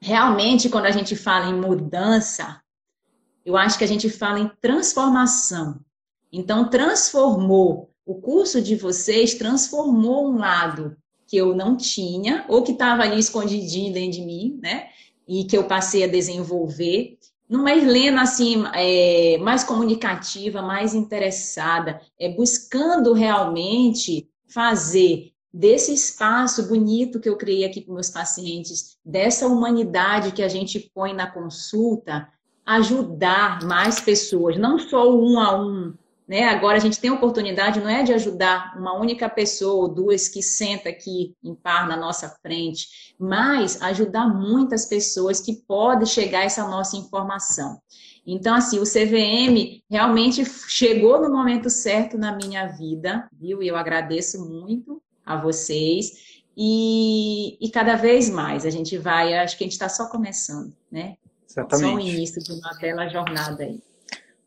realmente, 0.00 0.68
quando 0.68 0.86
a 0.86 0.92
gente 0.92 1.16
fala 1.16 1.50
em 1.50 1.60
mudança, 1.60 2.62
eu 3.44 3.56
acho 3.56 3.76
que 3.76 3.84
a 3.84 3.88
gente 3.88 4.08
fala 4.08 4.38
em 4.38 4.50
transformação. 4.60 5.80
Então, 6.32 6.70
transformou. 6.70 7.90
O 8.06 8.20
curso 8.20 8.62
de 8.62 8.76
vocês 8.76 9.34
transformou 9.34 10.30
um 10.30 10.38
lado 10.38 10.96
que 11.26 11.36
eu 11.36 11.54
não 11.54 11.76
tinha, 11.76 12.46
ou 12.48 12.62
que 12.62 12.72
estava 12.72 13.02
ali 13.02 13.18
escondidinho 13.18 13.92
dentro 13.92 14.12
de 14.12 14.24
mim, 14.24 14.58
né? 14.62 14.88
E 15.28 15.44
que 15.44 15.56
eu 15.56 15.64
passei 15.64 16.02
a 16.02 16.08
desenvolver. 16.08 17.18
Numa 17.48 17.72
Helena, 17.72 18.22
assim, 18.22 18.64
é, 18.74 19.38
mais 19.38 19.62
comunicativa, 19.62 20.62
mais 20.62 20.94
interessada, 20.94 22.00
é, 22.18 22.30
buscando 22.30 23.12
realmente 23.12 24.28
fazer 24.48 25.32
desse 25.52 25.92
espaço 25.92 26.68
bonito 26.68 27.20
que 27.20 27.28
eu 27.28 27.36
criei 27.36 27.64
aqui 27.64 27.80
com 27.82 27.94
meus 27.94 28.10
pacientes, 28.10 28.96
dessa 29.04 29.46
humanidade 29.46 30.32
que 30.32 30.42
a 30.42 30.48
gente 30.48 30.90
põe 30.94 31.12
na 31.12 31.26
consulta, 31.26 32.28
ajudar 32.66 33.64
mais 33.64 34.00
pessoas, 34.00 34.58
não 34.58 34.78
só 34.78 35.10
um 35.10 35.40
a 35.40 35.58
um. 35.58 35.94
Né? 36.28 36.44
Agora 36.44 36.76
a 36.76 36.80
gente 36.80 37.00
tem 37.00 37.08
a 37.08 37.14
oportunidade, 37.14 37.80
não 37.80 37.88
é 37.88 38.02
de 38.02 38.12
ajudar 38.12 38.76
uma 38.78 38.92
única 38.92 39.30
pessoa 39.30 39.82
ou 39.82 39.88
duas 39.88 40.28
que 40.28 40.42
senta 40.42 40.90
aqui 40.90 41.34
em 41.42 41.54
par 41.54 41.88
na 41.88 41.96
nossa 41.96 42.28
frente, 42.42 43.14
mas 43.18 43.80
ajudar 43.80 44.28
muitas 44.28 44.84
pessoas 44.84 45.40
que 45.40 45.54
podem 45.66 46.04
chegar 46.04 46.40
a 46.40 46.44
essa 46.44 46.68
nossa 46.68 46.98
informação. 46.98 47.80
Então, 48.26 48.54
assim, 48.54 48.78
o 48.78 48.82
CVM 48.82 49.82
realmente 49.90 50.44
chegou 50.68 51.18
no 51.18 51.32
momento 51.32 51.70
certo 51.70 52.18
na 52.18 52.36
minha 52.36 52.66
vida, 52.66 53.26
viu? 53.32 53.62
E 53.62 53.68
eu 53.68 53.74
agradeço 53.74 54.46
muito 54.46 55.00
a 55.24 55.34
vocês. 55.34 56.42
E, 56.54 57.56
e 57.58 57.70
cada 57.70 57.96
vez 57.96 58.28
mais 58.28 58.66
a 58.66 58.70
gente 58.70 58.98
vai, 58.98 59.32
acho 59.32 59.56
que 59.56 59.64
a 59.64 59.66
gente 59.66 59.72
está 59.72 59.88
só 59.88 60.10
começando, 60.10 60.76
né? 60.92 61.16
Exatamente. 61.48 61.88
Só 61.88 61.94
o 61.94 62.00
início 62.00 62.42
de 62.42 62.52
uma 62.52 62.74
bela 62.78 63.08
jornada 63.08 63.64
aí. 63.64 63.80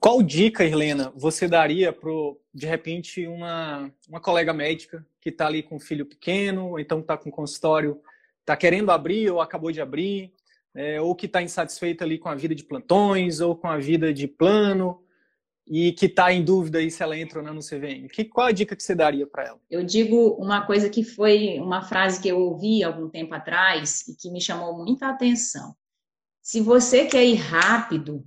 Qual 0.01 0.23
dica, 0.23 0.65
Helena, 0.65 1.13
você 1.15 1.47
daria 1.47 1.93
para, 1.93 2.09
de 2.51 2.65
repente, 2.65 3.27
uma, 3.27 3.93
uma 4.09 4.19
colega 4.19 4.51
médica 4.51 5.05
que 5.21 5.29
está 5.29 5.45
ali 5.45 5.61
com 5.61 5.75
um 5.75 5.79
filho 5.79 6.07
pequeno, 6.07 6.69
ou 6.69 6.79
então 6.79 7.01
está 7.01 7.15
com 7.15 7.29
um 7.29 7.31
consultório, 7.31 8.01
está 8.39 8.57
querendo 8.57 8.89
abrir 8.89 9.29
ou 9.29 9.39
acabou 9.39 9.71
de 9.71 9.79
abrir, 9.79 10.33
é, 10.73 10.99
ou 10.99 11.13
que 11.13 11.27
está 11.27 11.43
insatisfeita 11.43 12.03
ali 12.03 12.17
com 12.17 12.29
a 12.29 12.33
vida 12.33 12.55
de 12.55 12.63
plantões 12.63 13.41
ou 13.41 13.55
com 13.55 13.67
a 13.67 13.77
vida 13.77 14.11
de 14.11 14.27
plano, 14.27 15.03
e 15.67 15.91
que 15.91 16.07
está 16.07 16.33
em 16.33 16.43
dúvida 16.43 16.79
aí 16.79 16.89
se 16.89 17.03
ela 17.03 17.15
entra 17.15 17.37
ou 17.37 17.45
não 17.45 17.53
no 17.53 17.61
CVM? 17.61 18.07
Que, 18.11 18.25
qual 18.25 18.47
a 18.47 18.51
dica 18.51 18.75
que 18.75 18.81
você 18.81 18.95
daria 18.95 19.27
para 19.27 19.49
ela? 19.49 19.59
Eu 19.69 19.83
digo 19.83 20.29
uma 20.39 20.65
coisa 20.65 20.89
que 20.89 21.03
foi 21.03 21.59
uma 21.59 21.83
frase 21.83 22.19
que 22.19 22.27
eu 22.27 22.39
ouvi 22.39 22.83
algum 22.83 23.07
tempo 23.07 23.35
atrás 23.35 24.07
e 24.07 24.15
que 24.15 24.31
me 24.31 24.41
chamou 24.41 24.75
muita 24.75 25.09
atenção. 25.09 25.75
Se 26.41 26.59
você 26.59 27.05
quer 27.05 27.23
ir 27.23 27.35
rápido, 27.35 28.25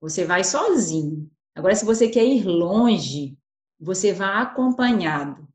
você 0.00 0.24
vai 0.24 0.44
sozinho. 0.44 1.30
Agora, 1.54 1.74
se 1.74 1.84
você 1.84 2.08
quer 2.08 2.24
ir 2.24 2.44
longe, 2.44 3.36
você 3.78 4.12
vai 4.12 4.42
acompanhado. 4.42 5.46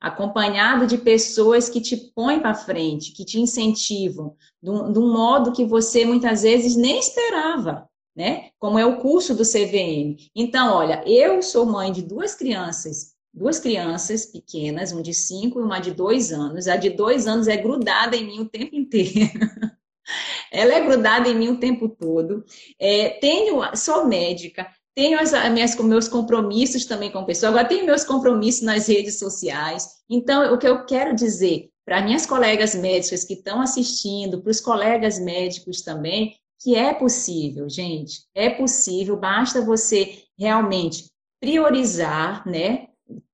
Acompanhado 0.00 0.86
de 0.86 0.98
pessoas 0.98 1.68
que 1.68 1.80
te 1.80 1.96
põem 2.14 2.40
para 2.40 2.54
frente, 2.54 3.12
que 3.12 3.24
te 3.24 3.40
incentivam, 3.40 4.36
de 4.62 4.70
um, 4.70 5.12
modo 5.12 5.52
que 5.52 5.64
você 5.64 6.04
muitas 6.04 6.42
vezes 6.42 6.76
nem 6.76 6.98
esperava 7.00 7.88
né? 8.18 8.50
Como 8.58 8.76
é 8.80 8.84
o 8.84 8.96
curso 8.96 9.32
do 9.32 9.44
CVM. 9.44 10.16
Então, 10.34 10.74
olha, 10.74 11.04
eu 11.06 11.40
sou 11.40 11.64
mãe 11.64 11.92
de 11.92 12.02
duas 12.02 12.34
crianças, 12.34 13.14
duas 13.32 13.60
crianças 13.60 14.26
pequenas, 14.26 14.90
um 14.90 15.00
de 15.00 15.14
cinco 15.14 15.60
e 15.60 15.62
uma 15.62 15.78
de 15.78 15.92
dois 15.92 16.32
anos. 16.32 16.66
A 16.66 16.76
de 16.76 16.90
dois 16.90 17.28
anos 17.28 17.46
é 17.46 17.56
grudada 17.56 18.16
em 18.16 18.26
mim 18.26 18.40
o 18.40 18.48
tempo 18.48 18.74
inteiro. 18.74 19.30
Ela 20.50 20.74
é 20.74 20.80
grudada 20.80 21.28
em 21.28 21.34
mim 21.34 21.48
o 21.48 21.60
tempo 21.60 21.88
todo. 21.88 22.44
É, 22.78 23.10
tenho, 23.20 23.60
sou 23.76 24.06
médica, 24.06 24.66
tenho 24.94 25.20
as, 25.20 25.32
minhas, 25.52 25.76
meus 25.76 26.08
compromissos 26.08 26.84
também 26.84 27.10
com 27.10 27.24
pessoas, 27.24 27.52
agora 27.52 27.68
tenho 27.68 27.86
meus 27.86 28.04
compromissos 28.04 28.62
nas 28.62 28.88
redes 28.88 29.18
sociais. 29.18 29.86
Então, 30.10 30.52
o 30.52 30.58
que 30.58 30.66
eu 30.66 30.84
quero 30.84 31.14
dizer 31.14 31.70
para 31.84 32.02
minhas 32.02 32.26
colegas 32.26 32.74
médicas 32.74 33.24
que 33.24 33.32
estão 33.32 33.60
assistindo, 33.62 34.42
para 34.42 34.50
os 34.50 34.60
colegas 34.60 35.18
médicos 35.18 35.80
também, 35.80 36.36
que 36.60 36.74
é 36.74 36.92
possível, 36.92 37.68
gente, 37.68 38.24
é 38.34 38.50
possível, 38.50 39.16
basta 39.16 39.64
você 39.64 40.22
realmente 40.36 41.04
priorizar, 41.40 42.46
né? 42.46 42.87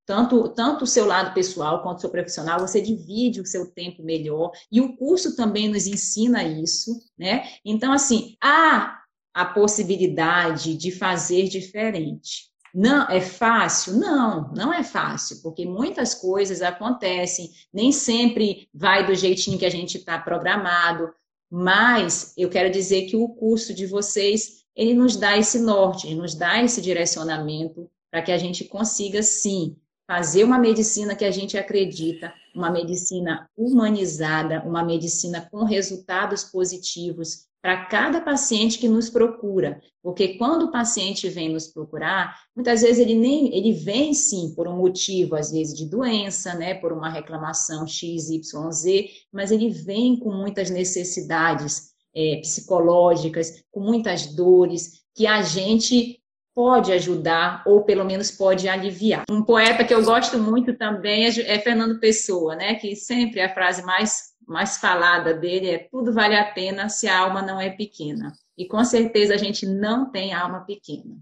Tanto, 0.06 0.48
tanto 0.50 0.84
o 0.84 0.86
seu 0.86 1.06
lado 1.06 1.32
pessoal 1.32 1.82
quanto 1.82 1.98
o 1.98 2.00
seu 2.00 2.10
profissional, 2.10 2.60
você 2.60 2.80
divide 2.80 3.40
o 3.40 3.46
seu 3.46 3.70
tempo 3.70 4.02
melhor, 4.02 4.50
e 4.70 4.80
o 4.80 4.96
curso 4.96 5.34
também 5.34 5.68
nos 5.68 5.86
ensina 5.86 6.44
isso, 6.44 7.00
né? 7.18 7.48
Então, 7.64 7.92
assim, 7.92 8.36
há 8.42 9.00
a 9.32 9.44
possibilidade 9.44 10.76
de 10.76 10.92
fazer 10.92 11.48
diferente. 11.48 12.52
Não 12.74 13.08
é 13.08 13.20
fácil? 13.20 13.94
Não, 13.94 14.52
não 14.52 14.72
é 14.72 14.82
fácil, 14.82 15.40
porque 15.42 15.64
muitas 15.64 16.14
coisas 16.14 16.60
acontecem, 16.60 17.50
nem 17.72 17.92
sempre 17.92 18.68
vai 18.74 19.06
do 19.06 19.14
jeitinho 19.14 19.58
que 19.58 19.64
a 19.64 19.70
gente 19.70 19.96
está 19.96 20.18
programado, 20.18 21.08
mas 21.48 22.34
eu 22.36 22.50
quero 22.50 22.70
dizer 22.70 23.06
que 23.06 23.16
o 23.16 23.28
curso 23.28 23.72
de 23.72 23.86
vocês, 23.86 24.64
ele 24.74 24.92
nos 24.92 25.16
dá 25.16 25.38
esse 25.38 25.60
norte, 25.60 26.08
ele 26.08 26.16
nos 26.16 26.34
dá 26.34 26.60
esse 26.62 26.82
direcionamento 26.82 27.88
para 28.10 28.22
que 28.22 28.32
a 28.32 28.38
gente 28.38 28.64
consiga, 28.64 29.22
sim, 29.22 29.76
fazer 30.06 30.44
uma 30.44 30.58
medicina 30.58 31.14
que 31.14 31.24
a 31.24 31.30
gente 31.30 31.56
acredita, 31.56 32.32
uma 32.54 32.70
medicina 32.70 33.48
humanizada, 33.56 34.62
uma 34.66 34.84
medicina 34.84 35.48
com 35.50 35.64
resultados 35.64 36.44
positivos 36.44 37.46
para 37.64 37.86
cada 37.86 38.20
paciente 38.20 38.78
que 38.78 38.86
nos 38.86 39.08
procura, 39.08 39.80
porque 40.02 40.36
quando 40.36 40.64
o 40.64 40.70
paciente 40.70 41.30
vem 41.30 41.50
nos 41.50 41.66
procurar, 41.66 42.38
muitas 42.54 42.82
vezes 42.82 42.98
ele 42.98 43.14
nem 43.14 43.56
ele 43.56 43.72
vem 43.72 44.12
sim 44.12 44.52
por 44.54 44.68
um 44.68 44.76
motivo, 44.76 45.34
às 45.34 45.50
vezes 45.50 45.74
de 45.74 45.86
doença, 45.86 46.52
né, 46.54 46.74
por 46.74 46.92
uma 46.92 47.08
reclamação 47.08 47.86
X, 47.86 48.28
Y, 48.28 48.70
Z, 48.70 49.08
mas 49.32 49.50
ele 49.50 49.70
vem 49.70 50.14
com 50.18 50.30
muitas 50.30 50.68
necessidades 50.68 51.94
é, 52.14 52.36
psicológicas, 52.42 53.64
com 53.70 53.80
muitas 53.80 54.26
dores, 54.26 55.02
que 55.14 55.26
a 55.26 55.40
gente 55.40 56.20
pode 56.54 56.92
ajudar 56.92 57.62
ou 57.66 57.82
pelo 57.82 58.04
menos 58.04 58.30
pode 58.30 58.68
aliviar. 58.68 59.24
Um 59.28 59.42
poeta 59.42 59.84
que 59.84 59.92
eu 59.92 60.04
gosto 60.04 60.38
muito 60.38 60.74
também 60.74 61.26
é, 61.26 61.28
é 61.28 61.58
Fernando 61.58 61.98
Pessoa, 61.98 62.54
né, 62.54 62.74
que 62.74 62.94
sempre 62.94 63.40
a 63.40 63.52
frase 63.52 63.82
mais 63.82 64.34
mais 64.46 64.76
falada 64.76 65.32
dele 65.32 65.70
é 65.70 65.78
tudo 65.78 66.12
vale 66.12 66.36
a 66.36 66.44
pena 66.44 66.88
se 66.88 67.08
a 67.08 67.18
alma 67.18 67.40
não 67.40 67.60
é 67.60 67.70
pequena. 67.70 68.32
E 68.56 68.66
com 68.66 68.84
certeza 68.84 69.34
a 69.34 69.38
gente 69.38 69.66
não 69.66 70.10
tem 70.10 70.34
alma 70.34 70.60
pequena. 70.60 71.16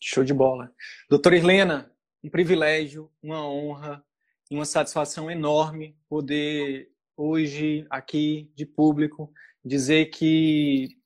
Show 0.00 0.24
de 0.24 0.34
bola. 0.34 0.72
Doutora 1.08 1.36
Helena, 1.36 1.92
um 2.24 2.30
privilégio, 2.30 3.10
uma 3.22 3.46
honra 3.46 4.02
e 4.50 4.54
uma 4.54 4.64
satisfação 4.64 5.30
enorme 5.30 5.96
poder 6.08 6.90
hoje 7.16 7.86
aqui 7.88 8.50
de 8.54 8.66
público 8.66 9.32
dizer 9.64 10.06
que 10.06 10.96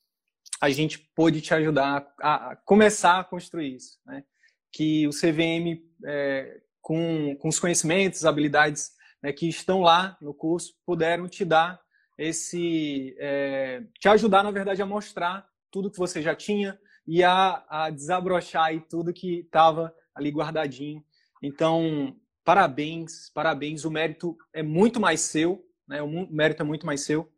a 0.60 0.70
gente 0.70 0.98
pôde 1.14 1.40
te 1.40 1.52
ajudar 1.54 2.06
a 2.20 2.56
começar 2.64 3.20
a 3.20 3.24
construir 3.24 3.76
isso, 3.76 3.98
né? 4.06 4.24
Que 4.72 5.06
o 5.06 5.10
CVM 5.10 5.82
é, 6.04 6.60
com, 6.80 7.36
com 7.36 7.48
os 7.48 7.58
conhecimentos, 7.58 8.24
habilidades 8.24 8.92
né, 9.22 9.32
que 9.32 9.48
estão 9.48 9.80
lá 9.80 10.16
no 10.20 10.32
curso 10.32 10.74
puderam 10.84 11.28
te 11.28 11.44
dar 11.44 11.80
esse, 12.16 13.14
é, 13.18 13.82
te 13.98 14.08
ajudar 14.08 14.42
na 14.42 14.50
verdade 14.50 14.80
a 14.80 14.86
mostrar 14.86 15.46
tudo 15.70 15.90
que 15.90 15.98
você 15.98 16.22
já 16.22 16.34
tinha 16.34 16.78
e 17.06 17.22
a, 17.22 17.64
a 17.68 17.90
desabrochar 17.90 18.66
aí 18.66 18.80
tudo 18.80 19.12
que 19.12 19.40
estava 19.40 19.94
ali 20.14 20.30
guardadinho. 20.30 21.04
Então, 21.42 22.16
parabéns, 22.44 23.30
parabéns. 23.34 23.84
O 23.84 23.90
mérito 23.90 24.36
é 24.52 24.62
muito 24.62 24.98
mais 24.98 25.20
seu, 25.20 25.64
né? 25.86 26.02
O 26.02 26.08
mérito 26.32 26.62
é 26.62 26.66
muito 26.66 26.86
mais 26.86 27.02
seu 27.02 27.30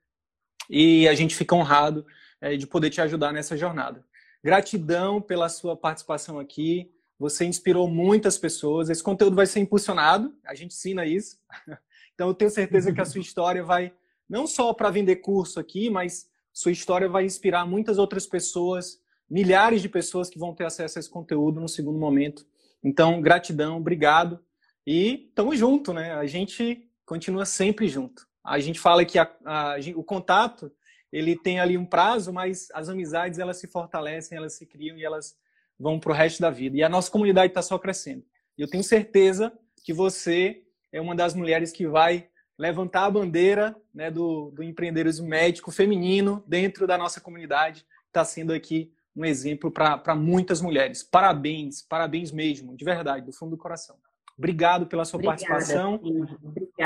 e 0.71 1.09
a 1.09 1.15
gente 1.15 1.35
fica 1.35 1.55
honrado 1.55 2.05
é, 2.41 2.57
de 2.57 2.67
poder 2.67 2.91
te 2.91 3.01
ajudar 3.01 3.33
nessa 3.33 3.57
jornada. 3.57 4.05
Gratidão 4.43 5.21
pela 5.21 5.49
sua 5.49 5.77
participação 5.77 6.39
aqui. 6.39 6.91
Você 7.19 7.45
inspirou 7.45 7.89
muitas 7.89 8.39
pessoas. 8.39 8.89
Esse 8.89 9.03
conteúdo 9.03 9.35
vai 9.35 9.47
ser 9.47 9.61
impulsionado, 9.61 10.35
a 10.45 10.55
gente 10.55 10.73
ensina 10.73 11.05
isso. 11.07 11.39
Então, 12.15 12.27
eu 12.27 12.35
tenho 12.35 12.51
certeza 12.51 12.93
que 12.93 13.01
a 13.01 13.05
sua 13.05 13.21
história 13.21 13.63
vai, 13.63 13.93
não 14.29 14.45
só 14.45 14.75
para 14.75 14.91
vender 14.91 15.15
curso 15.17 15.61
aqui, 15.61 15.89
mas 15.89 16.29
sua 16.53 16.73
história 16.73 17.09
vai 17.09 17.25
inspirar 17.25 17.65
muitas 17.65 17.97
outras 17.97 18.27
pessoas, 18.27 19.01
milhares 19.31 19.81
de 19.81 19.89
pessoas 19.89 20.29
que 20.29 20.37
vão 20.37 20.53
ter 20.53 20.65
acesso 20.65 20.99
a 20.99 21.01
esse 21.01 21.09
conteúdo 21.09 21.61
no 21.61 21.69
segundo 21.69 21.97
momento. 21.97 22.45
Então, 22.83 23.23
gratidão, 23.23 23.77
obrigado. 23.77 24.41
E 24.85 25.31
tamo 25.33 25.55
junto, 25.55 25.93
né? 25.93 26.13
A 26.15 26.27
gente 26.27 26.91
continua 27.07 27.45
sempre 27.45 27.87
junto. 27.87 28.27
A 28.45 28.59
gente 28.59 28.81
fala 28.81 29.05
que 29.05 29.17
a, 29.17 29.31
a, 29.45 29.77
o 29.95 30.03
contato 30.03 30.73
ele 31.13 31.37
tem 31.37 31.61
ali 31.61 31.77
um 31.77 31.87
prazo, 31.87 32.33
mas 32.33 32.69
as 32.73 32.89
amizades 32.89 33.39
elas 33.39 33.59
se 33.59 33.67
fortalecem, 33.67 34.37
elas 34.37 34.55
se 34.55 34.67
criam 34.67 34.97
e 34.97 35.05
elas 35.05 35.37
vão 35.79 35.99
para 35.99 36.13
o 36.13 36.15
resto 36.15 36.41
da 36.41 36.51
vida. 36.51 36.77
E 36.77 36.83
a 36.83 36.89
nossa 36.89 37.11
comunidade 37.11 37.51
está 37.51 37.63
só 37.63 37.79
crescendo. 37.79 38.25
E 38.57 38.63
eu 38.63 38.69
tenho 38.69 38.83
certeza 38.83 39.53
que 39.85 39.93
você 39.93 40.63
é 40.93 41.01
uma 41.01 41.15
das 41.15 41.35
mulheres 41.35 41.73
que 41.73 41.87
vai 41.87 42.29
levantar 42.59 43.05
a 43.05 43.11
bandeira 43.11 43.77
né, 43.95 44.11
do, 44.11 44.51
do 44.51 44.63
empreendedorismo 44.63 45.29
médico 45.29 45.71
feminino 45.71 46.43
dentro 46.47 46.87
da 46.87 46.99
nossa 46.99 47.21
comunidade. 47.21 47.87
Está 48.09 48.25
sendo 48.25 48.53
aqui 48.53 48.93
um 49.15 49.25
exemplo 49.25 49.71
para 49.71 50.15
muitas 50.15 50.61
mulheres. 50.61 51.03
Parabéns, 51.03 51.83
parabéns 51.83 52.33
mesmo, 52.33 52.77
de 52.77 52.85
verdade, 52.85 53.27
do 53.27 53.33
fundo 53.33 53.51
do 53.51 53.57
coração. 53.57 53.97
Obrigado 54.39 54.87
pela 54.87 55.05
sua 55.05 55.19
Obrigada, 55.19 55.45
participação. 55.45 56.01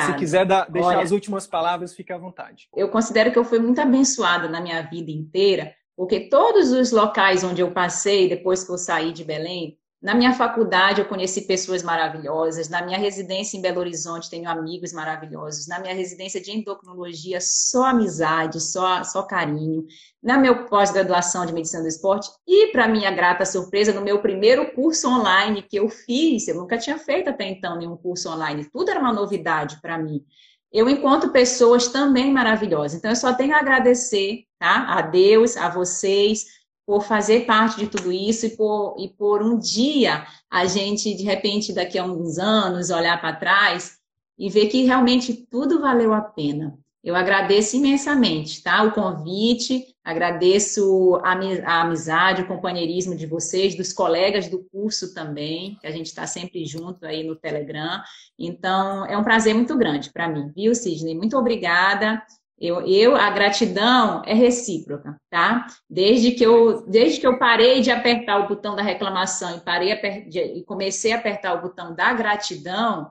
Se 0.00 0.14
quiser 0.14 0.46
dar, 0.46 0.70
deixar 0.70 0.88
Olha, 0.88 1.02
as 1.02 1.10
últimas 1.10 1.46
palavras, 1.46 1.94
fique 1.94 2.10
à 2.10 2.16
vontade. 2.16 2.68
Eu 2.74 2.88
considero 2.88 3.30
que 3.30 3.38
eu 3.38 3.44
fui 3.44 3.58
muito 3.58 3.78
abençoada 3.78 4.48
na 4.48 4.58
minha 4.58 4.80
vida 4.82 5.10
inteira, 5.10 5.74
porque 5.94 6.30
todos 6.30 6.72
os 6.72 6.90
locais 6.90 7.44
onde 7.44 7.60
eu 7.60 7.70
passei, 7.70 8.26
depois 8.28 8.64
que 8.64 8.72
eu 8.72 8.78
saí 8.78 9.12
de 9.12 9.22
Belém, 9.22 9.76
na 10.02 10.14
minha 10.14 10.34
faculdade 10.34 11.00
eu 11.00 11.08
conheci 11.08 11.42
pessoas 11.42 11.82
maravilhosas, 11.82 12.68
na 12.68 12.84
minha 12.84 12.98
residência 12.98 13.56
em 13.56 13.62
Belo 13.62 13.78
Horizonte 13.78 14.28
tenho 14.28 14.48
amigos 14.48 14.92
maravilhosos, 14.92 15.68
na 15.68 15.78
minha 15.78 15.94
residência 15.94 16.40
de 16.40 16.50
endocrinologia 16.50 17.38
só 17.40 17.86
amizade, 17.86 18.60
só, 18.60 19.04
só 19.04 19.22
carinho, 19.22 19.86
na 20.20 20.36
minha 20.36 20.64
pós-graduação 20.64 21.46
de 21.46 21.52
medicina 21.52 21.82
do 21.82 21.88
esporte 21.88 22.28
e 22.46 22.72
para 22.72 22.88
minha 22.88 23.12
grata 23.12 23.46
surpresa 23.46 23.92
no 23.92 24.00
meu 24.02 24.20
primeiro 24.20 24.72
curso 24.72 25.08
online 25.08 25.62
que 25.62 25.76
eu 25.76 25.88
fiz, 25.88 26.48
eu 26.48 26.56
nunca 26.56 26.76
tinha 26.76 26.98
feito 26.98 27.30
até 27.30 27.48
então 27.48 27.78
nenhum 27.78 27.96
curso 27.96 28.28
online, 28.28 28.64
tudo 28.72 28.90
era 28.90 28.98
uma 28.98 29.12
novidade 29.12 29.80
para 29.80 29.96
mim. 29.96 30.24
Eu 30.72 30.88
encontro 30.88 31.30
pessoas 31.30 31.88
também 31.88 32.32
maravilhosas. 32.32 32.94
Então 32.94 33.10
eu 33.10 33.16
só 33.16 33.34
tenho 33.34 33.54
a 33.54 33.58
agradecer, 33.58 34.44
tá? 34.58 34.86
A 34.88 35.02
Deus, 35.02 35.54
a 35.54 35.68
vocês, 35.68 36.46
por 36.92 37.04
fazer 37.04 37.46
parte 37.46 37.78
de 37.78 37.86
tudo 37.86 38.12
isso 38.12 38.44
e 38.44 38.50
por, 38.50 38.96
e 38.98 39.08
por 39.08 39.42
um 39.42 39.58
dia 39.58 40.26
a 40.50 40.66
gente, 40.66 41.14
de 41.14 41.22
repente, 41.22 41.72
daqui 41.72 41.98
a 41.98 42.02
alguns 42.02 42.38
anos, 42.38 42.90
olhar 42.90 43.18
para 43.18 43.34
trás 43.34 43.96
e 44.38 44.50
ver 44.50 44.66
que 44.66 44.84
realmente 44.84 45.32
tudo 45.50 45.80
valeu 45.80 46.12
a 46.12 46.20
pena. 46.20 46.78
Eu 47.02 47.16
agradeço 47.16 47.76
imensamente, 47.78 48.62
tá? 48.62 48.82
O 48.82 48.92
convite, 48.92 49.86
agradeço 50.04 51.18
a, 51.24 51.32
a 51.64 51.80
amizade, 51.80 52.42
o 52.42 52.46
companheirismo 52.46 53.16
de 53.16 53.24
vocês, 53.24 53.74
dos 53.74 53.90
colegas 53.90 54.48
do 54.48 54.62
curso 54.64 55.14
também, 55.14 55.78
que 55.80 55.86
a 55.86 55.90
gente 55.90 56.08
está 56.08 56.26
sempre 56.26 56.66
junto 56.66 57.06
aí 57.06 57.24
no 57.24 57.34
Telegram. 57.34 58.02
Então, 58.38 59.06
é 59.06 59.16
um 59.16 59.24
prazer 59.24 59.54
muito 59.54 59.74
grande 59.78 60.12
para 60.12 60.28
mim, 60.28 60.52
viu, 60.54 60.74
Sidney? 60.74 61.14
Muito 61.14 61.38
obrigada. 61.38 62.22
Eu, 62.58 62.86
eu, 62.86 63.16
a 63.16 63.28
gratidão 63.30 64.22
é 64.24 64.34
recíproca, 64.34 65.16
tá? 65.28 65.66
Desde 65.90 66.30
que 66.30 66.44
eu, 66.44 66.86
desde 66.86 67.18
que 67.18 67.26
eu 67.26 67.38
parei 67.38 67.80
de 67.80 67.90
apertar 67.90 68.38
o 68.38 68.48
botão 68.48 68.76
da 68.76 68.82
reclamação 68.82 69.56
e 69.56 69.60
parei 69.60 69.94
de, 70.28 70.38
e 70.38 70.64
comecei 70.64 71.12
a 71.12 71.16
apertar 71.16 71.54
o 71.54 71.62
botão 71.62 71.94
da 71.94 72.12
gratidão, 72.12 73.10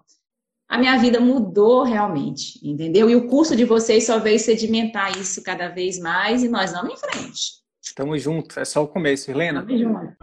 a 0.69 0.77
minha 0.77 0.97
vida 0.97 1.19
mudou 1.19 1.83
realmente, 1.83 2.59
entendeu? 2.63 3.09
E 3.09 3.15
o 3.15 3.27
curso 3.27 3.55
de 3.55 3.65
vocês 3.65 4.05
só 4.05 4.19
veio 4.19 4.39
sedimentar 4.39 5.19
isso 5.19 5.43
cada 5.43 5.67
vez 5.67 5.99
mais 5.99 6.43
e 6.43 6.47
nós 6.47 6.71
vamos 6.71 6.93
em 6.93 6.97
frente. 6.97 7.61
Estamos 7.81 8.21
juntos, 8.21 8.55
é 8.55 8.63
só 8.63 8.81
o 8.81 8.87
começo, 8.87 9.29
Helena. 9.29 9.59
Estamos 9.59 9.81
juntos. 9.81 10.15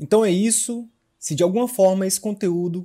Então 0.00 0.24
é 0.24 0.30
isso. 0.32 0.88
Se 1.16 1.36
de 1.36 1.44
alguma 1.44 1.68
forma 1.68 2.04
esse 2.04 2.20
conteúdo 2.20 2.84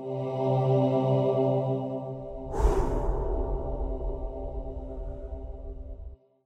O 0.00 1.47